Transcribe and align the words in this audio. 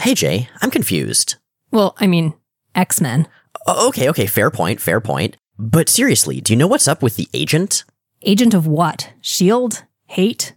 Hey, 0.00 0.14
Jay, 0.14 0.48
I'm 0.62 0.70
confused. 0.70 1.36
Well, 1.70 1.94
I 2.00 2.06
mean, 2.06 2.32
X 2.74 3.02
Men. 3.02 3.28
Okay, 3.68 4.08
okay, 4.08 4.24
fair 4.26 4.50
point, 4.50 4.80
fair 4.80 4.98
point. 4.98 5.36
But 5.58 5.90
seriously, 5.90 6.40
do 6.40 6.54
you 6.54 6.56
know 6.56 6.66
what's 6.66 6.88
up 6.88 7.02
with 7.02 7.16
the 7.16 7.28
agent? 7.34 7.84
Agent 8.22 8.54
of 8.54 8.66
what? 8.66 9.12
Shield? 9.20 9.84
Hate? 10.06 10.54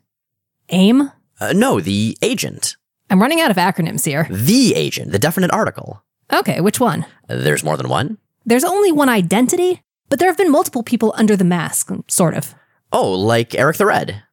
AIM? 0.70 1.12
Uh, 1.42 1.52
no, 1.54 1.82
the 1.82 2.18
agent. 2.21 2.78
I'm 3.10 3.21
running 3.21 3.42
out 3.42 3.52
of 3.52 3.58
acronyms 3.58 4.06
here. 4.06 4.28
The 4.32 4.76
agent, 4.76 5.11
the 5.11 5.20
definite 5.20 5.52
article. 5.52 6.02
Okay, 6.32 6.62
which 6.62 6.80
one? 6.80 7.05
Uh, 7.30 7.36
There's 7.36 7.66
more 7.66 7.75
than 7.75 7.89
one? 7.89 8.18
There's 8.46 8.64
only 8.64 8.94
one 8.94 9.10
identity, 9.10 9.82
but 10.07 10.20
there 10.20 10.30
have 10.30 10.38
been 10.38 10.52
multiple 10.52 10.84
people 10.84 11.14
under 11.18 11.36
the 11.36 11.44
mask, 11.44 11.91
sort 12.07 12.34
of. 12.34 12.55
Oh, 12.94 13.12
like 13.12 13.54
Eric 13.55 13.75
the 13.75 13.86
Red. 13.86 14.23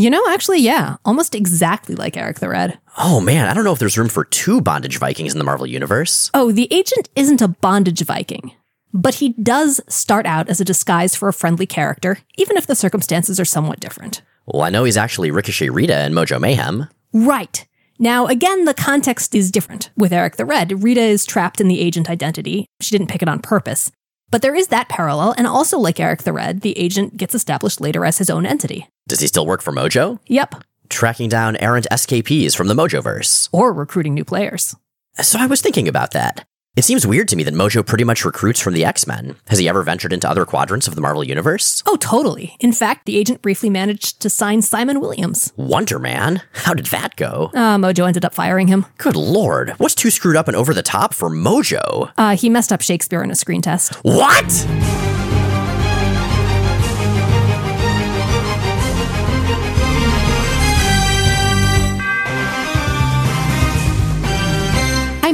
You 0.00 0.08
know, 0.08 0.24
actually, 0.28 0.60
yeah, 0.60 0.96
almost 1.04 1.34
exactly 1.34 1.94
like 1.94 2.16
Eric 2.16 2.38
the 2.38 2.48
Red. 2.48 2.78
Oh 2.96 3.20
man, 3.20 3.46
I 3.46 3.52
don't 3.52 3.64
know 3.64 3.72
if 3.74 3.78
there's 3.78 3.98
room 3.98 4.08
for 4.08 4.24
two 4.24 4.62
bondage 4.62 4.96
Vikings 4.96 5.34
in 5.34 5.38
the 5.38 5.44
Marvel 5.44 5.66
Universe. 5.66 6.30
Oh, 6.32 6.52
the 6.52 6.72
agent 6.72 7.10
isn't 7.16 7.42
a 7.42 7.48
bondage 7.48 8.00
Viking, 8.00 8.52
but 8.94 9.16
he 9.16 9.34
does 9.34 9.78
start 9.88 10.24
out 10.24 10.48
as 10.48 10.58
a 10.58 10.64
disguise 10.64 11.14
for 11.14 11.28
a 11.28 11.34
friendly 11.34 11.66
character, 11.66 12.16
even 12.38 12.56
if 12.56 12.66
the 12.66 12.74
circumstances 12.74 13.38
are 13.38 13.44
somewhat 13.44 13.78
different. 13.78 14.22
Well, 14.46 14.62
I 14.62 14.70
know 14.70 14.84
he's 14.84 14.96
actually 14.96 15.30
Ricochet 15.30 15.68
Rita 15.68 16.06
in 16.06 16.14
Mojo 16.14 16.40
Mayhem. 16.40 16.88
Right. 17.12 17.66
Now, 17.98 18.26
again, 18.26 18.64
the 18.64 18.72
context 18.72 19.34
is 19.34 19.50
different. 19.50 19.90
With 19.98 20.14
Eric 20.14 20.36
the 20.36 20.46
Red, 20.46 20.82
Rita 20.82 21.02
is 21.02 21.26
trapped 21.26 21.60
in 21.60 21.68
the 21.68 21.80
agent 21.80 22.08
identity. 22.08 22.64
She 22.80 22.96
didn't 22.96 23.10
pick 23.10 23.20
it 23.20 23.28
on 23.28 23.40
purpose. 23.40 23.92
But 24.30 24.42
there 24.42 24.54
is 24.54 24.68
that 24.68 24.88
parallel, 24.88 25.34
and 25.36 25.46
also 25.46 25.78
like 25.78 25.98
Eric 25.98 26.22
the 26.22 26.32
Red, 26.32 26.60
the 26.60 26.78
agent 26.78 27.16
gets 27.16 27.34
established 27.34 27.80
later 27.80 28.04
as 28.04 28.18
his 28.18 28.30
own 28.30 28.46
entity. 28.46 28.88
Does 29.08 29.20
he 29.20 29.26
still 29.26 29.46
work 29.46 29.60
for 29.60 29.72
Mojo? 29.72 30.18
Yep. 30.26 30.54
Tracking 30.88 31.28
down 31.28 31.56
errant 31.56 31.86
SKPs 31.90 32.56
from 32.56 32.68
the 32.68 32.74
Mojoverse. 32.74 33.48
Or 33.52 33.72
recruiting 33.72 34.14
new 34.14 34.24
players. 34.24 34.76
So 35.20 35.38
I 35.38 35.46
was 35.46 35.60
thinking 35.60 35.88
about 35.88 36.12
that. 36.12 36.46
It 36.80 36.84
seems 36.84 37.06
weird 37.06 37.28
to 37.28 37.36
me 37.36 37.42
that 37.42 37.52
Mojo 37.52 37.84
pretty 37.84 38.04
much 38.04 38.24
recruits 38.24 38.58
from 38.58 38.72
the 38.72 38.86
X 38.86 39.06
Men. 39.06 39.36
Has 39.48 39.58
he 39.58 39.68
ever 39.68 39.82
ventured 39.82 40.14
into 40.14 40.26
other 40.26 40.46
quadrants 40.46 40.88
of 40.88 40.94
the 40.94 41.02
Marvel 41.02 41.22
Universe? 41.22 41.82
Oh, 41.84 41.96
totally. 41.96 42.56
In 42.58 42.72
fact, 42.72 43.04
the 43.04 43.18
agent 43.18 43.42
briefly 43.42 43.68
managed 43.68 44.18
to 44.20 44.30
sign 44.30 44.62
Simon 44.62 44.98
Williams. 44.98 45.52
Wonder 45.58 45.98
Man? 45.98 46.40
How 46.54 46.72
did 46.72 46.86
that 46.86 47.16
go? 47.16 47.50
Uh, 47.52 47.76
Mojo 47.76 48.06
ended 48.06 48.24
up 48.24 48.32
firing 48.32 48.68
him. 48.68 48.86
Good 48.96 49.14
lord, 49.14 49.74
what's 49.76 49.94
too 49.94 50.08
screwed 50.08 50.36
up 50.36 50.48
and 50.48 50.56
over 50.56 50.72
the 50.72 50.82
top 50.82 51.12
for 51.12 51.28
Mojo? 51.28 52.12
Uh, 52.16 52.34
he 52.34 52.48
messed 52.48 52.72
up 52.72 52.80
Shakespeare 52.80 53.22
in 53.22 53.30
a 53.30 53.34
screen 53.34 53.60
test. 53.60 53.96
What? 53.96 54.46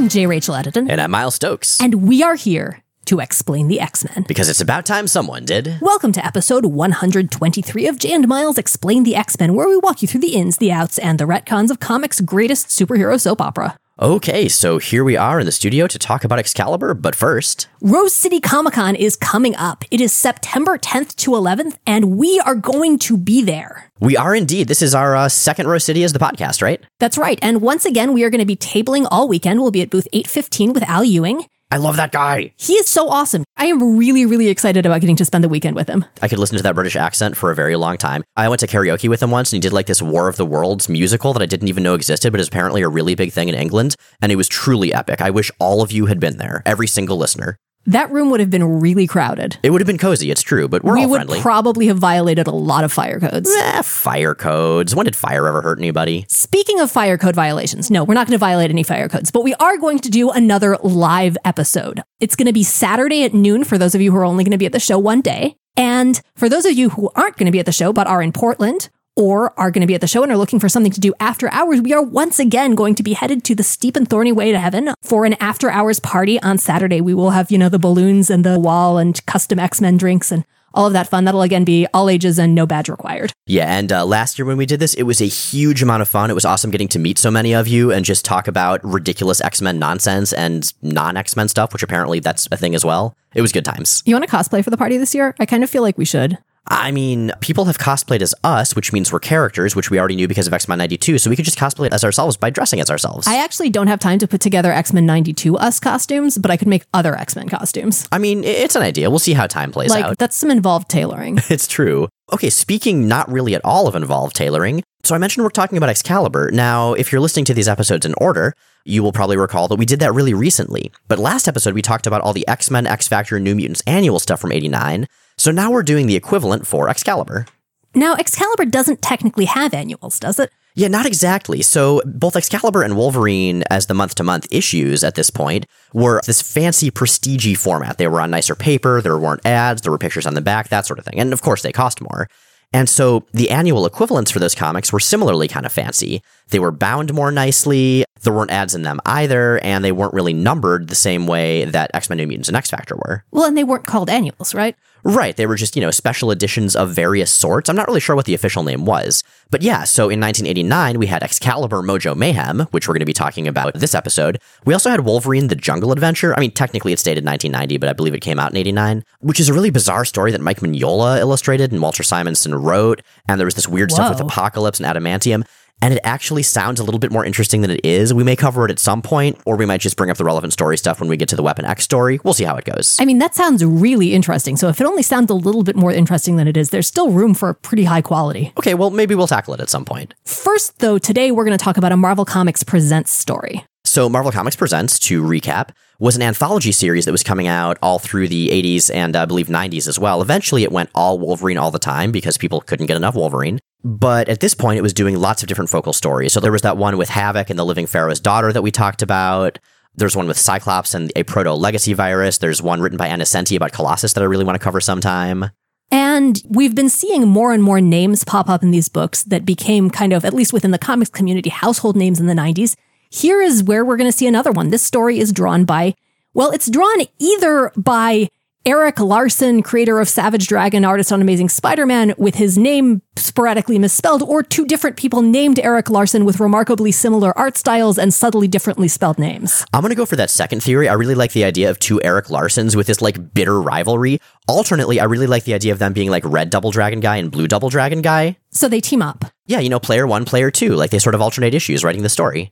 I'm 0.07 0.11
J. 0.11 0.25
Rachel 0.25 0.55
Edidin, 0.55 0.89
And 0.89 1.01
I'm 1.01 1.11
Miles 1.11 1.35
Stokes. 1.35 1.81
and 1.81 1.95
we 1.95 2.23
are 2.23 2.35
here 2.35 2.81
to 3.07 3.19
explain 3.19 3.67
the 3.67 3.81
X 3.81 4.05
Men. 4.05 4.23
Because 4.25 4.47
it's 4.47 4.61
about 4.61 4.85
time 4.85 5.05
someone 5.05 5.43
did. 5.43 5.79
Welcome 5.81 6.13
to 6.13 6.25
episode 6.25 6.65
123 6.65 7.87
of 7.89 7.99
Jay 7.99 8.13
and 8.13 8.25
Miles 8.25 8.57
Explain 8.57 9.03
the 9.03 9.17
X 9.17 9.37
Men, 9.37 9.53
where 9.53 9.67
we 9.67 9.75
walk 9.75 10.01
you 10.01 10.07
through 10.07 10.21
the 10.21 10.33
ins, 10.33 10.59
the 10.59 10.71
outs, 10.71 10.97
and 10.97 11.19
the 11.19 11.25
retcons 11.25 11.71
of 11.71 11.81
comics' 11.81 12.21
greatest 12.21 12.67
superhero 12.67 13.19
soap 13.19 13.41
opera. 13.41 13.75
Okay, 13.99 14.47
so 14.47 14.77
here 14.77 15.03
we 15.03 15.17
are 15.17 15.39
in 15.39 15.47
the 15.47 15.51
studio 15.51 15.87
to 15.87 15.97
talk 15.97 16.23
about 16.23 16.37
Excalibur, 16.37 16.93
but 16.93 17.15
first, 17.15 17.67
Rose 17.81 18.13
City 18.13 18.39
Comic 18.39 18.75
Con 18.75 18.95
is 18.95 19.15
coming 19.15 19.55
up. 19.55 19.83
It 19.89 19.99
is 19.99 20.13
September 20.13 20.77
10th 20.77 21.15
to 21.15 21.31
11th, 21.31 21.77
and 21.87 22.15
we 22.15 22.39
are 22.41 22.53
going 22.53 22.99
to 22.99 23.17
be 23.17 23.41
there. 23.41 23.91
we 23.99 24.15
are 24.15 24.35
indeed. 24.35 24.67
This 24.67 24.83
is 24.83 24.93
our 24.93 25.15
uh, 25.15 25.29
second 25.29 25.67
Rose 25.67 25.83
City 25.83 26.03
as 26.03 26.13
the 26.13 26.19
podcast, 26.19 26.61
right? 26.61 26.79
That's 26.99 27.17
right. 27.17 27.39
And 27.41 27.59
once 27.59 27.85
again, 27.85 28.13
we 28.13 28.23
are 28.23 28.29
going 28.29 28.37
to 28.37 28.45
be 28.45 28.55
tabling 28.55 29.07
all 29.09 29.27
weekend. 29.27 29.61
We'll 29.61 29.71
be 29.71 29.81
at 29.81 29.89
booth 29.89 30.07
815 30.13 30.73
with 30.73 30.83
Al 30.83 31.03
Ewing. 31.03 31.45
I 31.69 31.77
love 31.77 31.97
that 31.97 32.13
guy. 32.13 32.53
He 32.55 32.73
is 32.73 32.87
so 32.87 33.09
awesome. 33.09 33.43
I 33.57 33.65
am 33.65 33.97
really, 33.97 34.25
really 34.25 34.47
excited 34.47 34.85
about 34.85 35.01
getting 35.01 35.17
to 35.17 35.25
spend 35.25 35.43
the 35.43 35.49
weekend 35.49 35.75
with 35.75 35.89
him. 35.89 36.05
I 36.21 36.29
could 36.29 36.39
listen 36.39 36.55
to 36.55 36.63
that 36.63 36.75
British 36.75 36.95
accent 36.95 37.35
for 37.35 37.51
a 37.51 37.55
very 37.55 37.75
long 37.75 37.97
time. 37.97 38.23
I 38.37 38.47
went 38.47 38.61
to 38.61 38.67
karaoke 38.67 39.09
with 39.09 39.21
him 39.21 39.31
once 39.31 39.51
and 39.51 39.57
he 39.57 39.67
did 39.67 39.73
like 39.73 39.87
this 39.87 40.01
War 40.01 40.29
of 40.29 40.37
the 40.37 40.45
Worlds 40.45 40.87
musical 40.87 41.33
that 41.33 41.41
I 41.41 41.45
didn't 41.45 41.67
even 41.67 41.83
know 41.83 41.93
existed, 41.93 42.31
but 42.31 42.39
is 42.39 42.47
apparently 42.47 42.83
a 42.83 42.87
really 42.87 43.15
big 43.15 43.33
thing 43.33 43.49
in 43.49 43.55
England. 43.55 43.95
And 44.21 44.31
it 44.31 44.37
was 44.37 44.47
truly 44.47 44.93
epic. 44.93 45.21
I 45.21 45.29
wish 45.29 45.51
all 45.59 45.81
of 45.81 45.91
you 45.91 46.05
had 46.05 46.21
been 46.21 46.37
there, 46.37 46.63
every 46.65 46.87
single 46.87 47.17
listener. 47.17 47.57
That 47.87 48.11
room 48.11 48.29
would 48.31 48.41
have 48.41 48.49
been 48.49 48.81
really 48.81 49.07
crowded. 49.07 49.57
It 49.63 49.69
would 49.69 49.79
have 49.79 49.87
been 49.87 49.97
cozy, 49.97 50.29
it's 50.29 50.41
true, 50.41 50.67
but 50.67 50.83
we're 50.83 50.95
we 50.95 51.03
all 51.03 51.09
would 51.11 51.17
friendly. 51.19 51.39
probably 51.39 51.87
have 51.87 51.97
violated 51.97 52.45
a 52.45 52.51
lot 52.51 52.83
of 52.83 52.91
fire 52.91 53.17
codes. 53.17 53.49
eh, 53.57 53.81
fire 53.81 54.35
codes. 54.35 54.93
When 54.93 55.05
did 55.05 55.15
fire 55.15 55.47
ever 55.47 55.61
hurt 55.61 55.79
anybody? 55.79 56.25
Speaking 56.27 56.81
of 56.81 56.91
fire 56.91 57.17
code 57.17 57.33
violations, 57.33 57.89
no, 57.89 58.03
we're 58.03 58.13
not 58.13 58.27
going 58.27 58.33
to 58.37 58.39
violate 58.39 58.71
any 58.71 58.83
fire 58.83 59.07
codes, 59.07 59.31
but 59.31 59.41
we 59.41 59.53
are 59.55 59.77
going 59.77 59.99
to 59.99 60.09
do 60.09 60.29
another 60.31 60.77
live 60.83 61.37
episode. 61.45 62.03
It's 62.19 62.35
going 62.35 62.47
to 62.47 62.53
be 62.53 62.63
Saturday 62.63 63.23
at 63.23 63.33
noon 63.33 63.63
for 63.63 63.77
those 63.77 63.95
of 63.95 64.01
you 64.01 64.11
who 64.11 64.17
are 64.17 64.25
only 64.25 64.43
going 64.43 64.51
to 64.51 64.57
be 64.57 64.65
at 64.65 64.73
the 64.73 64.81
show 64.81 64.99
one 64.99 65.21
day. 65.21 65.55
And 65.77 66.19
for 66.35 66.49
those 66.49 66.65
of 66.65 66.73
you 66.73 66.89
who 66.89 67.09
aren't 67.15 67.37
going 67.37 67.45
to 67.45 67.51
be 67.51 67.59
at 67.59 67.65
the 67.65 67.71
show 67.71 67.93
but 67.93 68.05
are 68.07 68.21
in 68.21 68.33
Portland 68.33 68.89
or 69.17 69.51
are 69.59 69.71
going 69.71 69.81
to 69.81 69.87
be 69.87 69.95
at 69.95 70.01
the 70.01 70.07
show 70.07 70.23
and 70.23 70.31
are 70.31 70.37
looking 70.37 70.59
for 70.59 70.69
something 70.69 70.91
to 70.91 71.01
do 71.01 71.13
after 71.19 71.51
hours, 71.51 71.81
we 71.81 71.91
are 71.91 72.01
once 72.03 72.39
again 72.39 72.75
going 72.75 72.95
to 72.95 73.03
be 73.03 73.13
headed 73.13 73.43
to 73.45 73.55
the 73.55 73.63
steep 73.63 73.95
and 73.95 74.09
thorny 74.09 74.31
way 74.31 74.51
to 74.51 74.59
heaven 74.59 74.93
for 75.01 75.25
an 75.25 75.33
after 75.41 75.69
hours 75.69 75.99
party 75.99 76.39
on 76.41 76.57
Saturday. 76.57 77.01
We 77.01 77.13
will 77.13 77.31
have, 77.31 77.51
you 77.51 77.57
know, 77.57 77.67
the 77.67 77.79
balloons 77.79 78.29
and 78.29 78.45
the 78.45 78.59
wall 78.59 78.97
and 78.97 79.25
custom 79.25 79.59
X-Men 79.59 79.97
drinks 79.97 80.31
and 80.31 80.45
all 80.73 80.85
of 80.85 80.93
that 80.93 81.07
fun. 81.07 81.25
That'll 81.25 81.41
again 81.41 81.63
be 81.63 81.87
all 81.93 82.09
ages 82.09 82.37
and 82.37 82.53
no 82.53 82.67
badge 82.67 82.87
required. 82.87 83.33
Yeah, 83.47 83.65
and 83.65 83.91
uh, 83.91 84.05
last 84.05 84.37
year 84.37 84.45
when 84.45 84.57
we 84.57 84.67
did 84.67 84.79
this, 84.79 84.93
it 84.93 85.03
was 85.03 85.21
a 85.21 85.25
huge 85.25 85.81
amount 85.81 86.03
of 86.03 86.07
fun. 86.07 86.29
It 86.29 86.35
was 86.35 86.45
awesome 86.45 86.69
getting 86.69 86.87
to 86.89 86.99
meet 86.99 87.17
so 87.17 87.31
many 87.31 87.55
of 87.55 87.67
you 87.67 87.91
and 87.91 88.05
just 88.05 88.23
talk 88.23 88.47
about 88.47 88.83
ridiculous 88.83 89.41
X 89.41 89.61
Men 89.61 89.79
nonsense 89.79 90.31
and 90.31 90.71
non 90.83 91.17
X 91.17 91.35
Men 91.35 91.47
stuff, 91.47 91.73
which 91.73 91.83
apparently 91.83 92.19
that's 92.19 92.47
a 92.51 92.57
thing 92.57 92.75
as 92.75 92.85
well. 92.85 93.15
It 93.33 93.41
was 93.41 93.51
good 93.51 93.65
times. 93.65 94.03
You 94.05 94.15
want 94.15 94.29
to 94.29 94.35
cosplay 94.35 94.63
for 94.63 94.69
the 94.69 94.77
party 94.77 94.97
this 94.97 95.15
year? 95.15 95.35
I 95.39 95.45
kind 95.45 95.63
of 95.63 95.69
feel 95.69 95.81
like 95.81 95.97
we 95.97 96.05
should. 96.05 96.37
I 96.69 96.91
mean, 96.91 97.31
people 97.39 97.65
have 97.65 97.77
cosplayed 97.77 98.21
as 98.21 98.35
us, 98.43 98.75
which 98.75 98.91
means 98.91 99.11
we're 99.11 99.19
characters, 99.19 99.75
which 99.75 99.89
we 99.89 99.99
already 99.99 100.15
knew 100.15 100.27
because 100.27 100.47
of 100.47 100.53
X 100.53 100.67
Men 100.67 100.77
92, 100.79 101.17
so 101.17 101.29
we 101.29 101.35
could 101.35 101.45
just 101.45 101.57
cosplay 101.57 101.89
as 101.91 102.03
ourselves 102.03 102.35
by 102.35 102.49
dressing 102.49 102.79
as 102.81 102.89
ourselves. 102.89 103.25
I 103.27 103.37
actually 103.37 103.69
don't 103.69 103.87
have 103.87 103.99
time 103.99 104.19
to 104.19 104.27
put 104.27 104.41
together 104.41 104.71
X 104.71 104.91
Men 104.93 105.05
92 105.05 105.57
us 105.57 105.79
costumes, 105.79 106.37
but 106.37 106.51
I 106.51 106.57
could 106.57 106.67
make 106.67 106.83
other 106.93 107.15
X 107.15 107.35
Men 107.35 107.47
costumes. 107.49 108.07
I 108.11 108.17
mean, 108.17 108.43
it's 108.43 108.75
an 108.75 108.81
idea. 108.81 109.09
We'll 109.09 109.19
see 109.19 109.33
how 109.33 109.47
time 109.47 109.71
plays 109.71 109.89
Like, 109.91 110.03
out. 110.03 110.17
that's 110.17 110.35
some 110.35 110.51
involved 110.51 110.89
tailoring. 110.89 111.39
It's 111.49 111.67
true. 111.67 112.09
Okay, 112.33 112.49
speaking 112.49 113.07
not 113.07 113.31
really 113.31 113.55
at 113.55 113.61
all 113.63 113.87
of 113.87 113.95
involved 113.95 114.35
tailoring, 114.35 114.83
so 115.03 115.15
I 115.15 115.17
mentioned 115.17 115.43
we're 115.45 115.49
talking 115.49 115.77
about 115.77 115.89
Excalibur. 115.89 116.51
Now, 116.51 116.93
if 116.93 117.11
you're 117.11 117.21
listening 117.21 117.45
to 117.45 117.53
these 117.53 117.69
episodes 117.69 118.05
in 118.05 118.13
order, 118.17 118.53
you 118.83 119.01
will 119.01 119.13
probably 119.13 119.37
recall 119.37 119.67
that 119.69 119.77
we 119.77 119.85
did 119.85 120.01
that 120.01 120.13
really 120.13 120.33
recently. 120.33 120.91
But 121.07 121.19
last 121.19 121.47
episode, 121.47 121.73
we 121.73 121.81
talked 121.81 122.05
about 122.05 122.21
all 122.21 122.33
the 122.33 122.45
X 122.47 122.69
Men, 122.69 122.85
X 122.85 123.07
Factor, 123.07 123.39
New 123.39 123.55
Mutants 123.55 123.81
annual 123.87 124.19
stuff 124.19 124.41
from 124.41 124.51
89. 124.51 125.07
So 125.37 125.51
now 125.51 125.71
we're 125.71 125.83
doing 125.83 126.07
the 126.07 126.15
equivalent 126.15 126.65
for 126.65 126.89
Excalibur. 126.89 127.45
now, 127.93 128.15
Excalibur 128.15 128.65
doesn't 128.65 129.01
technically 129.01 129.45
have 129.45 129.73
annuals, 129.73 130.19
does 130.19 130.39
it? 130.39 130.51
Yeah, 130.75 130.87
not 130.87 131.07
exactly. 131.07 131.63
So 131.63 132.01
both 132.05 132.35
Excalibur 132.35 132.83
and 132.83 132.95
Wolverine, 132.95 133.63
as 133.71 133.87
the 133.87 133.95
month 133.95 134.13
to 134.15 134.23
month 134.23 134.47
issues 134.51 135.03
at 135.03 135.15
this 135.15 135.31
point, 135.31 135.65
were 135.93 136.21
this 136.25 136.41
fancy, 136.41 136.91
prestige 136.91 137.57
format. 137.57 137.97
They 137.97 138.07
were 138.07 138.21
on 138.21 138.29
nicer 138.29 138.55
paper, 138.55 139.01
there 139.01 139.17
weren't 139.17 139.45
ads, 139.45 139.81
there 139.81 139.91
were 139.91 139.97
pictures 139.97 140.27
on 140.27 140.35
the 140.35 140.41
back, 140.41 140.69
that 140.69 140.85
sort 140.85 140.99
of 140.99 141.05
thing. 141.05 141.19
And 141.19 141.33
of 141.33 141.41
course, 141.41 141.63
they 141.63 141.71
cost 141.71 141.99
more. 141.99 142.27
And 142.73 142.89
so 142.89 143.25
the 143.31 143.49
annual 143.49 143.85
equivalents 143.85 144.29
for 144.29 144.39
those 144.39 144.53
comics 144.53 144.93
were 144.93 144.99
similarly 144.99 145.47
kind 145.47 145.65
of 145.65 145.71
fancy. 145.71 146.21
They 146.49 146.59
were 146.59 146.71
bound 146.71 147.13
more 147.13 147.31
nicely, 147.31 148.05
there 148.21 148.33
weren't 148.33 148.51
ads 148.51 148.75
in 148.75 148.83
them 148.83 148.99
either, 149.05 149.59
and 149.59 149.83
they 149.83 149.91
weren't 149.91 150.13
really 150.13 150.33
numbered 150.33 150.87
the 150.87 150.95
same 150.95 151.27
way 151.27 151.65
that 151.65 151.91
X 151.93 152.09
Men 152.09 152.17
New 152.17 152.27
Mutants 152.27 152.49
and 152.49 152.57
X 152.57 152.69
Factor 152.69 152.95
were. 152.95 153.23
Well, 153.31 153.45
and 153.45 153.57
they 153.57 153.63
weren't 153.63 153.85
called 153.85 154.09
annuals, 154.09 154.53
right? 154.53 154.75
Right. 155.03 155.37
They 155.37 155.45
were 155.45 155.55
just, 155.55 155.75
you 155.75 155.81
know, 155.81 155.91
special 155.91 156.31
editions 156.31 156.75
of 156.75 156.89
various 156.89 157.31
sorts. 157.31 157.69
I'm 157.69 157.75
not 157.75 157.87
really 157.87 157.99
sure 157.99 158.15
what 158.15 158.25
the 158.25 158.33
official 158.33 158.63
name 158.63 158.83
was. 158.83 159.23
But 159.49 159.61
yeah, 159.61 159.85
so 159.85 160.09
in 160.09 160.19
1989, 160.19 160.99
we 160.99 161.05
had 161.05 161.23
Excalibur 161.23 161.81
Mojo 161.81 162.15
Mayhem, 162.15 162.61
which 162.71 162.87
we're 162.87 162.93
going 162.93 163.01
to 163.01 163.05
be 163.05 163.13
talking 163.13 163.47
about 163.47 163.75
this 163.75 163.95
episode. 163.95 164.39
We 164.65 164.73
also 164.73 164.89
had 164.89 165.05
Wolverine 165.05 165.47
the 165.47 165.55
Jungle 165.55 165.93
Adventure. 165.93 166.35
I 166.35 166.41
mean, 166.41 166.51
technically 166.51 166.91
it's 166.91 167.03
dated 167.03 167.23
1990, 167.23 167.77
but 167.77 167.87
I 167.87 167.93
believe 167.93 168.15
it 168.15 168.19
came 168.19 168.39
out 168.39 168.51
in 168.51 168.57
89, 168.57 169.03
which 169.19 169.39
is 169.39 169.47
a 169.47 169.53
really 169.53 169.69
bizarre 169.69 170.03
story 170.03 170.31
that 170.31 170.41
Mike 170.41 170.59
Mignola 170.59 171.19
illustrated 171.19 171.71
and 171.71 171.81
Walter 171.81 172.03
Simonson 172.03 172.55
wrote. 172.55 173.01
And 173.29 173.39
there 173.39 173.45
was 173.45 173.55
this 173.55 173.67
weird 173.67 173.91
stuff 173.91 174.09
with 174.09 174.19
Apocalypse 174.19 174.81
and 174.81 174.87
Adamantium. 174.87 175.45
And 175.81 175.93
it 175.93 175.99
actually 176.03 176.43
sounds 176.43 176.79
a 176.79 176.83
little 176.83 176.99
bit 176.99 177.11
more 177.11 177.23
interesting 177.23 177.61
than 177.61 177.71
it 177.71 177.81
is. 177.83 178.13
We 178.13 178.23
may 178.23 178.35
cover 178.35 178.65
it 178.65 178.71
at 178.71 178.79
some 178.79 179.01
point, 179.01 179.39
or 179.45 179.55
we 179.55 179.65
might 179.65 179.81
just 179.81 179.95
bring 179.95 180.09
up 180.09 180.17
the 180.17 180.23
relevant 180.23 180.53
story 180.53 180.77
stuff 180.77 180.99
when 180.99 181.09
we 181.09 181.17
get 181.17 181.29
to 181.29 181.35
the 181.35 181.43
Weapon 181.43 181.65
X 181.65 181.83
story. 181.83 182.19
We'll 182.23 182.33
see 182.33 182.45
how 182.45 182.55
it 182.55 182.65
goes. 182.65 182.97
I 182.99 183.05
mean, 183.05 183.19
that 183.19 183.35
sounds 183.35 183.63
really 183.63 184.13
interesting. 184.13 184.57
So 184.57 184.69
if 184.69 184.81
it 184.81 184.87
only 184.87 185.03
sounds 185.03 185.29
a 185.29 185.35
little 185.35 185.63
bit 185.63 185.75
more 185.75 185.91
interesting 185.91 186.35
than 186.35 186.47
it 186.47 186.57
is, 186.57 186.71
there's 186.71 186.87
still 186.87 187.11
room 187.11 187.33
for 187.33 187.49
a 187.49 187.55
pretty 187.55 187.83
high 187.83 188.01
quality. 188.01 188.53
Okay, 188.57 188.73
well, 188.73 188.89
maybe 188.89 189.13
we'll 189.13 189.27
tackle 189.27 189.53
it 189.53 189.59
at 189.59 189.69
some 189.69 189.85
point. 189.85 190.15
First, 190.25 190.79
though, 190.79 190.97
today 190.97 191.31
we're 191.31 191.45
going 191.45 191.57
to 191.57 191.63
talk 191.63 191.77
about 191.77 191.91
a 191.91 191.97
Marvel 191.97 192.25
Comics 192.25 192.63
Presents 192.63 193.11
story. 193.11 193.63
So, 193.85 194.09
Marvel 194.09 194.31
Comics 194.31 194.55
Presents, 194.55 194.99
to 194.99 195.23
recap, 195.23 195.69
was 195.99 196.15
an 196.15 196.21
anthology 196.21 196.71
series 196.71 197.05
that 197.05 197.11
was 197.11 197.23
coming 197.23 197.47
out 197.47 197.77
all 197.81 197.99
through 197.99 198.27
the 198.27 198.49
80s 198.49 198.93
and 198.93 199.15
I 199.15 199.25
believe 199.25 199.47
90s 199.47 199.87
as 199.87 199.97
well. 199.97 200.21
Eventually, 200.21 200.63
it 200.63 200.71
went 200.71 200.89
all 200.93 201.17
Wolverine 201.17 201.57
all 201.57 201.71
the 201.71 201.79
time 201.79 202.11
because 202.11 202.37
people 202.37 202.61
couldn't 202.61 202.87
get 202.87 202.97
enough 202.97 203.15
Wolverine. 203.15 203.59
But 203.83 204.27
at 204.27 204.39
this 204.39 204.53
point, 204.53 204.79
it 204.79 204.81
was 204.81 204.93
doing 204.93 205.17
lots 205.17 205.43
of 205.43 205.47
different 205.47 205.69
focal 205.69 205.93
stories. 205.93 206.33
So 206.33 206.39
there 206.39 206.51
was 206.51 206.63
that 206.63 206.77
one 206.77 206.97
with 206.97 207.09
Havoc 207.09 207.49
and 207.49 207.59
the 207.59 207.65
Living 207.65 207.87
Pharaoh's 207.87 208.19
daughter 208.19 208.51
that 208.51 208.61
we 208.61 208.71
talked 208.71 209.01
about. 209.01 209.59
There's 209.95 210.15
one 210.15 210.27
with 210.27 210.37
Cyclops 210.37 210.93
and 210.93 211.11
a 211.15 211.23
proto 211.23 211.53
legacy 211.53 211.93
virus. 211.93 212.37
There's 212.37 212.61
one 212.61 212.81
written 212.81 212.97
by 212.97 213.07
Annie 213.07 213.23
Nocenti 213.23 213.55
about 213.55 213.71
Colossus 213.71 214.13
that 214.13 214.21
I 214.21 214.25
really 214.25 214.45
want 214.45 214.55
to 214.55 214.63
cover 214.63 214.79
sometime. 214.79 215.51
And 215.89 216.41
we've 216.49 216.75
been 216.75 216.89
seeing 216.89 217.27
more 217.27 217.53
and 217.53 217.63
more 217.63 217.79
names 217.79 218.23
pop 218.23 218.49
up 218.49 218.61
in 218.61 218.71
these 218.71 218.89
books 218.89 219.23
that 219.23 219.45
became 219.45 219.89
kind 219.89 220.11
of, 220.11 220.25
at 220.25 220.33
least 220.33 220.53
within 220.53 220.71
the 220.71 220.77
comics 220.77 221.09
community, 221.09 221.49
household 221.49 221.95
names 221.95 222.19
in 222.19 222.27
the 222.27 222.33
90s. 222.33 222.75
Here 223.09 223.41
is 223.41 223.63
where 223.63 223.85
we're 223.85 223.97
going 223.97 224.11
to 224.11 224.17
see 224.17 224.27
another 224.27 224.51
one. 224.51 224.69
This 224.69 224.83
story 224.83 225.17
is 225.19 225.31
drawn 225.31 225.63
by, 225.63 225.95
well, 226.33 226.51
it's 226.51 226.69
drawn 226.69 227.05
either 227.19 227.71
by 227.77 228.29
Erik 228.67 228.99
Larsen, 228.99 229.63
creator 229.63 230.01
of 230.01 230.09
Savage 230.09 230.45
Dragon, 230.45 230.83
artist 230.83 231.13
on 231.13 231.21
Amazing 231.21 231.47
Spider 231.47 231.85
Man, 231.85 232.13
with 232.17 232.35
his 232.35 232.57
name 232.57 233.01
sporadically 233.15 233.79
misspelled, 233.79 234.21
or 234.21 234.43
two 234.43 234.65
different 234.65 234.97
people 234.97 235.21
named 235.21 235.57
Eric 235.57 235.89
Larson 235.89 236.25
with 236.25 236.41
remarkably 236.41 236.91
similar 236.91 237.35
art 237.37 237.55
styles 237.55 237.97
and 237.97 238.13
subtly 238.13 238.45
differently 238.45 238.89
spelled 238.89 239.19
names. 239.19 239.65
I'm 239.71 239.79
going 239.79 239.91
to 239.91 239.95
go 239.95 240.05
for 240.05 240.17
that 240.17 240.29
second 240.29 240.61
theory. 240.63 240.89
I 240.89 240.95
really 240.95 241.15
like 241.15 241.31
the 241.31 241.45
idea 241.45 241.69
of 241.69 241.79
two 241.79 242.01
Eric 242.03 242.25
Larsens 242.25 242.75
with 242.75 242.87
this 242.87 243.01
like 243.01 243.33
bitter 243.33 243.61
rivalry. 243.61 244.19
Alternately, 244.49 244.99
I 244.99 245.05
really 245.05 245.27
like 245.27 245.45
the 245.45 245.53
idea 245.53 245.71
of 245.71 245.79
them 245.79 245.93
being 245.93 246.09
like 246.09 246.23
red 246.25 246.49
Double 246.49 246.71
Dragon 246.71 246.99
guy 246.99 247.15
and 247.15 247.31
blue 247.31 247.47
Double 247.47 247.69
Dragon 247.69 248.01
guy. 248.01 248.35
So 248.51 248.67
they 248.67 248.81
team 248.81 249.01
up. 249.01 249.23
Yeah, 249.45 249.61
you 249.61 249.69
know, 249.69 249.79
player 249.79 250.05
one, 250.05 250.25
player 250.25 250.51
two. 250.51 250.75
Like 250.75 250.91
they 250.91 250.99
sort 250.99 251.15
of 251.15 251.21
alternate 251.21 251.53
issues 251.53 251.85
writing 251.85 252.03
the 252.03 252.09
story. 252.09 252.51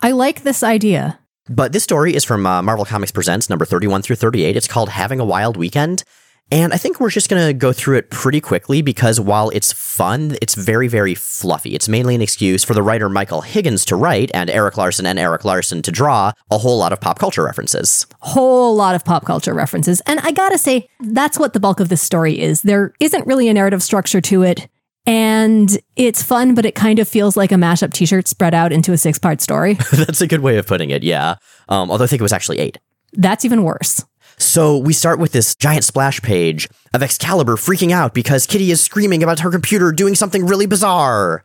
I 0.00 0.12
like 0.12 0.44
this 0.44 0.62
idea. 0.62 1.18
But 1.48 1.72
this 1.72 1.82
story 1.82 2.14
is 2.14 2.24
from 2.24 2.46
uh, 2.46 2.62
Marvel 2.62 2.84
Comics 2.84 3.10
Presents 3.10 3.50
number 3.50 3.64
31 3.64 4.02
through 4.02 4.16
38. 4.16 4.56
It's 4.56 4.68
called 4.68 4.90
Having 4.90 5.18
a 5.20 5.24
Wild 5.24 5.56
Weekend. 5.56 6.04
And 6.52 6.72
I 6.74 6.76
think 6.76 7.00
we're 7.00 7.10
just 7.10 7.30
going 7.30 7.46
to 7.46 7.54
go 7.54 7.72
through 7.72 7.96
it 7.96 8.10
pretty 8.10 8.40
quickly 8.40 8.82
because 8.82 9.18
while 9.18 9.48
it's 9.50 9.72
fun, 9.72 10.36
it's 10.42 10.54
very, 10.54 10.86
very 10.86 11.14
fluffy. 11.14 11.74
It's 11.74 11.88
mainly 11.88 12.14
an 12.14 12.20
excuse 12.20 12.62
for 12.62 12.74
the 12.74 12.82
writer 12.82 13.08
Michael 13.08 13.40
Higgins 13.40 13.86
to 13.86 13.96
write 13.96 14.30
and 14.34 14.50
Eric 14.50 14.76
Larson 14.76 15.06
and 15.06 15.18
Eric 15.18 15.46
Larson 15.46 15.80
to 15.80 15.90
draw 15.90 16.32
a 16.50 16.58
whole 16.58 16.76
lot 16.76 16.92
of 16.92 17.00
pop 17.00 17.18
culture 17.18 17.42
references. 17.42 18.06
Whole 18.20 18.76
lot 18.76 18.94
of 18.94 19.02
pop 19.02 19.24
culture 19.24 19.54
references. 19.54 20.02
And 20.06 20.20
I 20.20 20.30
gotta 20.30 20.58
say, 20.58 20.88
that's 21.00 21.38
what 21.38 21.54
the 21.54 21.60
bulk 21.60 21.80
of 21.80 21.88
this 21.88 22.02
story 22.02 22.38
is. 22.38 22.60
There 22.62 22.92
isn't 23.00 23.26
really 23.26 23.48
a 23.48 23.54
narrative 23.54 23.82
structure 23.82 24.20
to 24.20 24.42
it. 24.42 24.68
And 25.06 25.76
it's 25.96 26.22
fun, 26.22 26.54
but 26.54 26.64
it 26.64 26.74
kind 26.74 26.98
of 26.98 27.08
feels 27.08 27.36
like 27.36 27.50
a 27.50 27.56
mashup 27.56 27.92
t 27.92 28.06
shirt 28.06 28.28
spread 28.28 28.54
out 28.54 28.72
into 28.72 28.92
a 28.92 28.98
six 28.98 29.18
part 29.18 29.40
story. 29.40 29.74
That's 29.92 30.20
a 30.20 30.26
good 30.26 30.40
way 30.40 30.58
of 30.58 30.66
putting 30.66 30.90
it, 30.90 31.02
yeah. 31.02 31.36
Um, 31.68 31.90
although 31.90 32.04
I 32.04 32.06
think 32.06 32.20
it 32.20 32.22
was 32.22 32.32
actually 32.32 32.58
eight. 32.58 32.78
That's 33.12 33.44
even 33.44 33.64
worse. 33.64 34.04
So 34.38 34.78
we 34.78 34.92
start 34.92 35.18
with 35.18 35.32
this 35.32 35.54
giant 35.54 35.84
splash 35.84 36.20
page 36.22 36.68
of 36.94 37.02
Excalibur 37.02 37.56
freaking 37.56 37.90
out 37.90 38.14
because 38.14 38.46
Kitty 38.46 38.70
is 38.70 38.80
screaming 38.80 39.22
about 39.22 39.40
her 39.40 39.50
computer 39.50 39.92
doing 39.92 40.14
something 40.14 40.46
really 40.46 40.66
bizarre. 40.66 41.44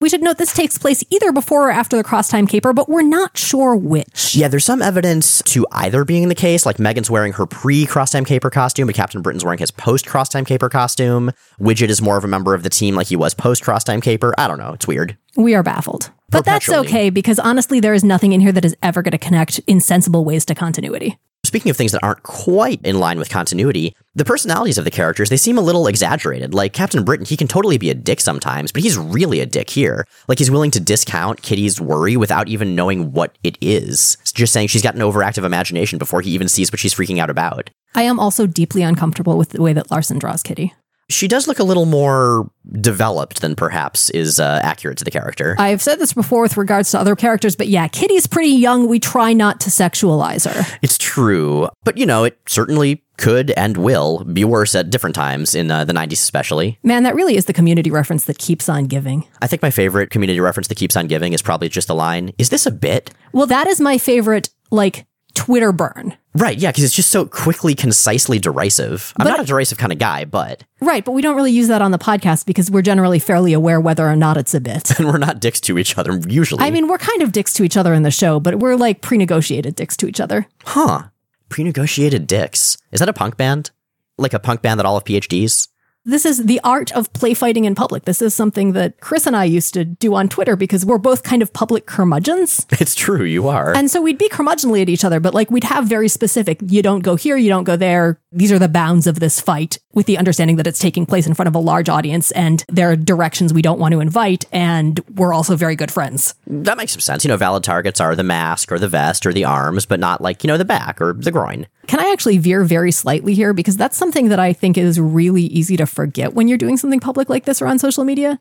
We 0.00 0.08
should 0.08 0.22
note 0.22 0.38
this 0.38 0.54
takes 0.54 0.78
place 0.78 1.04
either 1.10 1.30
before 1.30 1.68
or 1.68 1.70
after 1.70 1.94
the 1.94 2.02
crosstime 2.02 2.46
caper, 2.46 2.72
but 2.72 2.88
we're 2.88 3.02
not 3.02 3.36
sure 3.36 3.76
which. 3.76 4.34
Yeah, 4.34 4.48
there's 4.48 4.64
some 4.64 4.80
evidence 4.80 5.42
to 5.42 5.66
either 5.72 6.06
being 6.06 6.28
the 6.28 6.34
case. 6.34 6.64
Like 6.64 6.78
Meggan's 6.78 7.10
wearing 7.10 7.34
her 7.34 7.44
pre 7.44 7.84
crosstime 7.84 8.24
caper 8.24 8.48
costume, 8.48 8.86
but 8.86 8.94
Captain 8.94 9.20
Britain's 9.20 9.44
wearing 9.44 9.58
his 9.58 9.70
post 9.70 10.06
crosstime 10.06 10.46
caper 10.46 10.70
costume. 10.70 11.32
Widget 11.60 11.90
is 11.90 12.00
more 12.00 12.16
of 12.16 12.24
a 12.24 12.28
member 12.28 12.54
of 12.54 12.62
the 12.62 12.70
team 12.70 12.94
like 12.94 13.08
he 13.08 13.16
was 13.16 13.34
post 13.34 13.62
crosstime 13.62 14.00
caper. 14.00 14.32
I 14.38 14.48
don't 14.48 14.58
know. 14.58 14.72
It's 14.72 14.88
weird. 14.88 15.18
We 15.36 15.54
are 15.54 15.62
baffled. 15.62 16.10
But 16.30 16.46
that's 16.46 16.70
okay 16.70 17.10
because 17.10 17.38
honestly, 17.38 17.78
there 17.78 17.92
is 17.92 18.02
nothing 18.02 18.32
in 18.32 18.40
here 18.40 18.52
that 18.52 18.64
is 18.64 18.74
ever 18.82 19.02
going 19.02 19.12
to 19.12 19.18
connect 19.18 19.58
in 19.66 19.80
sensible 19.80 20.24
ways 20.24 20.46
to 20.46 20.54
continuity. 20.54 21.18
Speaking 21.44 21.70
of 21.70 21.76
things 21.76 21.92
that 21.92 22.04
aren't 22.04 22.22
quite 22.22 22.80
in 22.84 23.00
line 23.00 23.18
with 23.18 23.30
continuity, 23.30 23.96
the 24.14 24.24
personalities 24.24 24.78
of 24.78 24.84
the 24.84 24.90
characters, 24.90 25.30
they 25.30 25.36
seem 25.36 25.58
a 25.58 25.62
little 25.62 25.86
exaggerated. 25.86 26.54
Like 26.54 26.72
Captain 26.72 27.02
Britain, 27.02 27.26
he 27.26 27.36
can 27.36 27.48
totally 27.48 27.78
be 27.78 27.90
a 27.90 27.94
dick 27.94 28.20
sometimes, 28.20 28.70
but 28.72 28.82
he's 28.82 28.96
really 28.98 29.40
a 29.40 29.46
dick 29.46 29.70
here. 29.70 30.06
Like 30.28 30.38
he's 30.38 30.50
willing 30.50 30.70
to 30.72 30.80
discount 30.80 31.42
Kitty's 31.42 31.80
worry 31.80 32.16
without 32.16 32.48
even 32.48 32.76
knowing 32.76 33.12
what 33.12 33.36
it 33.42 33.58
is. 33.60 34.16
Just 34.32 34.52
saying 34.52 34.68
she's 34.68 34.82
got 34.82 34.94
an 34.94 35.00
overactive 35.00 35.44
imagination 35.44 35.98
before 35.98 36.20
he 36.20 36.30
even 36.30 36.48
sees 36.48 36.70
what 36.70 36.78
she's 36.78 36.94
freaking 36.94 37.18
out 37.18 37.30
about. 37.30 37.70
I 37.94 38.02
am 38.02 38.20
also 38.20 38.46
deeply 38.46 38.82
uncomfortable 38.82 39.36
with 39.36 39.50
the 39.50 39.62
way 39.62 39.72
that 39.72 39.90
Larsen 39.90 40.18
draws 40.18 40.42
Kitty. 40.42 40.74
She 41.10 41.28
does 41.28 41.46
look 41.46 41.58
a 41.58 41.64
little 41.64 41.86
more 41.86 42.50
developed 42.80 43.40
than 43.40 43.56
perhaps 43.56 44.10
is 44.10 44.40
uh, 44.40 44.60
accurate 44.62 44.98
to 44.98 45.04
the 45.04 45.10
character. 45.10 45.56
I've 45.58 45.82
said 45.82 45.98
this 45.98 46.12
before 46.12 46.42
with 46.42 46.56
regards 46.56 46.90
to 46.92 47.00
other 47.00 47.16
characters, 47.16 47.56
but 47.56 47.68
yeah, 47.68 47.88
Kitty's 47.88 48.26
pretty 48.26 48.50
young. 48.50 48.86
We 48.88 49.00
try 49.00 49.32
not 49.32 49.60
to 49.60 49.70
sexualize 49.70 50.50
her. 50.50 50.78
It's 50.82 50.96
true, 50.96 51.68
but 51.84 51.98
you 51.98 52.06
know, 52.06 52.24
it 52.24 52.38
certainly 52.48 53.02
could 53.20 53.50
and 53.50 53.76
will 53.76 54.24
be 54.24 54.44
worse 54.44 54.74
at 54.74 54.88
different 54.88 55.14
times 55.14 55.54
in 55.54 55.70
uh, 55.70 55.84
the 55.84 55.92
90s, 55.92 56.12
especially. 56.12 56.78
Man, 56.82 57.02
that 57.02 57.14
really 57.14 57.36
is 57.36 57.44
the 57.44 57.52
community 57.52 57.90
reference 57.90 58.24
that 58.24 58.38
keeps 58.38 58.68
on 58.68 58.86
giving. 58.86 59.26
I 59.42 59.46
think 59.46 59.62
my 59.62 59.70
favorite 59.70 60.10
community 60.10 60.40
reference 60.40 60.68
that 60.68 60.76
keeps 60.78 60.96
on 60.96 61.06
giving 61.06 61.34
is 61.34 61.42
probably 61.42 61.68
just 61.68 61.88
the 61.88 61.94
line 61.94 62.32
Is 62.38 62.48
this 62.48 62.64
a 62.66 62.70
bit? 62.70 63.10
Well, 63.32 63.46
that 63.46 63.66
is 63.66 63.80
my 63.80 63.98
favorite, 63.98 64.48
like, 64.70 65.06
Twitter 65.34 65.70
burn. 65.72 66.16
Right, 66.34 66.56
yeah, 66.56 66.70
because 66.70 66.84
it's 66.84 66.94
just 66.94 67.10
so 67.10 67.26
quickly, 67.26 67.74
concisely 67.74 68.38
derisive. 68.38 69.12
I'm 69.18 69.24
But- 69.24 69.30
not 69.30 69.40
a 69.40 69.44
derisive 69.44 69.78
kind 69.78 69.92
of 69.92 69.98
guy, 69.98 70.24
but 70.24 70.62
Right, 70.80 71.04
but 71.04 71.12
we 71.12 71.22
don't 71.22 71.34
really 71.36 71.50
use 71.52 71.66
that 71.68 71.82
on 71.82 71.90
the 71.90 71.98
podcast 71.98 72.46
because 72.46 72.70
we're 72.70 72.82
generally 72.82 73.18
fairly 73.18 73.52
aware 73.52 73.80
whether 73.80 74.08
or 74.08 74.14
not 74.16 74.36
it's 74.36 74.54
a 74.54 74.60
bit. 74.60 74.90
and 74.98 75.08
we're 75.08 75.18
not 75.18 75.40
dicks 75.40 75.60
to 75.62 75.76
each 75.78 75.98
other 75.98 76.20
usually. 76.28 76.62
I 76.64 76.70
mean, 76.70 76.86
we're 76.86 76.98
kind 76.98 77.22
of 77.22 77.32
dicks 77.32 77.52
to 77.54 77.64
each 77.64 77.76
other 77.76 77.92
in 77.94 78.04
the 78.04 78.10
show, 78.12 78.38
but 78.38 78.60
we're 78.60 78.76
like 78.76 79.00
pre 79.00 79.18
negotiated 79.18 79.74
dicks 79.74 79.96
to 79.98 80.06
each 80.06 80.20
other. 80.20 80.46
huh? 80.64 81.02
Pre-negotiated 81.48 82.28
dicks. 82.28 82.78
Is 82.92 83.00
that 83.00 83.08
a 83.08 83.12
punk 83.12 83.36
band? 83.36 83.72
Like 84.16 84.32
a 84.34 84.38
punk 84.38 84.62
band 84.62 84.78
that 84.78 84.86
all 84.86 84.94
have 84.94 85.02
PhDs? 85.04 85.66
This 86.06 86.24
is 86.24 86.46
the 86.46 86.60
art 86.64 86.90
of 86.92 87.12
play 87.12 87.34
fighting 87.34 87.66
in 87.66 87.74
public. 87.74 88.06
This 88.06 88.22
is 88.22 88.32
something 88.32 88.72
that 88.72 89.00
Chris 89.00 89.26
and 89.26 89.36
I 89.36 89.44
used 89.44 89.74
to 89.74 89.84
do 89.84 90.14
on 90.14 90.30
Twitter 90.30 90.56
because 90.56 90.86
we're 90.86 90.96
both 90.96 91.22
kind 91.22 91.42
of 91.42 91.52
public 91.52 91.84
curmudgeons. 91.86 92.66
It's 92.80 92.94
true, 92.94 93.24
you 93.24 93.46
are. 93.48 93.76
And 93.76 93.90
so 93.90 94.00
we'd 94.00 94.16
be 94.16 94.30
curmudgeonly 94.30 94.80
at 94.80 94.88
each 94.88 95.04
other, 95.04 95.20
but 95.20 95.34
like 95.34 95.50
we'd 95.50 95.64
have 95.64 95.84
very 95.86 96.08
specific, 96.08 96.58
you 96.66 96.80
don't 96.82 97.00
go 97.00 97.14
here, 97.14 97.36
you 97.36 97.50
don't 97.50 97.64
go 97.64 97.76
there. 97.76 98.18
These 98.32 98.50
are 98.50 98.58
the 98.58 98.68
bounds 98.68 99.06
of 99.06 99.20
this 99.20 99.38
fight 99.38 99.78
with 99.92 100.06
the 100.06 100.16
understanding 100.16 100.56
that 100.56 100.66
it's 100.66 100.78
taking 100.78 101.04
place 101.04 101.26
in 101.26 101.34
front 101.34 101.48
of 101.48 101.54
a 101.54 101.58
large 101.58 101.90
audience 101.90 102.30
and 102.30 102.64
there 102.68 102.90
are 102.90 102.96
directions 102.96 103.52
we 103.52 103.60
don't 103.60 103.78
want 103.78 103.92
to 103.92 104.00
invite. 104.00 104.46
And 104.50 104.98
we're 105.14 105.34
also 105.34 105.54
very 105.56 105.76
good 105.76 105.90
friends. 105.90 106.34
that 106.46 106.78
makes 106.78 106.92
some 106.92 107.00
sense. 107.00 107.22
You 107.24 107.28
know, 107.28 107.36
valid 107.36 107.62
targets 107.62 108.00
are 108.00 108.16
the 108.16 108.22
mask 108.22 108.72
or 108.72 108.78
the 108.78 108.88
vest 108.88 109.26
or 109.26 109.34
the 109.34 109.44
arms, 109.44 109.84
but 109.84 110.00
not 110.00 110.22
like, 110.22 110.42
you 110.42 110.48
know, 110.48 110.56
the 110.56 110.64
back 110.64 111.02
or 111.02 111.12
the 111.12 111.30
groin. 111.30 111.66
Can 111.90 111.98
I 111.98 112.12
actually 112.12 112.38
veer 112.38 112.62
very 112.62 112.92
slightly 112.92 113.34
here? 113.34 113.52
Because 113.52 113.76
that's 113.76 113.96
something 113.96 114.28
that 114.28 114.38
I 114.38 114.52
think 114.52 114.78
is 114.78 115.00
really 115.00 115.42
easy 115.42 115.76
to 115.76 115.86
forget 115.86 116.34
when 116.34 116.46
you're 116.46 116.56
doing 116.56 116.76
something 116.76 117.00
public 117.00 117.28
like 117.28 117.46
this 117.46 117.60
or 117.60 117.66
on 117.66 117.80
social 117.80 118.04
media. 118.04 118.38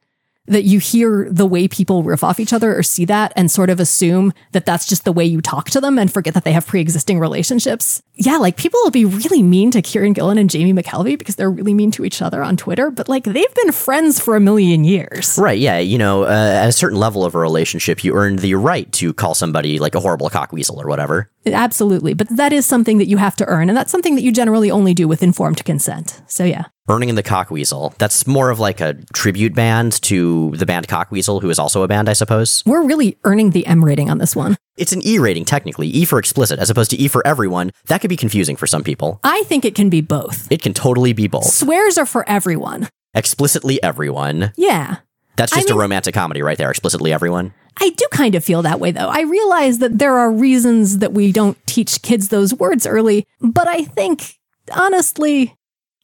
That 0.47 0.63
you 0.63 0.79
hear 0.79 1.27
the 1.29 1.45
way 1.45 1.67
people 1.67 2.01
riff 2.01 2.23
off 2.23 2.39
each 2.39 2.53
other 2.53 2.75
or 2.75 2.81
see 2.81 3.05
that 3.05 3.31
and 3.35 3.51
sort 3.51 3.69
of 3.69 3.79
assume 3.79 4.33
that 4.51 4.65
that's 4.65 4.87
just 4.87 5.05
the 5.05 5.11
way 5.11 5.23
you 5.23 5.41
talk 5.41 5.69
to 5.69 5.79
them 5.79 5.99
and 5.99 6.11
forget 6.11 6.33
that 6.33 6.43
they 6.43 6.53
have 6.53 6.65
pre 6.65 6.81
existing 6.81 7.19
relationships. 7.19 8.01
Yeah, 8.15 8.37
like 8.37 8.57
people 8.57 8.79
will 8.83 8.89
be 8.89 9.05
really 9.05 9.43
mean 9.43 9.69
to 9.71 9.81
Kieron 9.81 10.15
Gillen 10.15 10.39
and 10.39 10.49
Jamie 10.49 10.73
McKelvie 10.73 11.19
because 11.19 11.35
they're 11.35 11.51
really 11.51 11.75
mean 11.75 11.91
to 11.91 12.03
each 12.03 12.21
other 12.21 12.43
on 12.43 12.57
Twitter, 12.57 12.89
but 12.89 13.07
like 13.07 13.25
they've 13.25 13.53
been 13.55 13.71
friends 13.71 14.19
for 14.19 14.35
a 14.35 14.39
million 14.39 14.83
years. 14.83 15.37
Right, 15.37 15.59
yeah. 15.59 15.77
You 15.77 15.97
know, 15.97 16.23
uh, 16.23 16.61
at 16.63 16.69
a 16.69 16.71
certain 16.71 16.97
level 16.97 17.23
of 17.23 17.35
a 17.35 17.39
relationship, 17.39 18.03
you 18.03 18.15
earn 18.15 18.37
the 18.37 18.55
right 18.55 18.91
to 18.93 19.13
call 19.13 19.35
somebody 19.35 19.77
like 19.77 19.93
a 19.93 19.99
horrible 19.99 20.29
cockweasel 20.29 20.77
or 20.77 20.87
whatever. 20.87 21.29
Absolutely. 21.45 22.13
But 22.13 22.27
that 22.35 22.53
is 22.53 22.65
something 22.65 22.97
that 22.97 23.07
you 23.07 23.17
have 23.17 23.35
to 23.37 23.45
earn. 23.45 23.69
And 23.69 23.77
that's 23.77 23.91
something 23.91 24.15
that 24.15 24.23
you 24.23 24.31
generally 24.31 24.71
only 24.71 24.93
do 24.93 25.07
with 25.07 25.23
informed 25.23 25.63
consent. 25.63 26.21
So 26.27 26.43
yeah. 26.43 26.65
Burning 26.89 27.09
in 27.09 27.13
the 27.13 27.21
Cockweasel. 27.21 27.95
That's 27.99 28.25
more 28.25 28.49
of 28.49 28.59
like 28.59 28.81
a 28.81 28.95
tribute 29.13 29.53
band 29.53 30.01
to 30.01 30.49
the 30.55 30.65
band 30.65 30.87
Cockweasel, 30.87 31.39
who 31.39 31.51
is 31.51 31.59
also 31.59 31.83
a 31.83 31.87
band, 31.87 32.09
I 32.09 32.13
suppose. 32.13 32.63
We're 32.65 32.81
really 32.81 33.15
earning 33.25 33.51
the 33.51 33.63
M 33.67 33.85
rating 33.85 34.09
on 34.09 34.17
this 34.17 34.35
one. 34.35 34.57
It's 34.75 34.91
an 34.91 35.05
E 35.05 35.19
rating, 35.19 35.45
technically. 35.45 35.87
E 35.87 36.03
for 36.03 36.17
explicit, 36.17 36.57
as 36.57 36.71
opposed 36.71 36.89
to 36.89 36.97
E 36.97 37.07
for 37.07 37.21
everyone. 37.27 37.69
That 37.89 38.01
could 38.01 38.09
be 38.09 38.17
confusing 38.17 38.55
for 38.55 38.65
some 38.65 38.83
people. 38.83 39.19
I 39.23 39.43
think 39.43 39.65
it 39.65 39.75
can 39.75 39.91
be 39.91 40.01
both. 40.01 40.51
It 40.51 40.63
can 40.63 40.73
totally 40.73 41.13
be 41.13 41.27
both. 41.27 41.45
Swears 41.45 41.99
are 41.99 42.07
for 42.07 42.27
everyone. 42.27 42.89
Explicitly 43.13 43.81
everyone. 43.83 44.51
Yeah. 44.57 44.95
That's 45.35 45.53
I 45.53 45.57
just 45.57 45.67
mean- 45.69 45.77
a 45.77 45.81
romantic 45.81 46.15
comedy 46.15 46.41
right 46.41 46.57
there. 46.57 46.71
Explicitly 46.71 47.13
everyone. 47.13 47.53
I 47.79 47.91
do 47.91 48.07
kind 48.11 48.33
of 48.33 48.43
feel 48.43 48.63
that 48.63 48.79
way 48.79 48.89
though. 48.89 49.09
I 49.09 49.21
realize 49.21 49.77
that 49.77 49.99
there 49.99 50.17
are 50.17 50.31
reasons 50.31 50.97
that 50.97 51.13
we 51.13 51.31
don't 51.31 51.55
teach 51.67 52.01
kids 52.01 52.29
those 52.29 52.51
words 52.55 52.87
early, 52.87 53.27
but 53.39 53.67
I 53.67 53.83
think 53.83 54.39
honestly, 54.75 55.55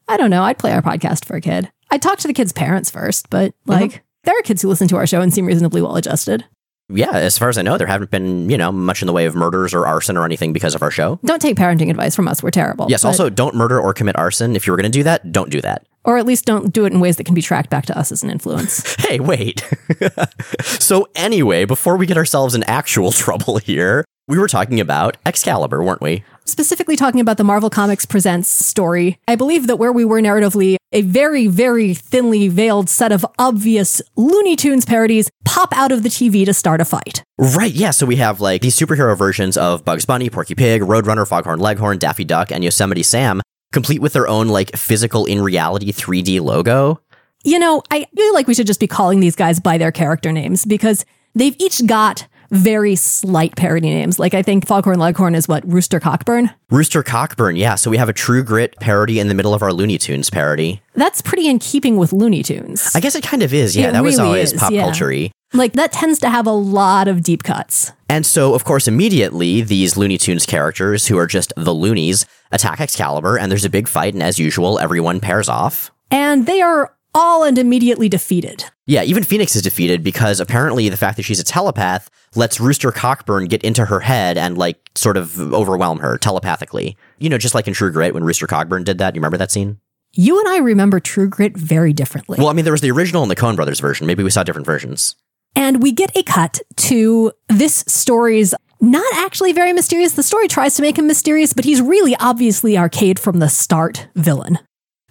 I 0.08 0.18
don't 0.18 0.30
know, 0.30 0.44
I'd 0.44 0.60
play 0.60 0.72
our 0.72 0.82
podcast 0.82 1.26
for 1.26 1.36
a 1.36 1.42
kid. 1.42 1.72
I'd 1.92 2.02
talk 2.02 2.20
to 2.20 2.28
the 2.28 2.34
kids' 2.34 2.52
parents 2.54 2.90
first, 2.92 3.30
but 3.30 3.54
like 3.66 4.04
there 4.24 4.38
are 4.38 4.42
kids 4.42 4.62
who 4.62 4.68
listen 4.68 4.88
to 4.90 4.98
our 4.98 5.08
show 5.08 5.22
and 5.22 5.34
seem 5.34 5.46
reasonably 5.46 5.82
well 5.82 5.96
adjusted. 5.96 6.46
Yeah, 6.88 7.12
as 7.14 7.36
far 7.38 7.50
as 7.50 7.58
I 7.58 7.64
know, 7.64 7.80
there 7.80 7.88
haven't 7.88 8.12
been, 8.12 8.48
you 8.48 8.58
know, 8.60 8.72
much 8.72 9.02
in 9.02 9.08
the 9.08 9.14
way 9.14 9.26
of 9.26 9.34
murders 9.34 9.74
or 9.74 9.88
arson 9.88 10.18
or 10.18 10.26
anything 10.26 10.54
because 10.54 10.76
of 10.76 10.84
our 10.84 10.92
show. 10.92 11.20
Don't 11.26 11.42
take 11.42 11.58
parenting 11.58 11.90
advice 11.90 12.16
from 12.16 12.28
us, 12.28 12.44
we're 12.44 12.52
terrible. 12.52 12.86
Yes, 12.90 13.04
also 13.04 13.28
don't 13.30 13.56
murder 13.56 13.80
or 13.80 13.92
commit 13.94 14.16
arson. 14.18 14.56
If 14.56 14.68
you 14.68 14.72
were 14.74 14.78
going 14.78 14.92
to 14.92 14.96
do 14.96 15.02
that, 15.04 15.32
don't 15.32 15.50
do 15.50 15.62
that. 15.62 15.88
or 16.04 16.20
at 16.20 16.28
least 16.28 16.46
don't 16.46 16.72
do 16.72 16.86
it 16.86 16.94
in 16.94 17.00
ways 17.00 17.18
that 17.18 17.24
can 17.24 17.34
be 17.34 17.42
tracked 17.42 17.72
back 17.72 17.88
to 17.88 17.98
us 17.98 18.12
as 18.12 18.22
an 18.22 18.30
influence. 18.30 18.96
Hey, 19.06 19.20
wait. 19.20 19.64
so, 20.62 21.08
anyway, 21.16 21.66
before 21.66 21.96
we 21.98 22.06
get 22.06 22.18
ourselves 22.18 22.54
in 22.56 22.64
actual 22.64 23.12
trouble 23.24 23.58
here, 23.58 24.06
We 24.28 24.40
were 24.40 24.48
talking 24.48 24.80
about 24.80 25.18
Excalibur, 25.24 25.84
weren't 25.84 26.02
we? 26.02 26.24
Specifically 26.46 26.96
talking 26.96 27.20
about 27.20 27.38
the 27.38 27.44
Marvel 27.44 27.70
Comics 27.70 28.08
Presents 28.08 28.50
story, 28.50 29.20
I 29.28 29.36
believe 29.36 29.68
that 29.68 29.76
where 29.76 29.92
we 29.92 30.04
were 30.04 30.20
narratively, 30.20 30.78
a 30.92 31.04
very, 31.04 31.46
very 31.46 31.94
thinly 31.94 32.48
veiled 32.48 32.90
set 32.90 33.12
of 33.12 33.24
obvious 33.38 34.02
Looney 34.16 34.56
Tunes 34.56 34.84
parodies 34.84 35.30
pop 35.44 35.78
out 35.78 35.92
of 35.92 36.02
the 36.02 36.10
TV 36.10 36.44
to 36.44 36.56
start 36.56 36.82
a 36.82 36.86
fight. 36.86 37.24
Right, 37.38 37.72
yeah. 37.72 37.92
So 37.92 38.08
we 38.08 38.16
have 38.16 38.42
like 38.42 38.64
these 38.64 38.76
superhero 38.76 39.16
versions 39.16 39.58
of 39.58 39.86
Bugs 39.86 40.06
Bunny, 40.06 40.32
Porky 40.32 40.56
Pig, 40.56 40.82
Roadrunner, 40.82 41.28
Foghorn 41.28 41.60
Leghorn, 41.60 42.00
Daffy 42.00 42.24
Duck, 42.24 42.52
and 42.52 42.64
Yosemite 42.64 43.04
Sam, 43.04 43.44
complete 43.72 44.02
with 44.02 44.14
their 44.14 44.28
own 44.28 44.48
like 44.48 44.76
physical 44.76 45.26
in 45.26 45.40
reality 45.40 45.92
3D 45.92 46.42
logo. 46.42 47.00
You 47.44 47.60
know, 47.60 47.84
I 47.92 48.08
feel 48.16 48.34
like 48.34 48.48
we 48.48 48.56
should 48.56 48.66
just 48.66 48.80
be 48.80 48.88
calling 48.88 49.20
these 49.20 49.36
guys 49.36 49.60
by 49.60 49.78
their 49.78 49.92
character 49.92 50.32
names 50.32 50.66
because 50.66 51.06
they've 51.36 51.56
each 51.60 51.86
got 51.86 52.26
very 52.52 52.96
slight 52.96 53.56
parody 53.56 53.90
names. 53.90 54.20
Like 54.20 54.34
I 54.34 54.42
think 54.42 54.68
Foghorn 54.68 55.00
Leghorn 55.00 55.36
is 55.36 55.48
what 55.48 55.64
Rooster 55.72 56.00
Cockburn. 56.00 56.52
Rooster 56.70 57.04
Cockburn, 57.04 57.56
yeah. 57.56 57.76
So 57.76 57.90
we 57.90 57.98
have 57.98 58.10
a 58.10 58.14
True 58.14 58.44
Grit 58.44 58.76
parody 58.80 59.20
in 59.20 59.28
the 59.28 59.34
middle 59.34 59.54
of 59.54 59.62
our 59.62 59.74
Looney 59.74 59.98
Tunes 59.98 60.30
parody. 60.30 60.82
That's 60.94 61.22
pretty 61.22 61.48
in 61.48 61.60
keeping 61.60 61.98
with 61.98 62.14
Looney 62.14 62.44
Tunes. 62.44 62.92
I 62.96 63.00
guess 63.00 63.16
it 63.16 63.24
kind 63.24 63.44
of 63.44 63.54
is. 63.54 63.76
Yeah, 63.76 63.90
It 63.90 63.94
that 63.94 64.04
was 64.04 64.20
always 64.20 64.54
is, 64.54 64.60
pop 64.60 64.72
yeah. 64.72 64.84
culture 64.84 65.12
Like 65.54 65.74
that 65.74 65.92
tends 65.92 66.20
to 66.20 66.30
have 66.30 66.48
a 66.48 66.52
lot 66.52 67.08
of 67.08 67.24
deep 67.24 67.44
cuts. 67.44 67.92
And 68.10 68.26
so, 68.26 68.54
of 68.54 68.64
course, 68.64 68.88
immediately 68.88 69.62
these 69.62 69.98
Looney 69.98 70.18
Tunes 70.18 70.46
characters, 70.46 71.08
who 71.08 71.18
are 71.18 71.28
just 71.28 71.54
the 71.58 71.74
Loonies, 71.74 72.26
attack 72.52 72.80
Excalibur, 72.80 73.38
and 73.38 73.52
there's 73.52 73.66
a 73.66 73.70
big 73.70 73.88
fight. 73.88 74.14
And 74.14 74.24
as 74.24 74.40
usual, 74.40 74.80
everyone 74.80 75.20
pairs 75.20 75.50
off. 75.50 75.92
And 76.12 76.46
they 76.46 76.62
are 76.62 76.96
all 77.16 77.44
and 77.44 77.58
immediately 77.58 78.08
defeated. 78.08 78.66
Yeah, 78.86 79.02
even 79.02 79.24
Phoenix 79.24 79.56
is 79.56 79.64
defeated 79.64 80.04
because 80.04 80.40
apparently 80.40 80.90
the 80.90 80.98
fact 80.98 81.18
that 81.18 81.24
she's 81.24 81.40
a 81.40 81.44
telepath 81.44 82.12
lets 82.36 82.60
Rooster 82.60 82.92
Cockburn 82.92 83.46
get 83.46 83.64
into 83.64 83.86
her 83.86 84.02
head 84.02 84.38
and, 84.38 84.58
like, 84.58 84.92
sort 84.94 85.18
of 85.18 85.40
overwhelm 85.40 86.00
her 86.00 86.20
telepathically. 86.20 86.96
You 87.18 87.30
know, 87.30 87.40
just 87.40 87.56
like 87.56 87.68
in 87.68 87.74
True 87.74 87.92
Grit 87.92 88.14
when 88.14 88.24
Rooster 88.24 88.46
Cockburn 88.46 88.84
did 88.84 89.00
that. 89.00 89.16
You 89.16 89.20
remember 89.20 89.38
that 89.38 89.50
scene? 89.50 89.80
You 90.12 90.40
and 90.40 90.48
I 90.48 90.58
remember 90.58 91.00
True 91.00 91.28
Grit 91.28 91.58
very 91.58 91.94
differently. 91.94 92.38
Well, 92.38 92.50
I 92.50 92.54
mean, 92.54 92.64
there 92.66 92.72
was 92.72 92.82
the 92.82 92.92
original 92.92 93.24
and 93.24 93.32
the 93.32 93.36
Coen 93.36 93.56
Brothers 93.56 93.80
version. 93.80 94.06
Maybe 94.06 94.24
we 94.24 94.30
saw 94.30 94.44
different 94.44 94.68
versions. 94.68 95.16
And 95.56 95.82
we 95.82 95.92
get 95.92 96.16
a 96.16 96.24
cut 96.24 96.60
to 96.76 97.32
this 97.48 97.84
story's 97.88 98.54
not 98.82 99.06
actually 99.16 99.54
very 99.54 99.74
mysterious. 99.74 100.12
The 100.12 100.24
story 100.24 100.48
tries 100.48 100.76
to 100.76 100.82
make 100.82 100.98
him 100.98 101.08
mysterious, 101.08 101.54
but 101.54 101.66
he's 101.66 101.82
really 101.82 102.16
obviously 102.20 102.78
arcade 102.78 103.20
from 103.20 103.40
the 103.40 103.50
start 103.50 104.08
villain. 104.16 104.60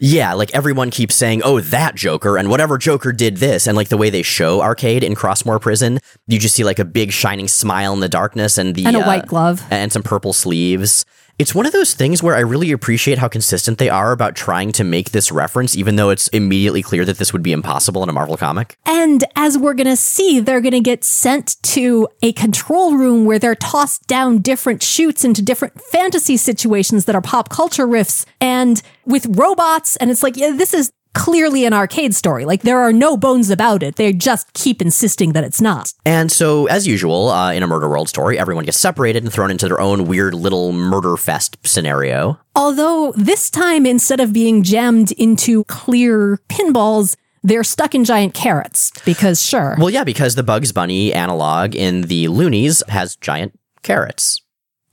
Yeah, 0.00 0.32
like 0.32 0.52
everyone 0.52 0.90
keeps 0.90 1.14
saying, 1.14 1.42
oh, 1.44 1.60
that 1.60 1.94
Joker, 1.94 2.36
and 2.36 2.50
whatever 2.50 2.78
Joker 2.78 3.12
did 3.12 3.36
this. 3.36 3.68
And 3.68 3.76
like 3.76 3.88
the 3.88 3.96
way 3.96 4.10
they 4.10 4.22
show 4.22 4.60
Arcade 4.60 5.04
in 5.04 5.14
Crossmore 5.14 5.60
Prison, 5.60 6.00
you 6.26 6.40
just 6.40 6.56
see 6.56 6.64
like 6.64 6.80
a 6.80 6.84
big 6.84 7.12
shining 7.12 7.46
smile 7.46 7.92
in 7.92 8.00
the 8.00 8.08
darkness 8.08 8.58
and 8.58 8.74
the. 8.74 8.86
And 8.86 8.96
a 8.96 9.00
uh, 9.00 9.06
white 9.06 9.26
glove. 9.26 9.62
And 9.70 9.92
some 9.92 10.02
purple 10.02 10.32
sleeves. 10.32 11.04
It's 11.36 11.52
one 11.52 11.66
of 11.66 11.72
those 11.72 11.94
things 11.94 12.22
where 12.22 12.36
I 12.36 12.40
really 12.40 12.70
appreciate 12.70 13.18
how 13.18 13.26
consistent 13.26 13.78
they 13.78 13.88
are 13.88 14.12
about 14.12 14.36
trying 14.36 14.70
to 14.72 14.84
make 14.84 15.10
this 15.10 15.32
reference, 15.32 15.76
even 15.76 15.96
though 15.96 16.10
it's 16.10 16.28
immediately 16.28 16.80
clear 16.80 17.04
that 17.04 17.18
this 17.18 17.32
would 17.32 17.42
be 17.42 17.50
impossible 17.50 18.04
in 18.04 18.08
a 18.08 18.12
Marvel 18.12 18.36
comic. 18.36 18.76
And 18.86 19.24
as 19.34 19.58
we're 19.58 19.74
going 19.74 19.88
to 19.88 19.96
see, 19.96 20.38
they're 20.38 20.60
going 20.60 20.72
to 20.72 20.80
get 20.80 21.02
sent 21.02 21.60
to 21.64 22.06
a 22.22 22.32
control 22.34 22.96
room 22.96 23.24
where 23.24 23.40
they're 23.40 23.56
tossed 23.56 24.06
down 24.06 24.42
different 24.42 24.80
chutes 24.80 25.24
into 25.24 25.42
different 25.42 25.80
fantasy 25.80 26.36
situations 26.36 27.06
that 27.06 27.16
are 27.16 27.22
pop 27.22 27.48
culture 27.48 27.86
riffs 27.86 28.26
and 28.40 28.80
with 29.04 29.26
robots. 29.36 29.96
And 29.96 30.12
it's 30.12 30.22
like, 30.22 30.36
yeah, 30.36 30.52
this 30.52 30.72
is 30.72 30.92
clearly 31.14 31.64
an 31.64 31.72
arcade 31.72 32.14
story. 32.14 32.44
Like 32.44 32.62
there 32.62 32.80
are 32.80 32.92
no 32.92 33.16
bones 33.16 33.50
about 33.50 33.82
it. 33.82 33.96
They 33.96 34.12
just 34.12 34.52
keep 34.52 34.82
insisting 34.82 35.32
that 35.32 35.44
it's 35.44 35.60
not. 35.60 35.92
And 36.04 36.30
so, 36.30 36.66
as 36.66 36.86
usual, 36.86 37.30
uh, 37.30 37.52
in 37.52 37.62
a 37.62 37.66
Murder 37.66 37.88
World 37.88 38.08
story, 38.08 38.38
everyone 38.38 38.64
gets 38.64 38.78
separated 38.78 39.22
and 39.22 39.32
thrown 39.32 39.50
into 39.50 39.68
their 39.68 39.80
own 39.80 40.06
weird 40.06 40.34
little 40.34 40.72
murder 40.72 41.16
fest 41.16 41.56
scenario. 41.64 42.38
Although 42.54 43.12
this 43.16 43.50
time, 43.50 43.86
instead 43.86 44.20
of 44.20 44.32
being 44.32 44.62
jammed 44.62 45.12
into 45.12 45.64
clear 45.64 46.38
pinballs, 46.48 47.16
they're 47.42 47.64
stuck 47.64 47.94
in 47.94 48.04
giant 48.04 48.34
carrots 48.34 48.90
because 49.04 49.42
sure. 49.42 49.76
Well, 49.78 49.90
yeah, 49.90 50.04
because 50.04 50.34
the 50.34 50.42
Bugs 50.42 50.72
Bunny 50.72 51.12
analog 51.12 51.74
in 51.74 52.02
the 52.02 52.28
Loonies 52.28 52.82
has 52.88 53.16
giant 53.16 53.58
carrots, 53.82 54.40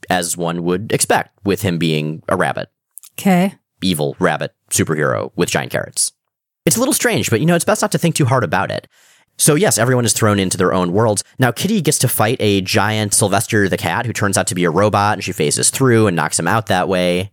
as 0.10 0.36
one 0.36 0.64
would 0.64 0.92
expect 0.92 1.38
with 1.46 1.62
him 1.62 1.78
being 1.78 2.22
a 2.28 2.36
rabbit, 2.36 2.70
Okay. 3.14 3.56
evil 3.82 4.16
rabbit 4.20 4.54
superhero 4.72 5.32
with 5.36 5.50
giant 5.50 5.72
carrots. 5.72 6.12
It's 6.66 6.76
a 6.76 6.80
little 6.80 6.94
strange, 6.94 7.30
but 7.30 7.40
you 7.40 7.46
know, 7.46 7.56
it's 7.56 7.66
best 7.66 7.82
not 7.82 7.92
to 7.94 7.98
think 7.98 8.16
too 8.16 8.26
hard 8.26 8.44
about 8.44 8.72
it. 8.72 8.88
So, 9.38 9.56
yes, 9.56 9.78
everyone 9.78 10.06
is 10.06 10.14
thrown 10.14 10.38
into 10.38 10.58
their 10.58 10.74
own 10.74 10.92
worlds. 10.92 11.24
Now, 11.40 11.52
Kitty 11.52 11.82
gets 11.82 11.98
to 12.00 12.08
fight 12.08 12.38
a 12.40 12.62
giant 12.62 13.14
Sylvester 13.14 13.68
the 13.68 13.78
cat 13.78 14.06
who 14.06 14.14
turns 14.14 14.38
out 14.38 14.46
to 14.48 14.56
be 14.56 14.66
a 14.66 14.70
robot, 14.70 15.14
and 15.14 15.24
she 15.24 15.32
phases 15.32 15.72
through 15.72 16.06
and 16.06 16.16
knocks 16.16 16.38
him 16.38 16.48
out 16.48 16.68
that 16.68 16.88
way. 16.88 17.32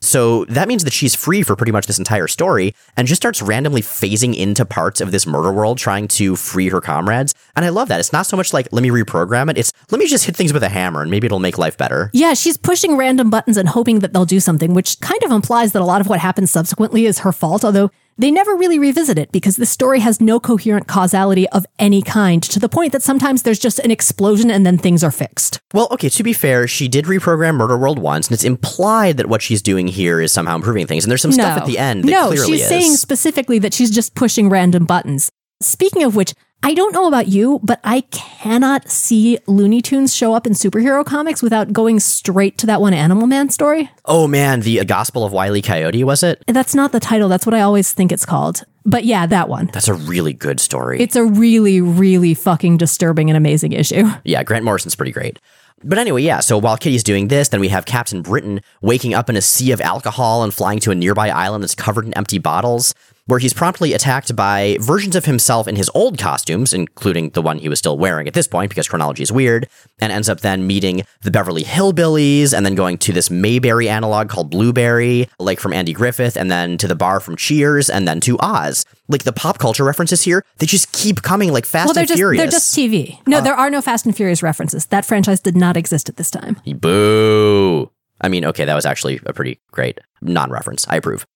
So 0.00 0.44
that 0.46 0.68
means 0.68 0.84
that 0.84 0.92
she's 0.92 1.14
free 1.14 1.42
for 1.42 1.56
pretty 1.56 1.72
much 1.72 1.86
this 1.86 1.98
entire 1.98 2.26
story 2.26 2.74
and 2.96 3.06
just 3.06 3.20
starts 3.20 3.42
randomly 3.42 3.82
phasing 3.82 4.36
into 4.36 4.64
parts 4.64 5.00
of 5.00 5.12
this 5.12 5.26
murder 5.26 5.52
world 5.52 5.78
trying 5.78 6.08
to 6.08 6.36
free 6.36 6.68
her 6.68 6.80
comrades. 6.80 7.34
And 7.54 7.64
I 7.64 7.70
love 7.70 7.88
that. 7.88 8.00
It's 8.00 8.12
not 8.12 8.26
so 8.26 8.36
much 8.36 8.52
like, 8.52 8.68
let 8.72 8.82
me 8.82 8.90
reprogram 8.90 9.50
it. 9.50 9.58
It's, 9.58 9.72
let 9.90 9.98
me 9.98 10.06
just 10.06 10.24
hit 10.24 10.36
things 10.36 10.52
with 10.52 10.62
a 10.62 10.68
hammer 10.68 11.02
and 11.02 11.10
maybe 11.10 11.26
it'll 11.26 11.38
make 11.38 11.58
life 11.58 11.76
better. 11.76 12.10
Yeah, 12.12 12.34
she's 12.34 12.56
pushing 12.56 12.96
random 12.96 13.30
buttons 13.30 13.56
and 13.56 13.68
hoping 13.68 14.00
that 14.00 14.12
they'll 14.12 14.24
do 14.24 14.40
something, 14.40 14.74
which 14.74 15.00
kind 15.00 15.22
of 15.22 15.30
implies 15.30 15.72
that 15.72 15.82
a 15.82 15.84
lot 15.84 16.00
of 16.00 16.08
what 16.08 16.20
happens 16.20 16.50
subsequently 16.50 17.06
is 17.06 17.20
her 17.20 17.32
fault, 17.32 17.64
although 17.64 17.90
they 18.18 18.30
never 18.30 18.54
really 18.56 18.78
revisit 18.78 19.18
it 19.18 19.30
because 19.30 19.56
the 19.56 19.66
story 19.66 20.00
has 20.00 20.20
no 20.20 20.40
coherent 20.40 20.88
causality 20.88 21.48
of 21.50 21.66
any 21.78 22.02
kind 22.02 22.42
to 22.42 22.58
the 22.58 22.68
point 22.68 22.92
that 22.92 23.02
sometimes 23.02 23.42
there's 23.42 23.58
just 23.58 23.78
an 23.80 23.90
explosion 23.90 24.50
and 24.50 24.64
then 24.64 24.78
things 24.78 25.04
are 25.04 25.10
fixed. 25.10 25.60
Well, 25.74 25.88
okay, 25.90 26.08
to 26.08 26.22
be 26.22 26.32
fair, 26.32 26.66
she 26.66 26.88
did 26.88 27.04
reprogram 27.04 27.56
Murder 27.56 27.76
World 27.76 27.98
once, 27.98 28.28
and 28.28 28.34
it's 28.34 28.44
implied 28.44 29.18
that 29.18 29.28
what 29.28 29.42
she's 29.42 29.60
doing 29.60 29.86
here 29.86 30.20
is 30.20 30.32
somehow 30.32 30.56
improving 30.56 30.86
things. 30.86 31.04
And 31.04 31.10
there's 31.10 31.22
some 31.22 31.32
stuff 31.32 31.58
at 31.58 31.66
the 31.66 31.78
end 31.78 32.04
that 32.04 32.10
no, 32.10 32.28
clearly 32.28 32.52
she's 32.52 32.62
is. 32.62 32.68
saying 32.68 32.92
specifically 32.92 33.58
that 33.58 33.74
she's 33.74 33.90
just 33.90 34.14
pushing 34.14 34.48
random 34.48 34.86
buttons. 34.86 35.30
Speaking 35.60 36.02
of 36.02 36.16
which, 36.16 36.34
I 36.66 36.74
don't 36.74 36.92
know 36.92 37.06
about 37.06 37.28
you, 37.28 37.60
but 37.62 37.78
I 37.84 38.00
cannot 38.10 38.90
see 38.90 39.38
Looney 39.46 39.80
Tunes 39.80 40.12
show 40.12 40.34
up 40.34 40.48
in 40.48 40.52
superhero 40.52 41.06
comics 41.06 41.40
without 41.40 41.72
going 41.72 42.00
straight 42.00 42.58
to 42.58 42.66
that 42.66 42.80
one 42.80 42.92
Animal 42.92 43.28
Man 43.28 43.50
story. 43.50 43.88
oh 44.04 44.26
man, 44.26 44.62
the 44.62 44.80
uh, 44.80 44.84
Gospel 44.84 45.24
of 45.24 45.32
Wile 45.32 45.54
E. 45.54 45.62
Coyote, 45.62 46.02
was 46.02 46.24
it? 46.24 46.42
That's 46.48 46.74
not 46.74 46.90
the 46.90 46.98
title. 46.98 47.28
That's 47.28 47.46
what 47.46 47.54
I 47.54 47.60
always 47.60 47.92
think 47.92 48.10
it's 48.10 48.26
called. 48.26 48.64
But 48.84 49.04
yeah, 49.04 49.26
that 49.26 49.48
one. 49.48 49.70
That's 49.72 49.86
a 49.86 49.94
really 49.94 50.32
good 50.32 50.58
story. 50.58 51.00
It's 51.00 51.14
a 51.14 51.24
really, 51.24 51.80
really 51.80 52.34
fucking 52.34 52.78
disturbing 52.78 53.30
and 53.30 53.36
amazing 53.36 53.70
issue. 53.70 54.04
Yeah, 54.24 54.42
Grant 54.42 54.64
Morrison's 54.64 54.96
pretty 54.96 55.12
great. 55.12 55.38
But 55.84 55.98
anyway, 55.98 56.22
yeah, 56.22 56.40
so 56.40 56.58
while 56.58 56.76
Kitty's 56.76 57.04
doing 57.04 57.28
this, 57.28 57.50
then 57.50 57.60
we 57.60 57.68
have 57.68 57.86
Captain 57.86 58.22
Britain 58.22 58.60
waking 58.82 59.14
up 59.14 59.30
in 59.30 59.36
a 59.36 59.42
sea 59.42 59.70
of 59.70 59.80
alcohol 59.80 60.42
and 60.42 60.52
flying 60.52 60.80
to 60.80 60.90
a 60.90 60.96
nearby 60.96 61.28
island 61.28 61.62
that's 61.62 61.76
covered 61.76 62.06
in 62.06 62.14
empty 62.14 62.38
bottles, 62.38 62.92
where 63.26 63.38
he's 63.38 63.52
promptly 63.52 63.92
attacked 63.92 64.34
by 64.34 64.76
versions 64.80 65.16
of 65.16 65.24
himself 65.24 65.68
in 65.68 65.76
his 65.76 65.90
old 65.94 66.18
costumes, 66.18 66.72
including 66.72 67.30
the 67.30 67.42
one 67.42 67.58
he 67.58 67.68
was 67.68 67.78
still 67.78 67.98
wearing 67.98 68.26
at 68.26 68.34
this 68.34 68.46
point, 68.46 68.68
because 68.68 68.88
chronology 68.88 69.22
is 69.22 69.32
weird, 69.32 69.68
and 70.00 70.12
ends 70.12 70.28
up 70.28 70.40
then 70.40 70.66
meeting 70.66 71.04
the 71.22 71.30
Beverly 71.30 71.64
Hillbillies, 71.64 72.56
and 72.56 72.64
then 72.64 72.74
going 72.74 72.98
to 72.98 73.12
this 73.12 73.30
Mayberry 73.30 73.88
analog 73.88 74.28
called 74.28 74.50
Blueberry, 74.50 75.28
like 75.38 75.60
from 75.60 75.72
Andy 75.72 75.92
Griffith, 75.92 76.36
and 76.36 76.50
then 76.50 76.78
to 76.78 76.88
the 76.88 76.96
bar 76.96 77.20
from 77.20 77.36
Cheers, 77.36 77.90
and 77.90 78.06
then 78.06 78.20
to 78.20 78.38
Oz. 78.40 78.84
Like 79.08 79.24
the 79.24 79.32
pop 79.32 79.58
culture 79.58 79.84
references 79.84 80.22
here, 80.22 80.44
they 80.58 80.66
just 80.66 80.92
keep 80.92 81.22
coming 81.22 81.52
like 81.52 81.66
Fast 81.66 81.88
well, 81.88 81.94
they're 81.94 82.02
and 82.02 82.08
just 82.08 82.18
Furious. 82.18 82.40
they're 82.40 82.50
just 82.50 82.76
TV. 82.76 83.18
No, 83.26 83.38
uh. 83.38 83.40
there 83.40 83.54
are 83.54 83.70
no 83.70 83.80
Fast 83.82 84.06
and 84.06 84.16
Furious 84.16 84.42
references. 84.42 84.86
That 84.86 85.04
franchise 85.04 85.40
did 85.40 85.56
not 85.56 85.76
exist 85.76 86.08
at 86.08 86.16
this 86.16 86.30
time. 86.30 86.60
Boo. 86.64 87.90
I 88.20 88.28
mean, 88.28 88.44
okay, 88.46 88.64
that 88.64 88.74
was 88.74 88.86
actually 88.86 89.20
a 89.26 89.32
pretty 89.32 89.60
great 89.70 89.98
non 90.22 90.50
reference. 90.50 90.86
I 90.88 90.96
approve. 90.96 91.26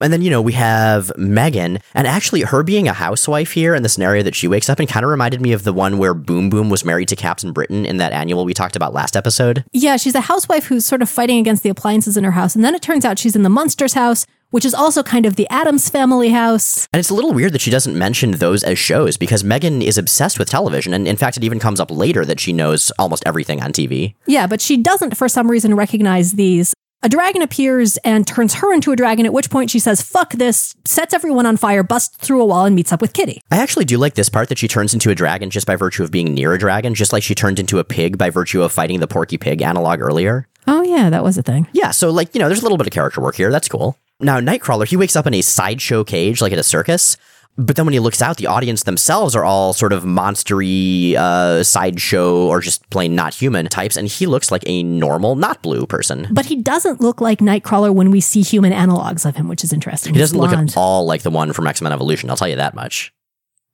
And 0.00 0.12
then, 0.12 0.22
you 0.22 0.30
know, 0.30 0.40
we 0.40 0.52
have 0.52 1.10
Meggan, 1.16 1.80
and 1.94 2.06
actually 2.06 2.42
her 2.42 2.62
being 2.62 2.86
a 2.86 2.92
housewife 2.92 3.52
here 3.52 3.74
in 3.74 3.82
the 3.82 3.88
scenario 3.88 4.22
that 4.22 4.34
she 4.34 4.46
wakes 4.46 4.68
up 4.68 4.78
in 4.78 4.86
kind 4.86 5.04
of 5.04 5.10
reminded 5.10 5.40
me 5.40 5.52
of 5.52 5.64
the 5.64 5.72
one 5.72 5.98
where 5.98 6.14
Boom 6.14 6.50
Boom 6.50 6.70
was 6.70 6.84
married 6.84 7.08
to 7.08 7.16
Captain 7.16 7.52
Britain 7.52 7.84
in 7.84 7.96
that 7.96 8.12
annual 8.12 8.44
we 8.44 8.54
talked 8.54 8.76
about 8.76 8.92
last 8.92 9.16
episode. 9.16 9.64
Yeah, 9.72 9.96
she's 9.96 10.14
a 10.14 10.20
housewife 10.22 10.66
who's 10.66 10.86
sort 10.86 11.02
of 11.02 11.10
fighting 11.10 11.38
against 11.38 11.62
the 11.62 11.68
appliances 11.68 12.16
in 12.16 12.24
her 12.24 12.30
house, 12.30 12.54
and 12.54 12.64
then 12.64 12.74
it 12.74 12.82
turns 12.82 13.04
out 13.04 13.18
she's 13.18 13.34
in 13.34 13.42
the 13.42 13.48
Munsters 13.48 13.94
house, 13.94 14.24
which 14.50 14.64
is 14.64 14.72
also 14.72 15.02
kind 15.02 15.26
of 15.26 15.36
the 15.36 15.48
Addams 15.50 15.90
family 15.90 16.30
house. 16.30 16.88
And 16.92 17.00
it's 17.00 17.10
a 17.10 17.14
little 17.14 17.32
weird 17.32 17.52
that 17.52 17.60
she 17.60 17.70
doesn't 17.70 17.98
mention 17.98 18.32
those 18.32 18.62
as 18.62 18.78
shows 18.78 19.16
because 19.16 19.44
Meggan 19.44 19.82
is 19.82 19.98
obsessed 19.98 20.38
with 20.38 20.48
television. 20.48 20.94
And 20.94 21.06
in 21.06 21.16
fact, 21.16 21.36
it 21.36 21.44
even 21.44 21.58
comes 21.58 21.80
up 21.80 21.90
later 21.90 22.24
that 22.24 22.40
she 22.40 22.52
knows 22.52 22.90
almost 22.98 23.24
everything 23.26 23.62
on 23.62 23.72
TV. 23.72 24.14
Yeah, 24.26 24.46
but 24.46 24.60
she 24.60 24.76
doesn't 24.76 25.16
for 25.16 25.28
some 25.28 25.50
reason 25.50 25.74
recognize 25.74 26.32
these. 26.32 26.72
A 27.00 27.08
dragon 27.08 27.42
appears 27.42 27.96
and 27.98 28.26
turns 28.26 28.54
her 28.54 28.74
into 28.74 28.90
a 28.90 28.96
dragon, 28.96 29.24
at 29.24 29.32
which 29.32 29.50
point 29.50 29.70
she 29.70 29.78
says, 29.78 30.02
fuck 30.02 30.32
this, 30.32 30.74
sets 30.84 31.14
everyone 31.14 31.46
on 31.46 31.56
fire, 31.56 31.84
busts 31.84 32.16
through 32.16 32.42
a 32.42 32.44
wall, 32.44 32.64
and 32.64 32.74
meets 32.74 32.92
up 32.92 33.00
with 33.00 33.12
Kitty. 33.12 33.40
I 33.52 33.58
actually 33.58 33.84
do 33.84 33.98
like 33.98 34.14
this 34.14 34.28
part 34.28 34.48
that 34.48 34.58
she 34.58 34.66
turns 34.66 34.92
into 34.94 35.08
a 35.10 35.14
dragon 35.14 35.48
just 35.48 35.64
by 35.64 35.76
virtue 35.76 36.02
of 36.02 36.10
being 36.10 36.34
near 36.34 36.54
a 36.54 36.58
dragon, 36.58 36.96
just 36.96 37.12
like 37.12 37.22
she 37.22 37.36
turned 37.36 37.60
into 37.60 37.78
a 37.78 37.84
pig 37.84 38.18
by 38.18 38.30
virtue 38.30 38.62
of 38.62 38.72
fighting 38.72 38.98
the 38.98 39.06
Porky 39.06 39.38
Pig 39.38 39.62
analog 39.62 40.00
earlier. 40.00 40.48
Oh, 40.66 40.82
yeah, 40.82 41.08
that 41.08 41.22
was 41.22 41.38
a 41.38 41.42
thing. 41.42 41.68
Yeah, 41.72 41.92
so 41.92 42.10
like, 42.10 42.34
you 42.34 42.40
know, 42.40 42.48
there's 42.48 42.62
a 42.62 42.64
little 42.64 42.78
bit 42.78 42.88
of 42.88 42.92
character 42.92 43.20
work 43.20 43.36
here. 43.36 43.52
That's 43.52 43.68
cool. 43.68 43.96
Now, 44.18 44.40
Nightcrawler, 44.40 44.88
he 44.88 44.96
wakes 44.96 45.14
up 45.14 45.28
in 45.28 45.34
a 45.34 45.40
sideshow 45.40 46.02
cage, 46.02 46.42
like 46.42 46.52
at 46.52 46.58
a 46.58 46.64
circus. 46.64 47.16
But 47.60 47.74
then 47.74 47.86
when 47.86 47.92
he 47.92 47.98
looks 47.98 48.22
out, 48.22 48.36
the 48.36 48.46
audience 48.46 48.84
themselves 48.84 49.34
are 49.34 49.44
all 49.44 49.72
sort 49.72 49.92
of 49.92 50.04
monstery, 50.04 51.16
uh, 51.16 51.64
sideshow 51.64 52.46
or 52.46 52.60
just 52.60 52.88
plain 52.90 53.16
not 53.16 53.34
human 53.34 53.66
types, 53.66 53.96
and 53.96 54.06
he 54.06 54.26
looks 54.26 54.52
like 54.52 54.62
a 54.66 54.84
normal, 54.84 55.34
not 55.34 55.60
blue 55.60 55.84
person. 55.84 56.28
But 56.30 56.46
he 56.46 56.54
doesn't 56.54 57.00
look 57.00 57.20
like 57.20 57.40
Nightcrawler 57.40 57.92
when 57.92 58.12
we 58.12 58.20
see 58.20 58.42
human 58.42 58.72
analogs 58.72 59.26
of 59.26 59.34
him, 59.34 59.48
which 59.48 59.64
is 59.64 59.72
interesting. 59.72 60.14
He 60.14 60.20
doesn't 60.20 60.38
look 60.38 60.52
at 60.52 60.76
all 60.76 61.04
like 61.04 61.22
the 61.22 61.30
one 61.30 61.52
from 61.52 61.66
X 61.66 61.82
Men 61.82 61.92
Evolution. 61.92 62.30
I'll 62.30 62.36
tell 62.36 62.48
you 62.48 62.56
that 62.56 62.74
much. 62.74 63.12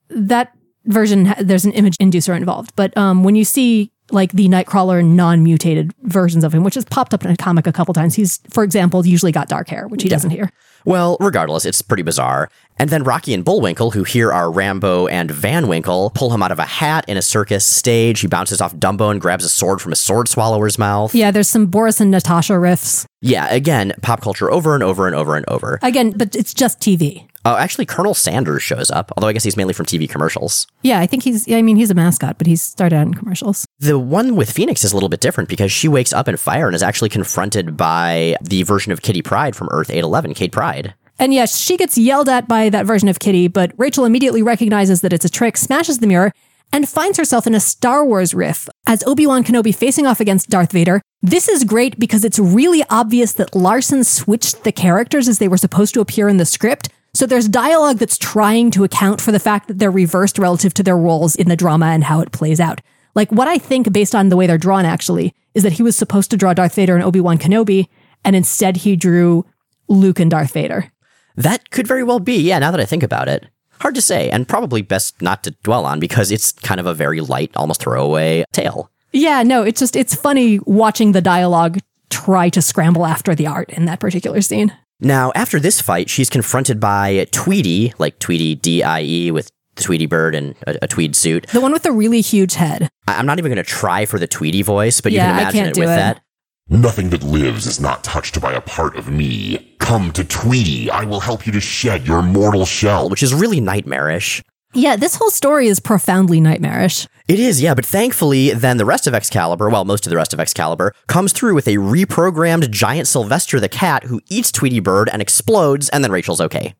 That 0.08 0.52
version, 0.86 1.34
there's 1.38 1.66
an 1.66 1.72
image 1.72 1.98
inducer 1.98 2.34
involved. 2.34 2.72
But 2.76 2.96
um, 2.96 3.22
when 3.22 3.36
you 3.36 3.44
see 3.44 3.92
like 4.10 4.32
the 4.32 4.48
Nightcrawler 4.48 5.04
non-mutated 5.04 5.92
versions 6.02 6.44
of 6.44 6.54
him, 6.54 6.62
which 6.62 6.74
has 6.74 6.84
popped 6.84 7.14
up 7.14 7.24
in 7.24 7.30
a 7.30 7.36
comic 7.36 7.66
a 7.66 7.72
couple 7.72 7.94
times. 7.94 8.14
He's, 8.14 8.38
for 8.50 8.62
example, 8.62 9.04
usually 9.06 9.32
got 9.32 9.48
dark 9.48 9.68
hair, 9.68 9.88
which 9.88 10.02
he 10.02 10.08
yeah. 10.08 10.14
doesn't 10.14 10.30
here. 10.30 10.50
Well, 10.84 11.16
regardless, 11.20 11.64
it's 11.64 11.80
pretty 11.80 12.02
bizarre. 12.02 12.50
And 12.78 12.90
then 12.90 13.04
Rocky 13.04 13.34
and 13.34 13.44
Bullwinkle, 13.44 13.92
who 13.92 14.04
here 14.04 14.32
are 14.32 14.50
Rambo 14.50 15.06
and 15.06 15.30
Van 15.30 15.68
Winkle, 15.68 16.10
pull 16.10 16.30
him 16.30 16.42
out 16.42 16.50
of 16.50 16.58
a 16.58 16.64
hat 16.64 17.04
in 17.08 17.16
a 17.16 17.22
circus 17.22 17.64
stage. 17.64 18.20
He 18.20 18.26
bounces 18.26 18.60
off 18.60 18.74
Dumbo 18.74 19.10
and 19.10 19.20
grabs 19.20 19.44
a 19.44 19.48
sword 19.48 19.80
from 19.80 19.92
a 19.92 19.96
sword 19.96 20.28
swallower's 20.28 20.78
mouth. 20.78 21.14
Yeah, 21.14 21.30
there's 21.30 21.48
some 21.48 21.66
Boris 21.66 22.00
and 22.00 22.10
Natasha 22.10 22.54
riffs. 22.54 23.06
Yeah, 23.20 23.46
again, 23.48 23.92
pop 24.02 24.20
culture 24.20 24.50
over 24.50 24.74
and 24.74 24.82
over 24.82 25.06
and 25.06 25.14
over 25.14 25.36
and 25.36 25.48
over. 25.48 25.78
Again, 25.82 26.12
but 26.16 26.34
it's 26.34 26.52
just 26.52 26.80
TV. 26.80 27.28
Oh, 27.46 27.56
actually, 27.56 27.84
Colonel 27.84 28.14
Sanders 28.14 28.62
shows 28.62 28.90
up, 28.90 29.12
although 29.16 29.28
I 29.28 29.34
guess 29.34 29.44
he's 29.44 29.56
mainly 29.56 29.74
from 29.74 29.84
TV 29.84 30.08
commercials. 30.08 30.66
Yeah, 30.82 31.00
I 31.00 31.06
think 31.06 31.22
he's, 31.22 31.50
I 31.52 31.60
mean, 31.60 31.76
he's 31.76 31.90
a 31.90 31.94
mascot, 31.94 32.38
but 32.38 32.46
he's 32.46 32.62
started 32.62 32.96
out 32.96 33.06
in 33.06 33.14
commercials. 33.14 33.66
The 33.78 33.98
one 33.98 34.34
with 34.34 34.50
Phoenix 34.50 34.82
is 34.82 34.92
a 34.92 34.96
little 34.96 35.10
bit 35.10 35.20
different 35.20 35.50
because 35.50 35.70
she 35.70 35.86
wakes 35.86 36.14
up 36.14 36.26
in 36.26 36.38
fire 36.38 36.66
and 36.66 36.74
is 36.74 36.82
actually 36.82 37.10
confronted 37.10 37.76
by 37.76 38.36
the 38.40 38.62
version 38.62 38.92
of 38.92 39.02
Kitty 39.02 39.20
Pryde 39.20 39.54
from 39.54 39.68
Earth 39.72 39.90
811, 39.90 40.32
Kate 40.32 40.52
Pryde. 40.52 40.94
And 41.18 41.32
yes, 41.32 41.58
she 41.58 41.76
gets 41.76 41.96
yelled 41.96 42.28
at 42.28 42.48
by 42.48 42.68
that 42.70 42.86
version 42.86 43.08
of 43.08 43.18
Kitty, 43.18 43.48
but 43.48 43.72
Rachel 43.76 44.04
immediately 44.04 44.42
recognizes 44.42 45.00
that 45.00 45.12
it's 45.12 45.24
a 45.24 45.30
trick, 45.30 45.56
smashes 45.56 45.98
the 45.98 46.06
mirror, 46.06 46.32
and 46.72 46.88
finds 46.88 47.18
herself 47.18 47.46
in 47.46 47.54
a 47.54 47.60
Star 47.60 48.04
Wars 48.04 48.34
riff 48.34 48.68
as 48.86 49.04
Obi-Wan 49.04 49.44
Kenobi 49.44 49.74
facing 49.74 50.06
off 50.06 50.20
against 50.20 50.50
Darth 50.50 50.72
Vader. 50.72 51.00
This 51.22 51.48
is 51.48 51.62
great 51.62 51.98
because 51.98 52.24
it's 52.24 52.38
really 52.38 52.84
obvious 52.90 53.32
that 53.34 53.54
Larsen 53.54 54.02
switched 54.02 54.64
the 54.64 54.72
characters 54.72 55.28
as 55.28 55.38
they 55.38 55.48
were 55.48 55.56
supposed 55.56 55.94
to 55.94 56.00
appear 56.00 56.28
in 56.28 56.38
the 56.38 56.44
script 56.44 56.88
so 57.14 57.26
there's 57.26 57.48
dialogue 57.48 57.98
that's 57.98 58.18
trying 58.18 58.72
to 58.72 58.82
account 58.82 59.20
for 59.20 59.30
the 59.30 59.38
fact 59.38 59.68
that 59.68 59.78
they're 59.78 59.90
reversed 59.90 60.36
relative 60.36 60.74
to 60.74 60.82
their 60.82 60.98
roles 60.98 61.36
in 61.36 61.48
the 61.48 61.56
drama 61.56 61.86
and 61.86 62.02
how 62.02 62.20
it 62.20 62.32
plays 62.32 62.58
out. 62.58 62.80
Like 63.14 63.30
what 63.30 63.46
I 63.46 63.56
think 63.56 63.92
based 63.92 64.16
on 64.16 64.28
the 64.28 64.36
way 64.36 64.48
they're 64.48 64.58
drawn 64.58 64.84
actually 64.84 65.32
is 65.54 65.62
that 65.62 65.74
he 65.74 65.84
was 65.84 65.96
supposed 65.96 66.32
to 66.32 66.36
draw 66.36 66.52
Darth 66.54 66.74
Vader 66.74 66.96
and 66.96 67.04
Obi-Wan 67.04 67.38
Kenobi 67.38 67.86
and 68.24 68.34
instead 68.34 68.78
he 68.78 68.96
drew 68.96 69.46
Luke 69.86 70.18
and 70.18 70.28
Darth 70.30 70.52
Vader. 70.52 70.90
That 71.36 71.70
could 71.70 71.86
very 71.86 72.04
well 72.04 72.20
be. 72.20 72.40
Yeah, 72.40 72.58
now 72.58 72.70
that 72.70 72.80
I 72.80 72.84
think 72.84 73.02
about 73.02 73.28
it. 73.28 73.46
Hard 73.80 73.94
to 73.96 74.00
say 74.00 74.30
and 74.30 74.48
probably 74.48 74.82
best 74.82 75.20
not 75.20 75.42
to 75.44 75.50
dwell 75.62 75.84
on 75.84 76.00
because 76.00 76.30
it's 76.30 76.52
kind 76.52 76.80
of 76.80 76.86
a 76.86 76.94
very 76.94 77.20
light, 77.20 77.50
almost 77.56 77.82
throwaway 77.82 78.44
tale. 78.52 78.90
Yeah, 79.12 79.42
no, 79.42 79.62
it's 79.62 79.80
just 79.80 79.96
it's 79.96 80.14
funny 80.14 80.58
watching 80.64 81.12
the 81.12 81.20
dialogue 81.20 81.78
try 82.10 82.48
to 82.48 82.62
scramble 82.62 83.06
after 83.06 83.34
the 83.34 83.46
art 83.46 83.70
in 83.70 83.84
that 83.86 84.00
particular 84.00 84.40
scene. 84.40 84.76
Now, 85.00 85.32
after 85.34 85.60
this 85.60 85.80
fight, 85.80 86.08
she's 86.08 86.30
confronted 86.30 86.80
by 86.80 87.26
Tweety, 87.30 87.92
like 87.98 88.18
Tweety 88.18 88.54
D 88.54 88.82
I 88.82 89.02
E 89.02 89.30
with 89.30 89.50
the 89.76 89.82
Tweety 89.82 90.06
bird 90.06 90.34
and 90.34 90.54
a, 90.66 90.78
a, 90.82 90.88
tweed 90.88 91.16
suit. 91.16 91.48
The 91.48 91.60
one 91.60 91.72
with 91.72 91.82
the 91.82 91.92
really 91.92 92.20
huge 92.20 92.54
head. 92.54 92.88
I, 93.08 93.18
am 93.18 93.26
not 93.26 93.38
even 93.38 93.50
going 93.50 93.64
to 93.64 93.68
try 93.68 94.06
for 94.06 94.18
the 94.18 94.26
Tweety 94.26 94.62
voice, 94.62 95.00
but 95.00 95.12
yeah, 95.12 95.26
you 95.26 95.32
can 95.32 95.40
imagine 95.40 95.66
it 95.66 95.78
with 95.78 95.90
it. 95.90 95.96
that. 95.96 96.22
Nothing 96.70 97.10
that 97.10 97.22
lives 97.22 97.66
is 97.66 97.78
not 97.78 98.02
touched 98.02 98.40
by 98.40 98.54
a 98.54 98.60
part 98.60 98.96
of 98.96 99.10
me. 99.10 99.76
Come 99.80 100.12
to 100.12 100.24
Tweety. 100.24 100.90
I 100.90 101.04
will 101.04 101.20
help 101.20 101.46
you 101.46 101.52
to 101.52 101.60
shed 101.60 102.06
your 102.06 102.22
mortal 102.22 102.64
shell. 102.64 103.10
Which 103.10 103.22
is 103.22 103.34
really 103.34 103.60
nightmarish. 103.60 104.42
Yeah, 104.72 104.96
this 104.96 105.16
whole 105.16 105.30
story 105.30 105.68
is 105.68 105.78
profoundly 105.78 106.40
nightmarish. 106.40 107.06
It 107.28 107.38
is, 107.38 107.60
yeah, 107.60 107.74
but 107.74 107.84
thankfully, 107.84 108.50
then 108.50 108.78
the 108.78 108.86
rest 108.86 109.06
of 109.06 109.12
Excalibur, 109.12 109.68
well, 109.68 109.84
most 109.84 110.06
of 110.06 110.10
the 110.10 110.16
rest 110.16 110.32
of 110.32 110.40
Excalibur, 110.40 110.94
comes 111.06 111.34
through 111.34 111.54
with 111.54 111.68
a 111.68 111.76
reprogrammed 111.76 112.70
giant 112.70 113.08
Sylvester 113.08 113.60
the 113.60 113.68
cat 113.68 114.04
who 114.04 114.22
eats 114.30 114.50
Tweety 114.50 114.80
Bird 114.80 115.10
and 115.12 115.20
explodes, 115.20 115.90
and 115.90 116.02
then 116.02 116.12
Rachel's 116.12 116.40
okay. 116.40 116.74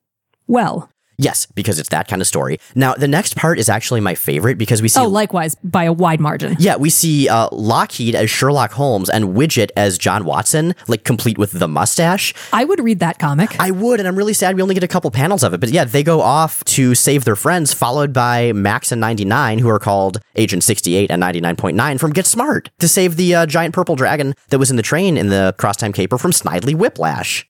Well, 0.46 0.90
Yes, 1.16 1.46
because 1.46 1.78
it's 1.78 1.90
that 1.90 2.08
kind 2.08 2.20
of 2.20 2.26
story. 2.26 2.58
Now, 2.74 2.94
the 2.94 3.08
next 3.08 3.36
part 3.36 3.58
is 3.58 3.68
actually 3.68 4.00
my 4.00 4.14
favorite 4.14 4.58
because 4.58 4.82
we 4.82 4.88
see. 4.88 5.00
Oh, 5.00 5.08
likewise, 5.08 5.54
by 5.62 5.84
a 5.84 5.92
wide 5.92 6.20
margin. 6.20 6.56
Yeah, 6.64 6.76
we 6.76 6.88
see 6.88 7.28
uh, 7.28 7.50
Lockheed 7.52 8.14
as 8.14 8.30
Sherlock 8.30 8.72
Holmes 8.72 9.10
and 9.10 9.36
Widget 9.36 9.68
as 9.76 9.98
John 9.98 10.24
Watson, 10.24 10.74
like 10.88 11.04
complete 11.04 11.36
with 11.36 11.52
the 11.52 11.68
mustache. 11.68 12.32
I 12.54 12.64
would 12.64 12.80
read 12.82 13.00
that 13.00 13.18
comic. 13.18 13.54
I 13.60 13.70
would, 13.70 14.00
and 14.00 14.08
I'm 14.08 14.16
really 14.16 14.32
sad 14.32 14.56
we 14.56 14.62
only 14.62 14.74
get 14.74 14.82
a 14.82 14.88
couple 14.88 15.10
panels 15.10 15.42
of 15.42 15.52
it. 15.52 15.60
But 15.60 15.70
yeah, 15.70 15.84
they 15.84 16.02
go 16.02 16.22
off 16.22 16.64
to 16.64 16.94
save 16.94 17.24
their 17.26 17.36
friends, 17.36 17.74
followed 17.74 18.14
by 18.14 18.52
Max 18.52 18.92
and 18.92 19.00
99, 19.00 19.58
who 19.58 19.68
are 19.68 19.78
called 19.78 20.20
Agent 20.36 20.64
68 20.64 21.10
and 21.10 21.22
99.9 21.22 22.00
from 22.00 22.12
Get 22.12 22.24
Smart 22.26 22.70
to 22.78 22.88
save 22.88 23.16
the 23.16 23.34
uh, 23.34 23.46
giant 23.46 23.74
purple 23.74 23.96
dragon 23.96 24.34
that 24.48 24.58
was 24.58 24.70
in 24.70 24.76
the 24.76 24.82
train 24.82 25.18
in 25.18 25.28
the 25.28 25.54
Crosstime 25.58 25.92
Caper 25.92 26.16
from 26.16 26.30
Snidely 26.30 26.74
Whiplash. 26.74 27.46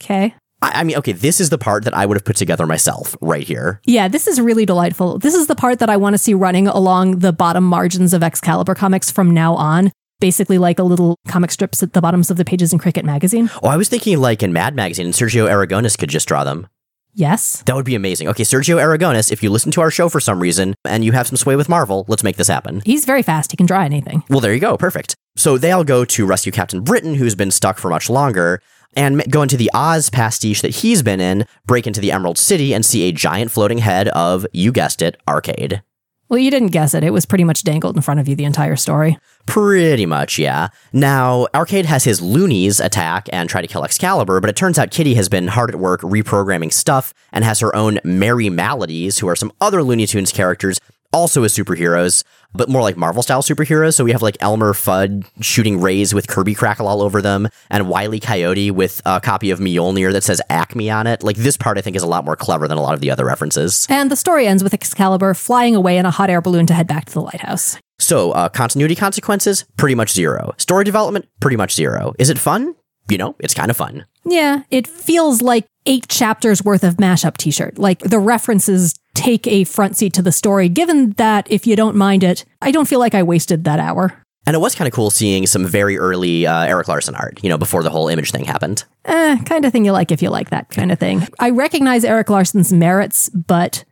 Okay. 0.00 0.34
I, 0.62 0.84
mean, 0.84 0.96
okay, 0.96 1.12
this 1.12 1.40
is 1.40 1.50
the 1.50 1.58
part 1.58 1.84
that 1.84 1.94
I 1.94 2.06
would 2.06 2.16
have 2.16 2.24
put 2.24 2.36
together 2.36 2.66
myself 2.66 3.14
right 3.20 3.46
here. 3.46 3.80
Yeah, 3.84 4.08
this 4.08 4.26
is 4.26 4.40
really 4.40 4.64
delightful. 4.64 5.18
This 5.18 5.34
is 5.34 5.48
the 5.48 5.54
part 5.54 5.78
that 5.80 5.90
I 5.90 5.96
want 5.96 6.14
to 6.14 6.18
see 6.18 6.34
running 6.34 6.66
along 6.66 7.18
the 7.18 7.32
bottom 7.32 7.64
margins 7.64 8.14
of 8.14 8.22
Excalibur 8.22 8.74
comics 8.74 9.10
from 9.10 9.32
now 9.32 9.54
on. 9.54 9.92
Basically, 10.18 10.56
like 10.56 10.78
a 10.78 10.82
little 10.82 11.16
comic 11.28 11.50
strips 11.50 11.82
at 11.82 11.92
the 11.92 12.00
bottoms 12.00 12.30
of 12.30 12.38
the 12.38 12.44
pages 12.44 12.72
in 12.72 12.78
Cricket 12.78 13.04
magazine. 13.04 13.50
Oh, 13.62 13.68
I 13.68 13.76
was 13.76 13.90
thinking 13.90 14.18
like 14.18 14.42
in 14.42 14.50
Mad 14.50 14.74
Magazine, 14.74 15.04
and 15.04 15.14
Sergio 15.14 15.46
Aragonés 15.46 15.98
could 15.98 16.08
just 16.08 16.26
draw 16.26 16.42
them. 16.42 16.66
Yes. 17.12 17.62
That 17.66 17.76
would 17.76 17.84
be 17.84 17.94
amazing. 17.94 18.28
Okay, 18.28 18.42
Sergio 18.42 18.76
Aragonés, 18.76 19.32
if 19.32 19.42
you 19.42 19.50
listen 19.50 19.72
to 19.72 19.80
our 19.80 19.90
show 19.90 20.10
for 20.10 20.20
some 20.20 20.40
reason 20.40 20.74
and 20.84 21.02
you 21.02 21.12
have 21.12 21.26
some 21.26 21.36
sway 21.36 21.56
with 21.56 21.68
Marvel, 21.68 22.04
let's 22.08 22.22
make 22.22 22.36
this 22.36 22.48
happen. 22.48 22.82
He's 22.84 23.06
very 23.06 23.22
fast. 23.22 23.50
He 23.50 23.56
can 23.56 23.64
draw 23.64 23.80
anything. 23.80 24.22
Well, 24.28 24.40
there 24.40 24.52
you 24.52 24.60
go. 24.60 24.76
Perfect. 24.76 25.16
So 25.34 25.56
they 25.56 25.72
all 25.72 25.84
go 25.84 26.04
to 26.04 26.26
rescue 26.26 26.52
Captain 26.52 26.82
Britain, 26.82 27.14
who's 27.14 27.34
been 27.34 27.50
stuck 27.50 27.78
for 27.78 27.88
much 27.88 28.10
longer 28.10 28.60
and 28.96 29.22
go 29.30 29.42
into 29.42 29.56
the 29.56 29.70
Oz 29.74 30.10
pastiche 30.10 30.62
that 30.62 30.76
he's 30.76 31.02
been 31.02 31.20
in, 31.20 31.46
break 31.66 31.86
into 31.86 32.00
the 32.00 32.10
Emerald 32.10 32.38
City, 32.38 32.74
and 32.74 32.84
see 32.84 33.08
a 33.08 33.12
giant 33.12 33.50
floating 33.50 33.78
head 33.78 34.08
of, 34.08 34.46
you 34.52 34.72
guessed 34.72 35.02
it, 35.02 35.16
Arcade. 35.28 35.82
Well, 36.28 36.40
you 36.40 36.50
didn't 36.50 36.72
guess 36.72 36.92
it. 36.92 37.04
It 37.04 37.12
was 37.12 37.24
pretty 37.24 37.44
much 37.44 37.62
dangled 37.62 37.94
in 37.94 38.02
front 38.02 38.18
of 38.18 38.26
you 38.26 38.34
the 38.34 38.44
entire 38.44 38.74
story. 38.74 39.16
Pretty 39.46 40.06
much, 40.06 40.40
yeah. 40.40 40.68
Now, 40.92 41.46
Arcade 41.54 41.86
has 41.86 42.02
his 42.02 42.20
loonies 42.20 42.80
attack 42.80 43.28
and 43.32 43.48
try 43.48 43.60
to 43.60 43.68
kill 43.68 43.84
Excalibur, 43.84 44.40
but 44.40 44.50
it 44.50 44.56
turns 44.56 44.76
out 44.76 44.90
Kitty 44.90 45.14
has 45.14 45.28
been 45.28 45.46
hard 45.46 45.70
at 45.70 45.76
work 45.76 46.00
reprogramming 46.00 46.72
stuff 46.72 47.14
and 47.32 47.44
has 47.44 47.60
her 47.60 47.74
own 47.76 48.00
Merry 48.02 48.50
Maladies, 48.50 49.20
who 49.20 49.28
are 49.28 49.36
some 49.36 49.52
other 49.60 49.84
Looney 49.84 50.06
Tunes 50.08 50.32
characters 50.32 50.80
also 51.16 51.42
as 51.44 51.56
superheroes, 51.56 52.22
but 52.54 52.68
more 52.68 52.82
like 52.82 52.96
Marvel 52.96 53.22
style 53.22 53.42
superheroes. 53.42 53.94
So 53.94 54.04
we 54.04 54.12
have 54.12 54.22
like 54.22 54.36
Elmer 54.40 54.72
Fudd 54.72 55.26
shooting 55.40 55.80
rays 55.80 56.14
with 56.14 56.28
Kirby 56.28 56.54
Crackle 56.54 56.86
all 56.86 57.02
over 57.02 57.20
them, 57.22 57.48
and 57.70 57.88
Wiley 57.88 58.20
Coyote 58.20 58.70
with 58.70 59.02
a 59.04 59.20
copy 59.20 59.50
of 59.50 59.58
Mjolnir 59.58 60.12
that 60.12 60.24
says 60.24 60.40
Acme 60.50 60.90
on 60.90 61.06
it. 61.06 61.22
Like 61.22 61.36
this 61.36 61.56
part, 61.56 61.78
I 61.78 61.80
think 61.80 61.96
is 61.96 62.02
a 62.02 62.06
lot 62.06 62.24
more 62.24 62.36
clever 62.36 62.68
than 62.68 62.78
a 62.78 62.82
lot 62.82 62.94
of 62.94 63.00
the 63.00 63.10
other 63.10 63.24
references. 63.24 63.86
And 63.88 64.10
the 64.10 64.16
story 64.16 64.46
ends 64.46 64.62
with 64.62 64.74
Excalibur 64.74 65.34
flying 65.34 65.74
away 65.74 65.98
in 65.98 66.06
a 66.06 66.10
hot 66.10 66.30
air 66.30 66.40
balloon 66.40 66.66
to 66.66 66.74
head 66.74 66.86
back 66.86 67.06
to 67.06 67.12
the 67.12 67.22
lighthouse. 67.22 67.78
So 67.98 68.32
uh, 68.32 68.48
continuity 68.50 68.94
consequences, 68.94 69.64
pretty 69.76 69.94
much 69.94 70.12
zero. 70.12 70.54
Story 70.58 70.84
development, 70.84 71.26
pretty 71.40 71.56
much 71.56 71.74
zero. 71.74 72.12
Is 72.18 72.28
it 72.28 72.38
fun? 72.38 72.74
You 73.08 73.18
know, 73.18 73.36
it's 73.38 73.54
kind 73.54 73.70
of 73.70 73.76
fun. 73.76 74.04
Yeah, 74.24 74.62
it 74.70 74.86
feels 74.86 75.40
like 75.40 75.66
eight 75.86 76.08
chapters 76.08 76.64
worth 76.64 76.82
of 76.82 76.96
mashup 76.96 77.36
t-shirt. 77.36 77.78
Like 77.78 78.00
the 78.00 78.18
references 78.18 78.94
take 79.16 79.46
a 79.46 79.64
front 79.64 79.96
seat 79.96 80.12
to 80.14 80.22
the 80.22 80.32
story, 80.32 80.68
given 80.68 81.10
that 81.12 81.50
if 81.50 81.66
you 81.66 81.74
don't 81.74 81.96
mind 81.96 82.22
it, 82.22 82.44
I 82.62 82.70
don't 82.70 82.86
feel 82.86 83.00
like 83.00 83.14
I 83.14 83.22
wasted 83.22 83.64
that 83.64 83.80
hour. 83.80 84.22
And 84.46 84.54
it 84.54 84.60
was 84.60 84.76
kind 84.76 84.86
of 84.86 84.94
cool 84.94 85.10
seeing 85.10 85.46
some 85.46 85.66
very 85.66 85.98
early 85.98 86.46
uh, 86.46 86.66
Erik 86.66 86.86
Larsen 86.86 87.16
art, 87.16 87.42
you 87.42 87.48
know, 87.48 87.58
before 87.58 87.82
the 87.82 87.90
whole 87.90 88.06
image 88.06 88.30
thing 88.30 88.44
happened. 88.44 88.84
Eh, 89.04 89.38
kind 89.44 89.64
of 89.64 89.72
thing 89.72 89.84
you 89.84 89.90
like 89.90 90.12
if 90.12 90.22
you 90.22 90.30
like 90.30 90.50
that 90.50 90.70
kind 90.70 90.92
of 90.92 91.00
thing. 91.00 91.26
I 91.40 91.50
recognize 91.50 92.04
Erik 92.04 92.30
Larsen's 92.30 92.72
merits, 92.72 93.28
but 93.30 93.84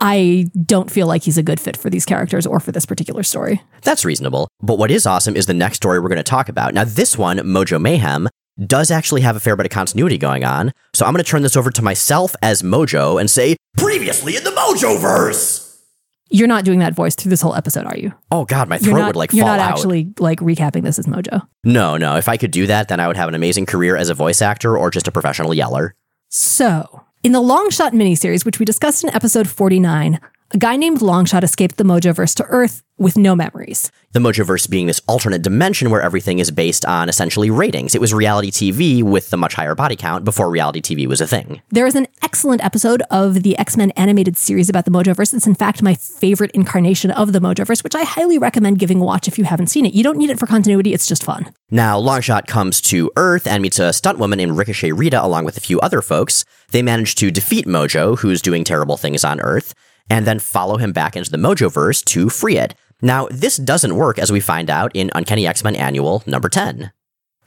I 0.00 0.46
don't 0.66 0.90
feel 0.90 1.06
like 1.06 1.22
he's 1.22 1.38
a 1.38 1.42
good 1.44 1.60
fit 1.60 1.76
for 1.76 1.88
these 1.88 2.04
characters 2.04 2.46
or 2.48 2.58
for 2.58 2.72
this 2.72 2.84
particular 2.84 3.22
story. 3.22 3.62
That's 3.82 4.04
reasonable. 4.04 4.48
But 4.60 4.76
what 4.76 4.90
is 4.90 5.06
awesome 5.06 5.36
is 5.36 5.46
the 5.46 5.54
next 5.54 5.76
story 5.76 6.00
we're 6.00 6.08
going 6.08 6.16
to 6.16 6.24
talk 6.24 6.48
about. 6.48 6.74
Now, 6.74 6.82
this 6.82 7.16
one, 7.16 7.38
Mojo 7.38 7.80
Mayhem, 7.80 8.28
does 8.66 8.90
actually 8.90 9.22
have 9.22 9.36
a 9.36 9.40
fair 9.40 9.56
bit 9.56 9.66
of 9.66 9.72
continuity 9.72 10.18
going 10.18 10.44
on. 10.44 10.72
So 10.94 11.06
I'm 11.06 11.12
going 11.12 11.24
to 11.24 11.30
turn 11.30 11.42
this 11.42 11.56
over 11.56 11.70
to 11.70 11.82
myself 11.82 12.34
as 12.42 12.62
Mojo 12.62 13.20
and 13.20 13.30
say, 13.30 13.56
previously 13.76 14.36
in 14.36 14.44
the 14.44 14.50
Mojoverse. 14.50 15.80
You're 16.30 16.48
not 16.48 16.64
doing 16.64 16.78
that 16.78 16.94
voice 16.94 17.14
through 17.14 17.28
this 17.28 17.42
whole 17.42 17.54
episode, 17.54 17.84
are 17.84 17.96
you? 17.96 18.12
Oh 18.30 18.46
God, 18.46 18.66
my 18.66 18.78
throat 18.78 18.98
not, 18.98 19.06
would 19.08 19.16
like 19.16 19.32
You're 19.34 19.44
not 19.44 19.58
out. 19.58 19.70
actually 19.72 20.14
like 20.18 20.40
recapping 20.40 20.82
this 20.82 20.98
as 20.98 21.06
Mojo. 21.06 21.46
No, 21.62 21.98
no. 21.98 22.16
If 22.16 22.26
I 22.26 22.38
could 22.38 22.50
do 22.50 22.66
that, 22.66 22.88
then 22.88 23.00
I 23.00 23.06
would 23.06 23.18
have 23.18 23.28
an 23.28 23.34
amazing 23.34 23.66
career 23.66 23.96
as 23.96 24.08
a 24.08 24.14
voice 24.14 24.40
actor 24.40 24.78
or 24.78 24.90
just 24.90 25.06
a 25.06 25.12
professional 25.12 25.52
yeller. 25.52 25.94
So, 26.30 27.04
in 27.22 27.32
the 27.32 27.40
Longshot 27.40 27.90
miniseries, 27.92 28.46
which 28.46 28.58
we 28.58 28.64
discussed 28.64 29.04
in 29.04 29.14
episode 29.14 29.46
49, 29.46 30.18
a 30.52 30.58
guy 30.58 30.76
named 30.76 30.98
Longshot 30.98 31.42
escaped 31.42 31.76
the 31.76 31.84
Mojoverse 31.84 32.34
to 32.34 32.44
Earth 32.44 32.82
with 32.98 33.16
no 33.16 33.34
memories. 33.34 33.90
The 34.12 34.20
Mojoverse 34.20 34.68
being 34.68 34.86
this 34.86 35.00
alternate 35.08 35.42
dimension 35.42 35.90
where 35.90 36.02
everything 36.02 36.38
is 36.38 36.50
based 36.50 36.84
on 36.84 37.08
essentially 37.08 37.50
ratings. 37.50 37.94
It 37.94 38.00
was 38.00 38.12
reality 38.12 38.50
TV 38.50 39.02
with 39.02 39.30
the 39.30 39.38
much 39.38 39.54
higher 39.54 39.74
body 39.74 39.96
count 39.96 40.24
before 40.24 40.50
reality 40.50 40.80
TV 40.80 41.06
was 41.06 41.20
a 41.20 41.26
thing. 41.26 41.62
There 41.70 41.86
is 41.86 41.94
an 41.94 42.06
excellent 42.22 42.62
episode 42.62 43.02
of 43.10 43.42
the 43.42 43.58
X 43.58 43.76
Men 43.76 43.92
animated 43.92 44.36
series 44.36 44.68
about 44.68 44.84
the 44.84 44.90
Mojoverse. 44.90 45.32
It's, 45.34 45.46
in 45.46 45.54
fact, 45.54 45.82
my 45.82 45.94
favorite 45.94 46.50
incarnation 46.52 47.10
of 47.10 47.32
the 47.32 47.40
Mojoverse, 47.40 47.82
which 47.82 47.94
I 47.94 48.04
highly 48.04 48.36
recommend 48.36 48.78
giving 48.78 49.00
a 49.00 49.04
watch 49.04 49.26
if 49.26 49.38
you 49.38 49.44
haven't 49.44 49.68
seen 49.68 49.86
it. 49.86 49.94
You 49.94 50.04
don't 50.04 50.18
need 50.18 50.30
it 50.30 50.38
for 50.38 50.46
continuity, 50.46 50.92
it's 50.92 51.06
just 51.06 51.24
fun. 51.24 51.52
Now, 51.70 51.98
Longshot 51.98 52.46
comes 52.46 52.82
to 52.82 53.10
Earth 53.16 53.46
and 53.46 53.62
meets 53.62 53.78
a 53.78 53.92
stunt 53.94 54.18
woman 54.18 54.36
named 54.36 54.58
Ricochet 54.58 54.92
Rita 54.92 55.24
along 55.24 55.46
with 55.46 55.56
a 55.56 55.60
few 55.60 55.80
other 55.80 56.02
folks. 56.02 56.44
They 56.70 56.82
manage 56.82 57.14
to 57.16 57.30
defeat 57.30 57.66
Mojo, 57.66 58.18
who's 58.18 58.42
doing 58.42 58.64
terrible 58.64 58.98
things 58.98 59.24
on 59.24 59.40
Earth, 59.40 59.74
and 60.12 60.26
then 60.26 60.38
follow 60.38 60.76
him 60.76 60.92
back 60.92 61.16
into 61.16 61.30
the 61.30 61.38
Mojoverse 61.38 62.04
to 62.04 62.28
free 62.28 62.58
it. 62.58 62.74
Now, 63.00 63.28
this 63.30 63.56
doesn't 63.56 63.96
work 63.96 64.18
as 64.18 64.30
we 64.30 64.40
find 64.40 64.68
out 64.68 64.92
in 64.94 65.10
Uncanny 65.14 65.46
X 65.46 65.64
Men 65.64 65.74
Annual 65.74 66.22
number 66.26 66.50
10. 66.50 66.92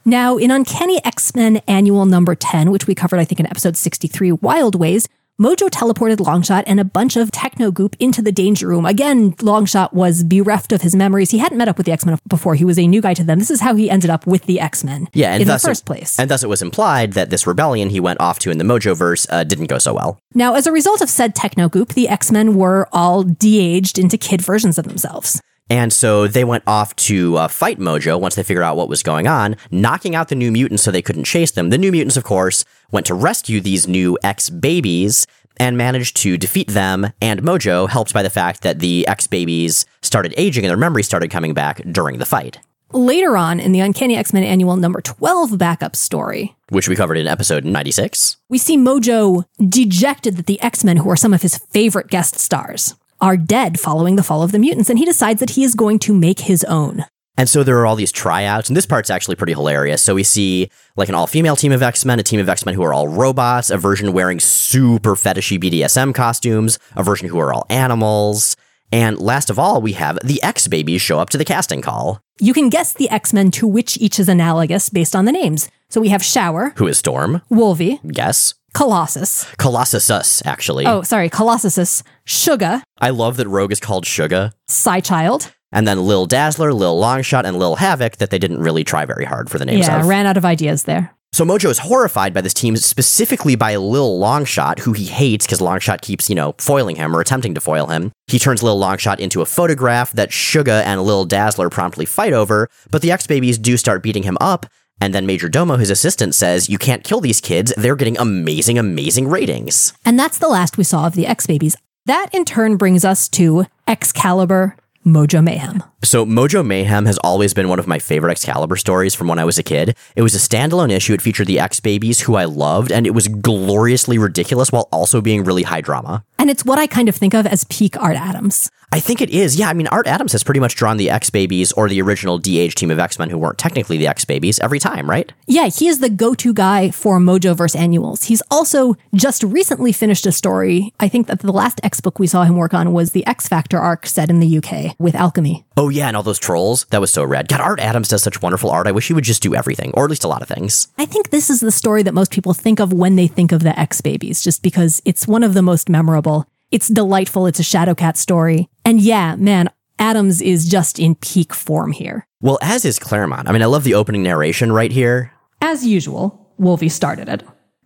Now, 0.04 0.36
in 0.36 0.50
Uncanny 0.50 1.00
X 1.04 1.32
Men 1.36 1.58
Annual 1.68 2.06
number 2.06 2.34
10, 2.34 2.72
which 2.72 2.88
we 2.88 2.94
covered, 2.96 3.20
I 3.20 3.24
think, 3.24 3.38
in 3.38 3.46
episode 3.46 3.76
63, 3.76 4.32
Wild 4.32 4.74
Ways, 4.74 5.08
Mojo 5.38 5.68
teleported 5.68 6.16
Longshot 6.16 6.64
and 6.66 6.80
a 6.80 6.84
bunch 6.84 7.14
of 7.14 7.30
techno 7.30 7.70
goop 7.70 7.94
into 8.00 8.22
the 8.22 8.32
danger 8.32 8.68
room. 8.68 8.86
Again, 8.86 9.32
Longshot 9.32 9.92
was 9.92 10.24
bereft 10.24 10.72
of 10.72 10.80
his 10.80 10.96
memories. 10.96 11.30
He 11.30 11.36
hadn't 11.36 11.58
met 11.58 11.68
up 11.68 11.76
with 11.76 11.84
the 11.84 11.92
X 11.92 12.06
Men 12.06 12.18
before. 12.26 12.54
He 12.54 12.64
was 12.64 12.78
a 12.78 12.86
new 12.86 13.02
guy 13.02 13.12
to 13.12 13.22
them. 13.22 13.38
This 13.38 13.50
is 13.50 13.60
how 13.60 13.74
he 13.74 13.90
ended 13.90 14.08
up 14.08 14.26
with 14.26 14.44
the 14.46 14.58
X 14.60 14.82
Men 14.82 15.08
Yeah, 15.12 15.36
in 15.36 15.46
the 15.46 15.58
first 15.58 15.82
it, 15.82 15.84
place. 15.84 16.18
And 16.18 16.30
thus 16.30 16.42
it 16.42 16.48
was 16.48 16.62
implied 16.62 17.12
that 17.12 17.28
this 17.28 17.46
rebellion 17.46 17.90
he 17.90 18.00
went 18.00 18.18
off 18.18 18.38
to 18.40 18.50
in 18.50 18.56
the 18.56 18.64
Mojoverse 18.64 19.26
uh, 19.28 19.44
didn't 19.44 19.66
go 19.66 19.76
so 19.76 19.92
well. 19.92 20.18
Now, 20.32 20.54
as 20.54 20.66
a 20.66 20.72
result 20.72 21.02
of 21.02 21.10
said 21.10 21.34
techno 21.34 21.68
goop, 21.68 21.90
the 21.90 22.08
X 22.08 22.32
Men 22.32 22.54
were 22.54 22.88
all 22.90 23.22
de 23.22 23.60
aged 23.60 23.98
into 23.98 24.16
kid 24.16 24.40
versions 24.40 24.78
of 24.78 24.86
themselves. 24.86 25.42
And 25.68 25.92
so 25.92 26.28
they 26.28 26.44
went 26.44 26.62
off 26.66 26.94
to 26.96 27.36
uh, 27.36 27.48
fight 27.48 27.78
Mojo 27.78 28.20
once 28.20 28.36
they 28.36 28.42
figured 28.42 28.64
out 28.64 28.76
what 28.76 28.88
was 28.88 29.02
going 29.02 29.26
on, 29.26 29.56
knocking 29.70 30.14
out 30.14 30.28
the 30.28 30.34
new 30.36 30.52
mutants 30.52 30.82
so 30.82 30.90
they 30.90 31.02
couldn't 31.02 31.24
chase 31.24 31.50
them. 31.50 31.70
The 31.70 31.78
new 31.78 31.90
mutants, 31.90 32.16
of 32.16 32.24
course, 32.24 32.64
went 32.92 33.06
to 33.06 33.14
rescue 33.14 33.60
these 33.60 33.88
new 33.88 34.16
X 34.22 34.48
babies 34.48 35.26
and 35.58 35.76
managed 35.76 36.16
to 36.18 36.36
defeat 36.36 36.68
them 36.68 37.12
and 37.20 37.42
Mojo, 37.42 37.88
helped 37.88 38.12
by 38.12 38.22
the 38.22 38.30
fact 38.30 38.62
that 38.62 38.78
the 38.78 39.06
X 39.08 39.26
babies 39.26 39.86
started 40.02 40.34
aging 40.36 40.64
and 40.64 40.70
their 40.70 40.76
memories 40.76 41.06
started 41.06 41.30
coming 41.30 41.54
back 41.54 41.80
during 41.90 42.18
the 42.18 42.26
fight, 42.26 42.60
Later 42.92 43.36
on 43.36 43.58
in 43.58 43.72
the 43.72 43.80
Uncanny 43.80 44.16
X 44.16 44.32
Men 44.32 44.44
Annual 44.44 44.76
number 44.76 45.00
12 45.00 45.58
backup 45.58 45.96
story, 45.96 46.54
which 46.68 46.88
we 46.88 46.94
covered 46.94 47.16
in 47.16 47.26
episode 47.26 47.64
96. 47.64 48.36
we 48.48 48.58
see 48.58 48.76
Mojo 48.76 49.44
dejected 49.68 50.36
that 50.36 50.46
the 50.46 50.60
X 50.62 50.84
Men, 50.84 50.98
who 50.98 51.10
are 51.10 51.16
some 51.16 51.34
of 51.34 51.42
his 51.42 51.58
favorite 51.58 52.06
guest 52.06 52.38
stars, 52.38 52.94
are 53.20 53.36
dead 53.36 53.78
following 53.80 54.16
the 54.16 54.22
fall 54.22 54.42
of 54.42 54.52
the 54.52 54.58
mutants, 54.58 54.90
and 54.90 54.98
he 54.98 55.04
decides 55.04 55.40
that 55.40 55.50
he 55.50 55.64
is 55.64 55.74
going 55.74 55.98
to 56.00 56.14
make 56.14 56.40
his 56.40 56.64
own. 56.64 57.04
And 57.38 57.48
so 57.48 57.62
there 57.62 57.78
are 57.78 57.86
all 57.86 57.96
these 57.96 58.12
tryouts, 58.12 58.68
and 58.70 58.76
this 58.76 58.86
part's 58.86 59.10
actually 59.10 59.36
pretty 59.36 59.52
hilarious. 59.52 60.02
So 60.02 60.14
we 60.14 60.22
see 60.22 60.70
like 60.96 61.10
an 61.10 61.14
all 61.14 61.26
female 61.26 61.56
team 61.56 61.72
of 61.72 61.82
X 61.82 62.04
Men, 62.04 62.18
a 62.18 62.22
team 62.22 62.40
of 62.40 62.48
X 62.48 62.64
Men 62.64 62.74
who 62.74 62.82
are 62.82 62.94
all 62.94 63.08
robots, 63.08 63.68
a 63.68 63.76
version 63.76 64.12
wearing 64.12 64.40
super 64.40 65.14
fetishy 65.14 65.58
BDSM 65.58 66.14
costumes, 66.14 66.78
a 66.94 67.02
version 67.02 67.28
who 67.28 67.38
are 67.38 67.52
all 67.52 67.66
animals. 67.68 68.56
And 68.92 69.18
last 69.18 69.50
of 69.50 69.58
all, 69.58 69.82
we 69.82 69.92
have 69.94 70.18
the 70.24 70.42
X 70.42 70.68
babies 70.68 71.02
show 71.02 71.18
up 71.18 71.28
to 71.30 71.38
the 71.38 71.44
casting 71.44 71.82
call. 71.82 72.20
You 72.40 72.54
can 72.54 72.68
guess 72.70 72.94
the 72.94 73.10
X 73.10 73.32
Men 73.34 73.50
to 73.52 73.66
which 73.66 73.98
each 73.98 74.18
is 74.18 74.28
analogous 74.28 74.88
based 74.88 75.14
on 75.14 75.26
the 75.26 75.32
names. 75.32 75.68
So 75.90 76.00
we 76.00 76.08
have 76.08 76.24
Shower, 76.24 76.72
Who 76.76 76.86
is 76.86 76.98
Storm? 76.98 77.42
Wolvie, 77.50 78.00
Guess. 78.06 78.54
Colossus. 78.76 79.46
Colossus, 79.56 80.42
actually. 80.44 80.84
Oh, 80.86 81.00
sorry, 81.00 81.30
Colossus, 81.30 82.02
Sugar. 82.26 82.82
I 82.98 83.08
love 83.10 83.38
that 83.38 83.48
Rogue 83.48 83.72
is 83.72 83.80
called 83.80 84.04
Sugar. 84.04 84.52
Psychild. 84.68 85.50
And 85.72 85.88
then 85.88 86.06
Lil 86.06 86.26
Dazzler, 86.26 86.74
Lil 86.74 87.00
Longshot, 87.00 87.44
and 87.44 87.58
Lil 87.58 87.76
Havoc 87.76 88.18
that 88.18 88.28
they 88.30 88.38
didn't 88.38 88.60
really 88.60 88.84
try 88.84 89.06
very 89.06 89.24
hard 89.24 89.48
for 89.48 89.58
the 89.58 89.64
names 89.64 89.86
Yeah, 89.86 90.00
of. 90.00 90.06
ran 90.06 90.26
out 90.26 90.36
of 90.36 90.44
ideas 90.44 90.84
there. 90.84 91.12
So 91.32 91.44
Mojo 91.44 91.70
is 91.70 91.78
horrified 91.80 92.32
by 92.34 92.40
this 92.42 92.54
team, 92.54 92.76
specifically 92.76 93.56
by 93.56 93.76
Lil 93.76 94.18
Longshot, 94.18 94.80
who 94.80 94.92
he 94.92 95.06
hates 95.06 95.46
because 95.46 95.60
Longshot 95.60 96.00
keeps, 96.02 96.28
you 96.28 96.34
know, 96.34 96.54
foiling 96.58 96.96
him 96.96 97.16
or 97.16 97.20
attempting 97.20 97.54
to 97.54 97.60
foil 97.60 97.86
him. 97.86 98.12
He 98.26 98.38
turns 98.38 98.62
Lil 98.62 98.78
Longshot 98.78 99.18
into 99.20 99.40
a 99.40 99.46
photograph 99.46 100.12
that 100.12 100.30
Suga 100.30 100.82
and 100.84 101.02
Lil 101.02 101.24
Dazzler 101.24 101.70
promptly 101.70 102.04
fight 102.06 102.32
over, 102.34 102.68
but 102.90 103.00
the 103.02 103.10
X 103.10 103.26
Babies 103.26 103.58
do 103.58 103.76
start 103.76 104.02
beating 104.02 104.22
him 104.22 104.36
up. 104.40 104.66
And 105.00 105.14
then 105.14 105.26
Major 105.26 105.48
Domo, 105.48 105.76
his 105.76 105.90
assistant, 105.90 106.34
says, 106.34 106.68
You 106.68 106.78
can't 106.78 107.04
kill 107.04 107.20
these 107.20 107.40
kids. 107.40 107.72
They're 107.76 107.96
getting 107.96 108.18
amazing, 108.18 108.78
amazing 108.78 109.28
ratings. 109.28 109.92
And 110.04 110.18
that's 110.18 110.38
the 110.38 110.48
last 110.48 110.78
we 110.78 110.84
saw 110.84 111.06
of 111.06 111.14
the 111.14 111.26
X 111.26 111.46
Babies. 111.46 111.76
That 112.06 112.28
in 112.32 112.44
turn 112.44 112.76
brings 112.76 113.04
us 113.04 113.28
to 113.30 113.66
Excalibur 113.86 114.76
Mojo 115.06 115.42
Mayhem. 115.42 115.84
So 116.02 116.26
Mojo 116.26 116.66
Mayhem 116.66 117.06
has 117.06 117.16
always 117.18 117.54
been 117.54 117.68
one 117.68 117.78
of 117.78 117.86
my 117.86 117.98
favorite 118.00 118.32
Excalibur 118.32 118.76
stories 118.76 119.14
from 119.14 119.28
when 119.28 119.38
I 119.38 119.44
was 119.44 119.56
a 119.56 119.62
kid. 119.62 119.96
It 120.16 120.22
was 120.22 120.34
a 120.34 120.38
standalone 120.38 120.90
issue. 120.90 121.14
It 121.14 121.22
featured 121.22 121.46
the 121.46 121.60
X 121.60 121.78
Babies, 121.78 122.20
who 122.22 122.34
I 122.34 122.44
loved, 122.44 122.90
and 122.90 123.06
it 123.06 123.14
was 123.14 123.28
gloriously 123.28 124.18
ridiculous 124.18 124.72
while 124.72 124.88
also 124.92 125.20
being 125.20 125.44
really 125.44 125.62
high 125.62 125.80
drama. 125.80 126.24
And 126.38 126.50
it's 126.50 126.64
what 126.64 126.78
I 126.78 126.88
kind 126.88 127.08
of 127.08 127.14
think 127.14 127.34
of 127.34 127.46
as 127.46 127.64
peak 127.64 127.96
Art 128.00 128.16
Adams. 128.16 128.68
I 128.92 129.00
think 129.00 129.20
it 129.20 129.30
is. 129.30 129.56
Yeah, 129.56 129.68
I 129.68 129.74
mean, 129.74 129.88
Art 129.88 130.06
Adams 130.06 130.32
has 130.32 130.44
pretty 130.44 130.60
much 130.60 130.76
drawn 130.76 130.96
the 130.96 131.10
X 131.10 131.28
Babies 131.28 131.72
or 131.72 131.88
the 131.88 132.00
original 132.00 132.38
DH 132.38 132.74
team 132.76 132.90
of 132.90 132.98
X 132.98 133.18
Men 133.18 133.30
who 133.30 133.38
weren't 133.38 133.58
technically 133.58 133.96
the 133.98 134.06
X 134.06 134.24
Babies 134.24 134.60
every 134.60 134.78
time, 134.78 135.10
right? 135.10 135.32
Yeah, 135.46 135.66
he 135.66 135.88
is 135.88 135.98
the 135.98 136.08
go 136.08 136.34
to 136.34 136.54
guy 136.54 136.90
for 136.90 137.18
Mojoverse 137.18 137.76
annuals. 137.76 138.24
He's 138.24 138.42
also 138.50 138.94
just 139.14 139.42
recently 139.42 139.92
finished 139.92 140.24
a 140.26 140.32
story. 140.32 140.92
I 141.00 141.08
think 141.08 141.26
that 141.26 141.40
the 141.40 141.52
last 141.52 141.80
X 141.82 142.00
book 142.00 142.18
we 142.18 142.26
saw 142.26 142.44
him 142.44 142.56
work 142.56 142.74
on 142.74 142.92
was 142.92 143.10
the 143.10 143.26
X 143.26 143.48
Factor 143.48 143.78
arc 143.78 144.06
set 144.06 144.30
in 144.30 144.40
the 144.40 144.58
UK 144.58 144.94
with 144.98 145.14
Alchemy. 145.14 145.64
Oh, 145.76 145.88
yeah, 145.88 146.08
and 146.08 146.16
all 146.16 146.22
those 146.22 146.38
trolls. 146.38 146.86
That 146.90 147.00
was 147.00 147.10
so 147.10 147.24
rad. 147.24 147.48
God, 147.48 147.60
Art 147.60 147.80
Adams 147.80 148.08
does 148.08 148.22
such 148.22 148.40
wonderful 148.40 148.70
art. 148.70 148.86
I 148.86 148.92
wish 148.92 149.08
he 149.08 149.14
would 149.14 149.24
just 149.24 149.42
do 149.42 149.54
everything, 149.54 149.90
or 149.94 150.04
at 150.04 150.10
least 150.10 150.24
a 150.24 150.28
lot 150.28 150.42
of 150.42 150.48
things. 150.48 150.88
I 150.96 151.04
think 151.04 151.30
this 151.30 151.50
is 151.50 151.60
the 151.60 151.72
story 151.72 152.02
that 152.04 152.14
most 152.14 152.30
people 152.30 152.54
think 152.54 152.80
of 152.80 152.92
when 152.92 153.16
they 153.16 153.26
think 153.26 153.52
of 153.52 153.62
the 153.62 153.78
X 153.78 154.00
Babies, 154.00 154.42
just 154.42 154.62
because 154.62 155.02
it's 155.04 155.28
one 155.28 155.42
of 155.42 155.54
the 155.54 155.62
most 155.62 155.88
memorable. 155.88 156.46
It's 156.72 156.88
delightful. 156.88 157.46
It's 157.46 157.60
a 157.60 157.62
Shadowcat 157.62 158.16
story. 158.16 158.68
And 158.86 159.00
yeah, 159.00 159.34
man, 159.34 159.68
Adams 159.98 160.40
is 160.40 160.68
just 160.68 161.00
in 161.00 161.16
peak 161.16 161.52
form 161.52 161.90
here. 161.90 162.24
Well, 162.40 162.56
as 162.62 162.84
is 162.84 163.00
Claremont. 163.00 163.48
I 163.48 163.52
mean, 163.52 163.62
I 163.62 163.66
love 163.66 163.82
the 163.82 163.94
opening 163.94 164.22
narration 164.22 164.70
right 164.70 164.92
here. 164.92 165.32
As 165.60 165.84
usual, 165.84 166.54
Wolvie 166.56 166.88
started 166.88 167.28
it. 167.28 167.42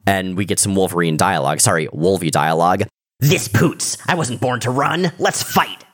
And 0.06 0.36
we 0.36 0.44
get 0.44 0.58
some 0.58 0.74
Wolverine 0.74 1.16
dialogue. 1.16 1.60
Sorry, 1.60 1.88
Wolvie 1.90 2.30
dialogue. 2.30 2.82
This 3.18 3.48
poots. 3.48 3.96
I 4.08 4.14
wasn't 4.14 4.42
born 4.42 4.60
to 4.60 4.70
run. 4.70 5.10
Let's 5.18 5.42
fight. 5.42 5.86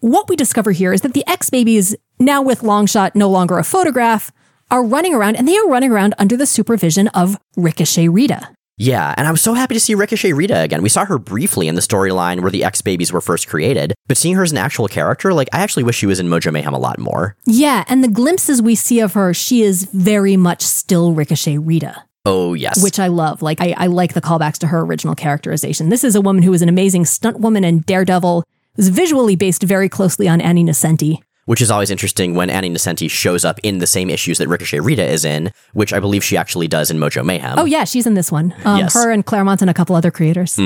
What 0.00 0.30
we 0.30 0.36
discover 0.36 0.70
here 0.70 0.94
is 0.94 1.02
that 1.02 1.12
the 1.12 1.28
X 1.28 1.50
Babies, 1.50 1.94
now 2.18 2.40
with 2.40 2.62
Longshot 2.62 3.14
no 3.14 3.28
longer 3.28 3.58
a 3.58 3.64
photograph, 3.64 4.30
are 4.70 4.82
running 4.82 5.12
around 5.12 5.36
and 5.36 5.46
they 5.46 5.58
are 5.58 5.68
running 5.68 5.92
around 5.92 6.14
under 6.16 6.38
the 6.38 6.46
supervision 6.46 7.08
of 7.08 7.36
Ricochet 7.54 8.08
Rita. 8.08 8.48
Yeah, 8.78 9.12
and 9.16 9.26
I'm 9.26 9.36
so 9.36 9.54
happy 9.54 9.74
to 9.74 9.80
see 9.80 9.94
Ricochet 9.94 10.32
Rita 10.32 10.60
again. 10.60 10.82
We 10.82 10.88
saw 10.88 11.04
her 11.04 11.18
briefly 11.18 11.66
in 11.66 11.74
the 11.74 11.80
storyline 11.80 12.40
where 12.40 12.50
the 12.50 12.62
X 12.64 12.80
Babies 12.80 13.12
were 13.12 13.20
first 13.20 13.48
created, 13.48 13.92
but 14.06 14.16
seeing 14.16 14.36
her 14.36 14.44
as 14.44 14.52
an 14.52 14.58
actual 14.58 14.86
character, 14.86 15.34
like, 15.34 15.48
I 15.52 15.58
actually 15.58 15.82
wish 15.82 15.96
she 15.96 16.06
was 16.06 16.20
in 16.20 16.28
Mojo 16.28 16.52
Mayhem 16.52 16.74
a 16.74 16.78
lot 16.78 16.98
more. 16.98 17.36
Yeah, 17.44 17.84
and 17.88 18.04
the 18.04 18.08
glimpses 18.08 18.62
we 18.62 18.76
see 18.76 19.00
of 19.00 19.14
her, 19.14 19.34
she 19.34 19.62
is 19.62 19.84
very 19.92 20.36
much 20.36 20.62
still 20.62 21.12
Ricochet 21.12 21.58
Rita. 21.58 22.04
Oh, 22.24 22.54
yes. 22.54 22.82
which 22.82 22.98
I 22.98 23.08
love. 23.08 23.42
Like 23.42 23.60
I, 23.60 23.74
I 23.76 23.86
like 23.86 24.14
the 24.14 24.20
callbacks 24.20 24.58
to 24.58 24.66
her 24.68 24.80
original 24.80 25.14
characterization. 25.14 25.88
This 25.88 26.04
is 26.04 26.14
a 26.14 26.20
woman 26.20 26.42
who 26.42 26.50
was 26.50 26.62
an 26.62 26.68
amazing 26.68 27.04
stunt 27.06 27.40
woman 27.40 27.64
and 27.64 27.84
daredevil. 27.84 28.44
Is 28.76 28.90
visually 28.90 29.34
based 29.34 29.64
very 29.64 29.88
closely 29.88 30.28
on 30.28 30.40
Annie 30.40 30.62
Nocenti. 30.62 31.18
Which 31.48 31.62
is 31.62 31.70
always 31.70 31.90
interesting 31.90 32.34
when 32.34 32.50
Annie 32.50 32.68
Nocenti 32.68 33.10
shows 33.10 33.42
up 33.42 33.58
in 33.62 33.78
the 33.78 33.86
same 33.86 34.10
issues 34.10 34.36
that 34.36 34.48
Ricochet 34.48 34.80
Rita 34.80 35.02
is 35.02 35.24
in, 35.24 35.50
which 35.72 35.94
I 35.94 35.98
believe 35.98 36.22
she 36.22 36.36
actually 36.36 36.68
does 36.68 36.90
in 36.90 36.98
Mojo 36.98 37.24
Mayhem. 37.24 37.58
Oh 37.58 37.64
yeah, 37.64 37.84
she's 37.84 38.06
in 38.06 38.12
this 38.12 38.30
one. 38.30 38.54
Um, 38.64 38.76
Yes. 38.78 38.92
Her 38.92 39.10
and 39.10 39.24
Claremont 39.24 39.62
and 39.62 39.70
a 39.70 39.74
couple 39.74 39.96
other 39.96 40.10
creators. 40.10 40.58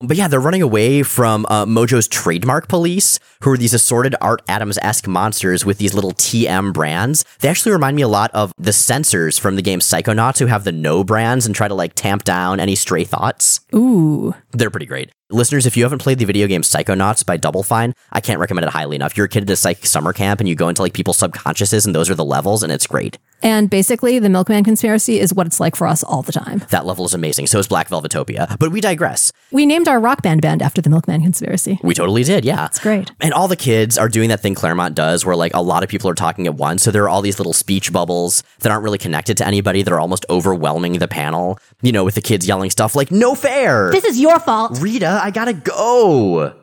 But 0.00 0.16
yeah, 0.16 0.28
they're 0.28 0.38
running 0.38 0.62
away 0.62 1.02
from 1.02 1.44
uh, 1.48 1.66
Mojo's 1.66 2.06
trademark 2.06 2.68
police, 2.68 3.18
who 3.42 3.50
are 3.50 3.56
these 3.56 3.74
assorted 3.74 4.14
Art 4.20 4.42
Adams 4.46 4.78
esque 4.80 5.08
monsters 5.08 5.64
with 5.64 5.78
these 5.78 5.92
little 5.92 6.12
TM 6.12 6.72
brands. 6.72 7.24
They 7.40 7.48
actually 7.48 7.72
remind 7.72 7.96
me 7.96 8.02
a 8.02 8.08
lot 8.08 8.30
of 8.32 8.52
the 8.56 8.72
censors 8.72 9.38
from 9.38 9.56
the 9.56 9.62
game 9.62 9.80
Psychonauts, 9.80 10.38
who 10.38 10.46
have 10.46 10.62
the 10.62 10.70
no 10.70 11.02
brands 11.02 11.46
and 11.46 11.54
try 11.54 11.66
to 11.66 11.74
like 11.74 11.94
tamp 11.94 12.22
down 12.22 12.60
any 12.60 12.76
stray 12.76 13.02
thoughts. 13.02 13.60
Ooh, 13.74 14.34
They're 14.52 14.70
pretty 14.70 14.86
great. 14.86 15.10
Listeners, 15.30 15.66
if 15.66 15.76
you 15.76 15.82
haven't 15.82 15.98
played 15.98 16.20
the 16.20 16.24
video 16.24 16.46
game 16.46 16.62
Psychonauts 16.62 17.26
by 17.26 17.36
Double 17.36 17.64
Fine, 17.64 17.92
I 18.12 18.20
can't 18.20 18.38
recommend 18.38 18.66
it 18.66 18.72
highly 18.72 18.94
enough. 18.94 19.16
You're 19.16 19.26
a 19.26 19.28
kid 19.28 19.42
at 19.42 19.50
a 19.50 19.56
psychic 19.56 19.86
summer 19.86 20.12
camp 20.12 20.38
and 20.38 20.48
you 20.48 20.54
go 20.54 20.68
into 20.68 20.80
like 20.80 20.94
people's 20.94 21.18
subconsciouses 21.18 21.86
and 21.86 21.94
those 21.94 22.08
are 22.08 22.14
the 22.14 22.24
levels 22.24 22.62
and 22.62 22.70
it's 22.72 22.86
great. 22.86 23.18
And 23.42 23.70
basically, 23.70 24.18
the 24.18 24.28
Milkman 24.28 24.64
conspiracy 24.64 25.20
is 25.20 25.32
what 25.32 25.46
it's 25.46 25.60
like 25.60 25.76
for 25.76 25.86
us 25.86 26.02
all 26.02 26.22
the 26.22 26.32
time. 26.32 26.62
That 26.70 26.86
level 26.86 27.04
is 27.04 27.14
amazing. 27.14 27.46
So 27.46 27.58
is 27.58 27.68
Black 27.68 27.88
Velvetopia. 27.88 28.58
But 28.58 28.72
we 28.72 28.80
digress. 28.80 29.32
We 29.52 29.66
named 29.66 29.88
our 29.88 30.00
rock 30.00 30.22
band 30.22 30.42
band 30.42 30.62
after 30.62 30.80
the 30.80 30.90
Milkman 30.90 31.22
conspiracy. 31.22 31.78
We 31.82 31.94
totally 31.94 32.24
did, 32.24 32.44
yeah. 32.44 32.66
It's 32.66 32.78
great. 32.78 33.12
And 33.20 33.32
all 33.32 33.48
the 33.48 33.56
kids 33.56 33.96
are 33.96 34.08
doing 34.08 34.28
that 34.28 34.40
thing 34.40 34.54
Claremont 34.54 34.94
does 34.94 35.24
where 35.24 35.36
like 35.36 35.54
a 35.54 35.62
lot 35.62 35.82
of 35.82 35.88
people 35.88 36.10
are 36.10 36.14
talking 36.14 36.46
at 36.46 36.54
once. 36.54 36.82
So 36.82 36.90
there 36.90 37.04
are 37.04 37.08
all 37.08 37.22
these 37.22 37.38
little 37.38 37.52
speech 37.52 37.92
bubbles 37.92 38.42
that 38.60 38.70
aren't 38.70 38.84
really 38.84 38.98
connected 38.98 39.36
to 39.38 39.46
anybody 39.46 39.82
that 39.82 39.92
are 39.92 40.00
almost 40.00 40.26
overwhelming 40.28 40.98
the 40.98 41.08
panel, 41.08 41.58
you 41.82 41.92
know, 41.92 42.04
with 42.04 42.14
the 42.14 42.20
kids 42.20 42.46
yelling 42.46 42.70
stuff 42.70 42.94
like, 42.94 43.10
no 43.10 43.34
fair. 43.34 43.90
This 43.90 44.04
is 44.04 44.20
your 44.20 44.38
fault. 44.40 44.78
Rita, 44.80 45.20
I 45.22 45.30
gotta 45.30 45.54
go. 45.54 46.54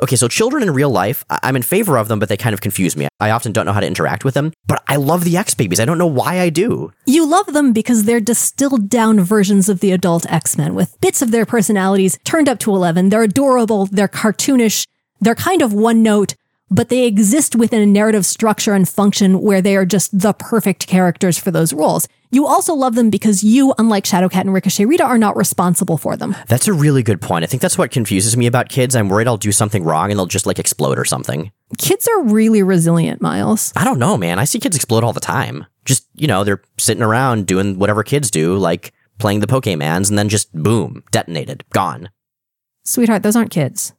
Okay, 0.00 0.16
so 0.16 0.26
children 0.26 0.62
in 0.62 0.70
real 0.72 0.88
life, 0.90 1.22
I- 1.28 1.40
I'm 1.42 1.54
in 1.56 1.62
favor 1.62 1.98
of 1.98 2.08
them, 2.08 2.18
but 2.18 2.28
they 2.28 2.36
kind 2.36 2.54
of 2.54 2.60
confuse 2.62 2.96
me. 2.96 3.08
I 3.20 3.30
often 3.30 3.52
don't 3.52 3.66
know 3.66 3.72
how 3.72 3.80
to 3.80 3.86
interact 3.86 4.24
with 4.24 4.34
them, 4.34 4.52
but 4.66 4.82
I 4.88 4.96
love 4.96 5.24
the 5.24 5.36
X 5.36 5.54
babies. 5.54 5.78
I 5.80 5.84
don't 5.84 5.98
know 5.98 6.06
why 6.06 6.40
I 6.40 6.48
do. 6.48 6.92
You 7.04 7.26
love 7.26 7.46
them 7.52 7.72
because 7.72 8.04
they're 8.04 8.20
distilled 8.20 8.88
down 8.88 9.20
versions 9.20 9.68
of 9.68 9.80
the 9.80 9.92
adult 9.92 10.24
X 10.30 10.56
Men 10.56 10.74
with 10.74 10.98
bits 11.00 11.20
of 11.20 11.30
their 11.30 11.44
personalities 11.44 12.18
turned 12.24 12.48
up 12.48 12.58
to 12.60 12.74
11. 12.74 13.10
They're 13.10 13.22
adorable, 13.22 13.86
they're 13.86 14.08
cartoonish, 14.08 14.86
they're 15.20 15.34
kind 15.34 15.60
of 15.62 15.72
one 15.74 16.02
note, 16.02 16.34
but 16.72 16.88
they 16.88 17.04
exist 17.04 17.54
within 17.54 17.82
a 17.82 17.86
narrative 17.86 18.24
structure 18.24 18.72
and 18.72 18.88
function 18.88 19.42
where 19.42 19.60
they 19.60 19.76
are 19.76 19.84
just 19.84 20.18
the 20.18 20.32
perfect 20.32 20.86
characters 20.86 21.38
for 21.38 21.50
those 21.50 21.74
roles. 21.74 22.08
You 22.30 22.46
also 22.46 22.72
love 22.72 22.94
them 22.94 23.10
because 23.10 23.44
you, 23.44 23.74
unlike 23.76 24.04
Shadowcat 24.04 24.40
and 24.40 24.54
Ricochet 24.54 24.86
Rita, 24.86 25.04
are 25.04 25.18
not 25.18 25.36
responsible 25.36 25.98
for 25.98 26.16
them. 26.16 26.34
That's 26.48 26.66
a 26.66 26.72
really 26.72 27.02
good 27.02 27.20
point. 27.20 27.42
I 27.42 27.46
think 27.46 27.60
that's 27.60 27.76
what 27.76 27.90
confuses 27.90 28.38
me 28.38 28.46
about 28.46 28.70
kids. 28.70 28.96
I'm 28.96 29.10
worried 29.10 29.28
I'll 29.28 29.36
do 29.36 29.52
something 29.52 29.84
wrong 29.84 30.10
and 30.10 30.18
they'll 30.18 30.24
just 30.24 30.46
like 30.46 30.58
explode 30.58 30.98
or 30.98 31.04
something. 31.04 31.52
Kids 31.76 32.08
are 32.08 32.22
really 32.22 32.62
resilient, 32.62 33.20
Miles. 33.20 33.70
I 33.76 33.84
don't 33.84 33.98
know, 33.98 34.16
man. 34.16 34.38
I 34.38 34.44
see 34.44 34.58
kids 34.58 34.74
explode 34.76 35.04
all 35.04 35.12
the 35.12 35.20
time. 35.20 35.66
Just, 35.84 36.08
you 36.14 36.26
know, 36.26 36.42
they're 36.42 36.62
sitting 36.78 37.02
around 37.02 37.46
doing 37.46 37.78
whatever 37.78 38.02
kids 38.02 38.30
do, 38.30 38.56
like 38.56 38.94
playing 39.18 39.40
the 39.40 39.46
Pokemans, 39.46 40.08
and 40.08 40.18
then 40.18 40.30
just 40.30 40.50
boom, 40.54 41.04
detonated, 41.10 41.64
gone. 41.70 42.08
Sweetheart, 42.84 43.22
those 43.22 43.36
aren't 43.36 43.50
kids. 43.50 43.92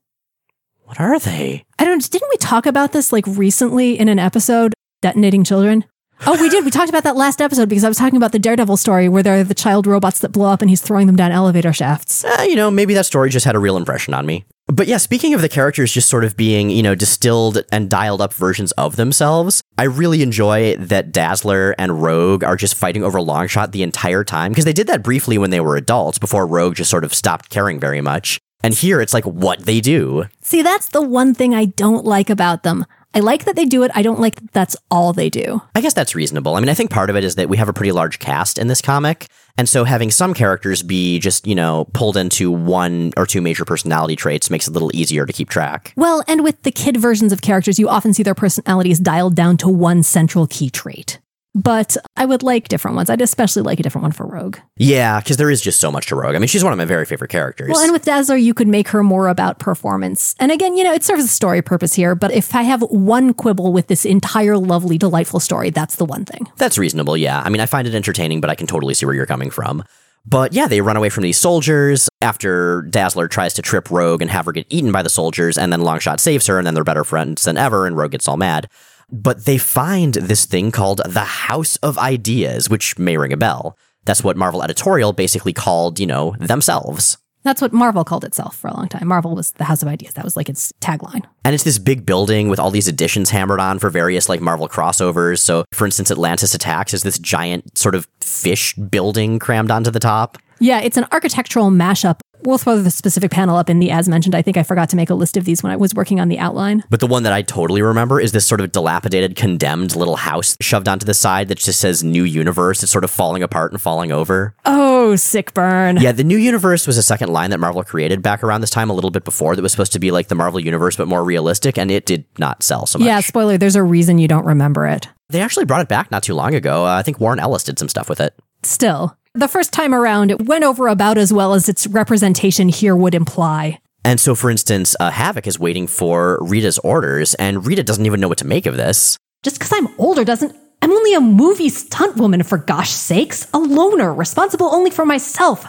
What 0.86 1.00
are 1.00 1.18
they? 1.18 1.64
I 1.80 1.86
don't, 1.86 2.10
didn't 2.12 2.30
we 2.30 2.38
talk 2.38 2.66
about 2.66 2.92
this 2.92 3.14
like 3.14 3.26
recently 3.26 3.98
in 3.98 4.10
an 4.10 4.20
episode, 4.20 4.74
Detonating 5.02 5.44
Children? 5.44 5.86
Oh, 6.26 6.40
we 6.40 6.50
did. 6.50 6.64
We 6.64 6.72
talked 6.72 6.90
about 6.90 7.04
that 7.04 7.16
last 7.16 7.42
episode 7.42 7.68
because 7.68 7.84
I 7.84 7.88
was 7.88 7.98
talking 7.98 8.18
about 8.18 8.32
the 8.32 8.40
Daredevil 8.40 8.78
story 8.78 9.10
where 9.10 9.24
they're 9.24 9.44
the 9.44 9.54
child 9.54 9.88
robots 9.88 10.20
that 10.20 10.30
blow 10.30 10.52
up 10.52 10.62
and 10.62 10.70
he's 10.70 10.82
throwing 10.82 11.08
them 11.08 11.16
down 11.16 11.32
elevator 11.32 11.74
shafts. 11.74 12.24
Eh, 12.24 12.44
you 12.44 12.56
know, 12.56 12.70
maybe 12.70 12.94
that 12.94 13.06
story 13.06 13.30
just 13.30 13.46
had 13.46 13.56
a 13.56 13.60
real 13.60 13.76
impression 13.76 14.14
on 14.14 14.26
me. 14.26 14.46
But 14.68 14.88
yeah, 14.88 14.98
speaking 14.98 15.34
of 15.34 15.42
the 15.42 15.50
characters 15.50 15.92
just 15.92 16.10
sort 16.10 16.24
of 16.24 16.38
being, 16.38 16.70
you 16.70 16.84
know, 16.84 16.96
distilled 16.96 17.64
and 17.72 17.90
dialed 17.90 18.22
up 18.22 18.34
versions 18.34 18.72
of 18.74 18.96
themselves, 18.96 19.62
I 19.78 19.84
really 19.84 20.22
enjoy 20.22 20.78
that 20.78 21.12
Dazzler 21.12 21.76
and 21.78 22.02
Rogue 22.02 22.44
are 22.44 22.56
just 22.56 22.76
fighting 22.76 23.04
over 23.04 23.20
Longshot 23.20 23.72
the 23.72 23.84
entire 23.84 24.24
time 24.24 24.52
because 24.52 24.66
they 24.66 24.74
did 24.74 24.88
that 24.88 25.04
briefly 25.04 25.38
when 25.38 25.50
they 25.50 25.60
were 25.60 25.76
adults 25.76 26.18
before 26.18 26.48
Rogue 26.48 26.76
just 26.76 26.90
sort 26.90 27.04
of 27.04 27.14
stopped 27.14 27.50
caring 27.50 27.80
very 27.80 28.00
much. 28.00 28.40
And 28.64 28.74
here 28.74 29.02
it's 29.02 29.14
like 29.14 29.26
what 29.26 29.60
they 29.66 29.82
do. 29.82 30.24
See, 30.42 30.62
that's 30.62 30.88
the 30.88 31.02
one 31.02 31.34
thing 31.34 31.54
I 31.54 31.66
don't 31.66 32.06
like 32.06 32.30
about 32.30 32.64
them. 32.64 32.86
I 33.16 33.20
like 33.20 33.46
that 33.46 33.56
they 33.56 33.66
do 33.66 33.84
it. 33.84 33.92
I 33.94 34.02
don't 34.02 34.20
like 34.20 34.38
that 34.38 34.52
that's 34.54 34.76
all 34.90 35.14
they 35.14 35.30
do. 35.30 35.62
I 35.76 35.82
guess 35.82 35.94
that's 35.94 36.16
reasonable. 36.16 36.56
I 36.56 36.60
mean, 36.60 36.70
I 36.70 36.74
think 36.74 36.90
part 36.90 37.12
of 37.12 37.16
it 37.16 37.24
is 37.24 37.36
that 37.36 37.48
we 37.48 37.58
have 37.58 37.70
a 37.70 37.74
pretty 37.74 37.92
large 37.92 38.18
cast 38.18 38.58
in 38.58 38.68
this 38.68 38.82
comic. 38.82 39.28
And 39.56 39.70
so 39.70 39.84
having 39.84 40.10
some 40.10 40.34
characters 40.34 40.82
be 40.82 41.20
just, 41.20 41.46
you 41.46 41.54
know, 41.54 41.86
pulled 41.94 42.18
into 42.18 42.50
one 42.50 43.14
or 43.16 43.28
two 43.28 43.40
major 43.40 43.66
personality 43.66 44.16
traits 44.16 44.50
makes 44.50 44.68
it 44.68 44.72
a 44.72 44.74
little 44.74 44.90
easier 44.96 45.28
to 45.28 45.34
keep 45.34 45.50
track. 45.50 45.94
Well, 45.96 46.24
and 46.28 46.44
with 46.44 46.64
the 46.64 46.72
kid 46.72 46.98
versions 46.98 47.32
of 47.32 47.44
characters, 47.44 47.78
you 47.78 47.88
often 47.88 48.16
see 48.16 48.24
their 48.24 48.34
personalities 48.34 48.98
dialed 48.98 49.36
down 49.36 49.58
to 49.58 49.70
one 49.70 50.02
central 50.02 50.48
key 50.48 50.72
trait. 50.72 51.20
But 51.56 51.98
I 52.18 52.26
would 52.26 52.42
like 52.42 52.68
different 52.68 52.96
ones. 52.96 53.10
I'd 53.10 53.22
especially 53.22 53.62
like 53.62 53.80
a 53.80 53.84
different 53.84 54.04
one 54.04 54.12
for 54.12 54.26
Rogue. 54.26 54.58
Yeah, 54.76 55.20
because 55.20 55.38
there 55.38 55.52
is 55.52 55.62
just 55.62 55.80
so 55.80 55.92
much 55.92 56.08
to 56.08 56.16
Rogue. 56.16 56.36
I 56.36 56.40
mean, 56.40 56.48
she's 56.48 56.64
one 56.64 56.74
of 56.74 56.78
my 56.78 56.86
very 56.86 57.06
favorite 57.06 57.30
characters. 57.30 57.70
Well, 57.70 57.84
and 57.84 57.92
with 57.92 58.06
Dazzler, 58.06 58.38
you 58.38 58.56
could 58.56 58.68
make 58.68 58.88
her 58.88 59.04
more 59.04 59.28
about 59.28 59.60
performance. 59.60 60.36
And 60.40 60.52
again, 60.52 60.76
you 60.76 60.84
know, 60.84 60.94
it 60.94 61.04
serves 61.04 61.24
a 61.24 61.28
story 61.28 61.62
purpose 61.62 61.94
here, 61.94 62.16
but 62.16 62.32
if 62.32 62.56
I 62.56 62.64
have 62.64 62.82
one 62.82 63.34
quibble 63.36 63.72
with 63.72 63.88
this 63.88 64.04
entire 64.04 64.58
lovely, 64.58 64.98
delightful 64.98 65.40
story, 65.40 65.70
that's 65.70 65.98
the 65.98 66.06
one 66.06 66.26
thing. 66.26 66.48
That's 66.58 66.80
reasonable, 66.80 67.16
yeah. 67.16 67.42
I 67.46 67.50
mean, 67.50 67.62
I 67.62 67.68
find 67.68 67.88
it 67.88 67.94
entertaining, 67.94 68.42
but 68.42 68.50
I 68.50 68.56
can 68.56 68.66
totally 68.66 68.96
see 68.96 69.06
where 69.06 69.14
you're 69.14 69.28
coming 69.28 69.52
from. 69.52 69.84
But 70.26 70.54
yeah, 70.54 70.68
they 70.68 70.82
run 70.82 70.96
away 70.96 71.10
from 71.10 71.24
these 71.24 71.38
soldiers 71.38 72.10
after 72.22 72.84
Dazzler 72.84 73.28
tries 73.28 73.54
to 73.56 73.62
trip 73.62 73.92
Rogue 73.92 74.22
and 74.22 74.32
have 74.32 74.46
her 74.46 74.54
get 74.54 74.66
eaten 74.70 74.92
by 74.92 75.04
the 75.04 75.10
soldiers, 75.10 75.58
and 75.58 75.72
then 75.72 75.82
Longshot 75.82 76.20
saves 76.20 76.48
her, 76.48 76.58
and 76.58 76.66
then 76.66 76.74
they're 76.74 76.84
better 76.84 77.04
friends 77.04 77.44
than 77.44 77.58
ever, 77.58 77.86
and 77.86 77.98
Rogue 77.98 78.12
gets 78.12 78.28
all 78.28 78.38
mad. 78.38 78.70
But 79.12 79.46
they 79.46 79.58
find 79.58 80.14
this 80.16 80.46
thing 80.46 80.72
called 80.72 81.02
the 81.06 81.22
House 81.22 81.78
of 81.78 81.98
Ideas, 81.98 82.70
which 82.70 82.98
may 82.98 83.18
ring 83.18 83.34
a 83.34 83.38
bell. 83.38 83.78
That's 84.06 84.24
what 84.24 84.38
Marvel 84.38 84.64
Editorial 84.64 85.14
basically 85.14 85.54
called, 85.54 86.00
you 86.00 86.06
know, 86.08 86.36
themselves. 86.40 87.18
That's 87.44 87.62
what 87.62 87.74
Marvel 87.74 88.06
called 88.06 88.24
itself 88.24 88.56
for 88.56 88.70
a 88.70 88.74
long 88.74 88.88
time. 88.88 89.08
Marvel 89.08 89.36
was 89.36 89.52
the 89.52 89.66
House 89.66 89.82
of 89.82 89.90
Ideas. 89.90 90.14
That 90.14 90.24
was 90.24 90.38
like 90.38 90.48
its 90.48 90.72
tagline. 90.80 91.26
And 91.44 91.54
it's 91.54 91.66
this 91.66 91.78
big 91.78 92.06
building 92.06 92.48
with 92.48 92.58
all 92.58 92.72
these 92.72 92.88
additions 92.88 93.32
hammered 93.32 93.60
on 93.60 93.80
for 93.80 93.90
various 93.90 94.30
like 94.30 94.40
Marvel 94.40 94.70
crossovers. 94.70 95.40
So, 95.40 95.66
for 95.74 95.86
instance, 95.86 96.10
Atlantis 96.10 96.54
Attacks 96.54 96.94
is 96.94 97.04
this 97.04 97.20
giant 97.20 97.78
sort 97.78 97.96
of 97.96 98.08
fish 98.22 98.74
building 98.76 99.40
crammed 99.40 99.72
onto 99.72 99.92
the 99.92 100.00
top. 100.00 100.38
Yeah, 100.60 100.80
it's 100.80 100.96
an 100.96 101.06
architectural 101.12 101.70
mashup. 101.70 102.22
We'll 102.46 102.58
throw 102.58 102.78
the 102.78 102.92
specific 102.92 103.32
panel 103.32 103.56
up 103.56 103.70
in 103.70 103.80
the 103.80 103.92
as 103.92 104.10
mentioned. 104.10 104.36
I 104.36 104.42
think 104.42 104.58
I 104.58 104.64
forgot 104.64 104.90
to 104.90 104.96
make 104.96 105.10
a 105.10 105.16
list 105.16 105.38
of 105.38 105.46
these 105.46 105.64
when 105.64 105.72
I 105.72 105.76
was 105.76 105.94
working 105.94 106.20
on 106.20 106.28
the 106.28 106.40
outline. 106.40 106.84
But 106.90 107.00
the 107.00 107.08
one 107.08 107.24
that 107.24 107.34
I 107.34 107.42
totally 107.42 107.82
remember 107.82 108.20
is 108.20 108.32
this 108.32 108.46
sort 108.46 108.62
of 108.62 108.72
dilapidated, 108.72 109.36
condemned 109.36 109.96
little 109.96 110.18
house 110.18 110.58
shoved 110.60 110.88
onto 110.88 111.06
the 111.06 111.14
side 111.14 111.48
that 111.48 111.58
just 111.58 111.80
says 111.80 112.04
New 112.04 112.24
Universe. 112.24 112.84
It's 112.84 112.92
sort 112.92 113.04
of 113.04 113.12
falling 113.12 113.44
apart 113.44 113.72
and 113.72 113.82
falling 113.82 114.12
over. 114.12 114.56
Oh, 114.66 115.16
sick 115.16 115.54
burn. 115.54 115.98
Yeah, 115.98 116.12
the 116.12 116.24
New 116.24 116.38
Universe 116.38 116.88
was 116.88 116.98
a 116.98 117.04
second 117.04 117.30
line 117.32 117.50
that 117.52 117.60
Marvel 117.60 117.84
created 117.84 118.22
back 118.22 118.44
around 118.44 118.62
this 118.62 118.70
time, 118.70 118.90
a 118.90 118.94
little 118.94 119.12
bit 119.12 119.24
before, 119.24 119.56
that 119.56 119.62
was 119.62 119.72
supposed 119.72 119.94
to 119.94 120.00
be 120.00 120.12
like 120.12 120.28
the 120.28 120.36
Marvel 120.36 120.60
Universe, 120.60 120.96
but 120.96 121.08
more 121.08 121.24
realistic, 121.24 121.78
and 121.78 121.92
it 121.92 122.06
did 122.06 122.26
not 122.38 122.64
sell 122.64 122.86
so 122.86 123.00
much. 123.00 123.06
Yeah, 123.06 123.20
spoiler, 123.22 123.58
there's 123.58 123.76
a 123.76 123.84
reason 123.84 124.18
you 124.18 124.28
don't 124.28 124.46
remember 124.46 124.86
it. 124.88 125.08
They 125.30 125.42
actually 125.42 125.66
brought 125.66 125.82
it 125.82 125.88
back 125.88 126.12
not 126.12 126.24
too 126.24 126.34
long 126.36 126.54
ago. 126.54 126.86
Uh, 126.86 126.96
I 126.96 127.02
think 127.02 127.20
Warren 127.20 127.40
Ellis 127.40 127.64
did 127.64 127.80
some 127.80 127.90
stuff 127.90 128.10
with 128.10 128.20
it. 128.22 128.36
Still, 128.64 129.18
the 129.34 129.48
first 129.48 129.74
time 129.74 129.94
around, 129.94 130.32
it 130.32 130.46
went 130.46 130.64
over 130.64 130.88
about 130.88 131.18
as 131.18 131.34
well 131.34 131.54
as 131.54 131.68
its 131.70 131.88
representation 131.88 132.70
here 132.70 132.96
would 132.96 133.16
imply. 133.16 133.80
And 134.06 134.20
so, 134.20 134.36
for 134.36 134.50
instance, 134.50 134.96
uh, 135.00 135.12
Havoc 135.12 135.48
is 135.48 135.58
waiting 135.58 135.88
for 135.88 136.38
Rita's 136.42 136.78
orders, 136.80 137.34
and 137.36 137.66
Rita 137.66 137.84
doesn't 137.84 138.06
even 138.06 138.20
know 138.20 138.28
what 138.28 138.40
to 138.40 138.48
make 138.48 138.66
of 138.66 138.76
this. 138.76 139.18
Just 139.44 139.58
because 139.58 139.72
I'm 139.74 139.88
older 139.98 140.24
doesn't. 140.24 140.56
I'm 140.82 140.92
only 140.92 141.14
a 141.14 141.22
movie 141.22 141.70
stunt 141.70 142.18
woman, 142.18 142.44
for 142.44 142.58
gosh 142.58 142.90
sakes. 142.90 143.50
A 143.54 143.58
loner, 143.58 144.14
responsible 144.14 144.68
only 144.68 144.92
for 144.92 145.06
myself. 145.06 145.66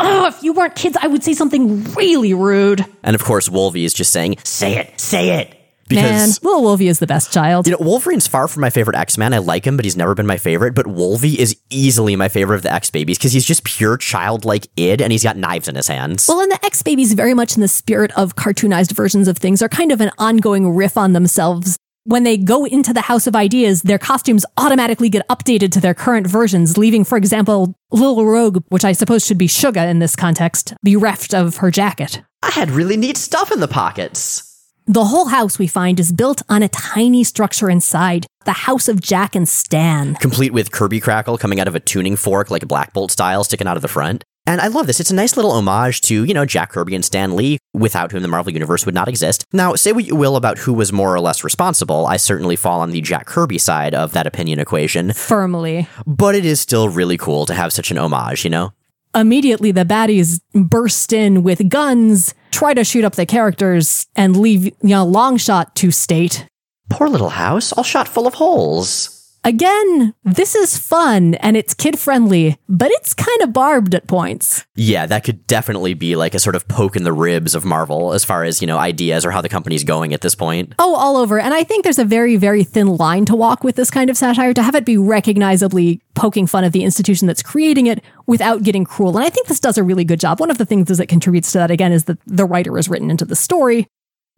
Oh, 0.00 0.26
if 0.26 0.42
you 0.42 0.52
weren't 0.52 0.76
kids, 0.76 0.96
I 1.00 1.08
would 1.08 1.24
say 1.24 1.32
something 1.32 1.82
really 1.94 2.34
rude. 2.34 2.84
And 3.02 3.16
of 3.16 3.24
course, 3.24 3.48
Wolvie 3.48 3.84
is 3.84 3.94
just 3.94 4.12
saying, 4.12 4.36
say 4.44 4.76
it, 4.76 5.00
say 5.00 5.40
it. 5.40 5.57
Man, 5.96 6.28
Little 6.42 6.62
Wolvie 6.62 6.88
is 6.88 6.98
the 6.98 7.06
best 7.06 7.32
child. 7.32 7.66
You 7.66 7.72
know, 7.72 7.78
Wolverine's 7.80 8.26
far 8.26 8.48
from 8.48 8.60
my 8.60 8.70
favorite 8.70 8.96
X 8.96 9.18
Man. 9.18 9.32
I 9.32 9.38
like 9.38 9.66
him, 9.66 9.76
but 9.76 9.84
he's 9.84 9.96
never 9.96 10.14
been 10.14 10.26
my 10.26 10.36
favorite. 10.36 10.74
But 10.74 10.86
Wolvie 10.86 11.38
is 11.38 11.56
easily 11.70 12.16
my 12.16 12.28
favorite 12.28 12.56
of 12.56 12.62
the 12.62 12.72
X 12.72 12.90
babies 12.90 13.18
because 13.18 13.32
he's 13.32 13.44
just 13.44 13.64
pure 13.64 13.96
childlike 13.96 14.66
id 14.76 15.02
and 15.02 15.12
he's 15.12 15.24
got 15.24 15.36
knives 15.36 15.68
in 15.68 15.74
his 15.74 15.88
hands. 15.88 16.26
Well, 16.28 16.40
and 16.40 16.50
the 16.50 16.64
X 16.64 16.82
babies, 16.82 17.12
very 17.14 17.34
much 17.34 17.56
in 17.56 17.60
the 17.60 17.68
spirit 17.68 18.10
of 18.16 18.36
cartoonized 18.36 18.92
versions 18.92 19.28
of 19.28 19.38
things, 19.38 19.62
are 19.62 19.68
kind 19.68 19.92
of 19.92 20.00
an 20.00 20.10
ongoing 20.18 20.74
riff 20.74 20.96
on 20.96 21.12
themselves. 21.12 21.76
When 22.04 22.24
they 22.24 22.38
go 22.38 22.64
into 22.64 22.94
the 22.94 23.02
House 23.02 23.26
of 23.26 23.36
Ideas, 23.36 23.82
their 23.82 23.98
costumes 23.98 24.46
automatically 24.56 25.10
get 25.10 25.28
updated 25.28 25.72
to 25.72 25.80
their 25.80 25.92
current 25.92 26.26
versions, 26.26 26.78
leaving, 26.78 27.04
for 27.04 27.18
example, 27.18 27.74
Little 27.90 28.24
Rogue, 28.24 28.64
which 28.68 28.82
I 28.82 28.92
suppose 28.92 29.26
should 29.26 29.36
be 29.36 29.46
Suga 29.46 29.86
in 29.90 29.98
this 29.98 30.16
context, 30.16 30.72
bereft 30.82 31.34
of 31.34 31.58
her 31.58 31.70
jacket. 31.70 32.22
I 32.42 32.50
had 32.50 32.70
really 32.70 32.96
neat 32.96 33.18
stuff 33.18 33.52
in 33.52 33.60
the 33.60 33.68
pockets. 33.68 34.47
The 34.90 35.04
whole 35.04 35.26
house 35.26 35.58
we 35.58 35.66
find 35.66 36.00
is 36.00 36.12
built 36.12 36.40
on 36.48 36.62
a 36.62 36.68
tiny 36.68 37.22
structure 37.22 37.68
inside, 37.68 38.26
the 38.46 38.52
house 38.52 38.88
of 38.88 39.02
Jack 39.02 39.36
and 39.36 39.46
Stan. 39.46 40.14
Complete 40.14 40.54
with 40.54 40.72
Kirby 40.72 40.98
Crackle 40.98 41.36
coming 41.36 41.60
out 41.60 41.68
of 41.68 41.74
a 41.74 41.80
tuning 41.80 42.16
fork 42.16 42.50
like 42.50 42.62
a 42.62 42.66
Black 42.66 42.94
Bolt 42.94 43.10
style 43.10 43.44
sticking 43.44 43.66
out 43.66 43.76
of 43.76 43.82
the 43.82 43.88
front. 43.88 44.24
And 44.46 44.62
I 44.62 44.68
love 44.68 44.86
this. 44.86 44.98
It's 44.98 45.10
a 45.10 45.14
nice 45.14 45.36
little 45.36 45.50
homage 45.50 46.00
to, 46.02 46.24
you 46.24 46.32
know, 46.32 46.46
Jack 46.46 46.70
Kirby 46.70 46.94
and 46.94 47.04
Stan 47.04 47.36
Lee, 47.36 47.58
without 47.74 48.12
whom 48.12 48.22
the 48.22 48.28
Marvel 48.28 48.50
Universe 48.50 48.86
would 48.86 48.94
not 48.94 49.08
exist. 49.08 49.44
Now, 49.52 49.74
say 49.74 49.92
what 49.92 50.06
you 50.06 50.16
will 50.16 50.36
about 50.36 50.56
who 50.56 50.72
was 50.72 50.90
more 50.90 51.14
or 51.14 51.20
less 51.20 51.44
responsible. 51.44 52.06
I 52.06 52.16
certainly 52.16 52.56
fall 52.56 52.80
on 52.80 52.90
the 52.90 53.02
Jack 53.02 53.26
Kirby 53.26 53.58
side 53.58 53.94
of 53.94 54.12
that 54.12 54.26
opinion 54.26 54.58
equation. 54.58 55.12
Firmly. 55.12 55.86
But 56.06 56.34
it 56.34 56.46
is 56.46 56.62
still 56.62 56.88
really 56.88 57.18
cool 57.18 57.44
to 57.44 57.52
have 57.52 57.74
such 57.74 57.90
an 57.90 57.98
homage, 57.98 58.42
you 58.42 58.48
know? 58.48 58.72
Immediately, 59.18 59.72
the 59.72 59.84
baddies 59.84 60.40
burst 60.54 61.12
in 61.12 61.42
with 61.42 61.68
guns, 61.68 62.34
try 62.52 62.72
to 62.72 62.84
shoot 62.84 63.04
up 63.04 63.16
the 63.16 63.26
characters, 63.26 64.06
and 64.14 64.36
leave, 64.36 64.66
you 64.66 64.74
know, 64.82 65.04
Longshot 65.04 65.74
to 65.74 65.90
state. 65.90 66.46
Poor 66.88 67.08
little 67.08 67.30
house, 67.30 67.72
all 67.72 67.82
shot 67.82 68.06
full 68.06 68.28
of 68.28 68.34
holes. 68.34 69.17
Again, 69.48 70.12
this 70.24 70.54
is 70.54 70.76
fun 70.76 71.32
and 71.36 71.56
it's 71.56 71.72
kid 71.72 71.98
friendly, 71.98 72.58
but 72.68 72.90
it's 72.90 73.14
kind 73.14 73.40
of 73.40 73.50
barbed 73.50 73.94
at 73.94 74.06
points. 74.06 74.66
Yeah, 74.74 75.06
that 75.06 75.24
could 75.24 75.46
definitely 75.46 75.94
be 75.94 76.16
like 76.16 76.34
a 76.34 76.38
sort 76.38 76.54
of 76.54 76.68
poke 76.68 76.96
in 76.96 77.04
the 77.04 77.14
ribs 77.14 77.54
of 77.54 77.64
Marvel 77.64 78.12
as 78.12 78.26
far 78.26 78.44
as, 78.44 78.60
you 78.60 78.66
know, 78.66 78.76
ideas 78.76 79.24
or 79.24 79.30
how 79.30 79.40
the 79.40 79.48
company's 79.48 79.84
going 79.84 80.12
at 80.12 80.20
this 80.20 80.34
point. 80.34 80.74
Oh, 80.78 80.94
all 80.94 81.16
over. 81.16 81.40
And 81.40 81.54
I 81.54 81.64
think 81.64 81.82
there's 81.82 81.98
a 81.98 82.04
very, 82.04 82.36
very 82.36 82.62
thin 82.62 82.98
line 82.98 83.24
to 83.24 83.34
walk 83.34 83.64
with 83.64 83.76
this 83.76 83.90
kind 83.90 84.10
of 84.10 84.18
satire 84.18 84.52
to 84.52 84.62
have 84.62 84.74
it 84.74 84.84
be 84.84 84.98
recognizably 84.98 86.02
poking 86.14 86.46
fun 86.46 86.64
of 86.64 86.72
the 86.72 86.84
institution 86.84 87.26
that's 87.26 87.42
creating 87.42 87.86
it 87.86 88.04
without 88.26 88.64
getting 88.64 88.84
cruel. 88.84 89.16
And 89.16 89.24
I 89.24 89.30
think 89.30 89.46
this 89.46 89.60
does 89.60 89.78
a 89.78 89.82
really 89.82 90.04
good 90.04 90.20
job. 90.20 90.40
One 90.40 90.50
of 90.50 90.58
the 90.58 90.66
things 90.66 90.94
that 90.94 91.06
contributes 91.06 91.52
to 91.52 91.58
that, 91.58 91.70
again, 91.70 91.92
is 91.92 92.04
that 92.04 92.18
the 92.26 92.44
writer 92.44 92.76
is 92.76 92.90
written 92.90 93.10
into 93.10 93.24
the 93.24 93.34
story. 93.34 93.88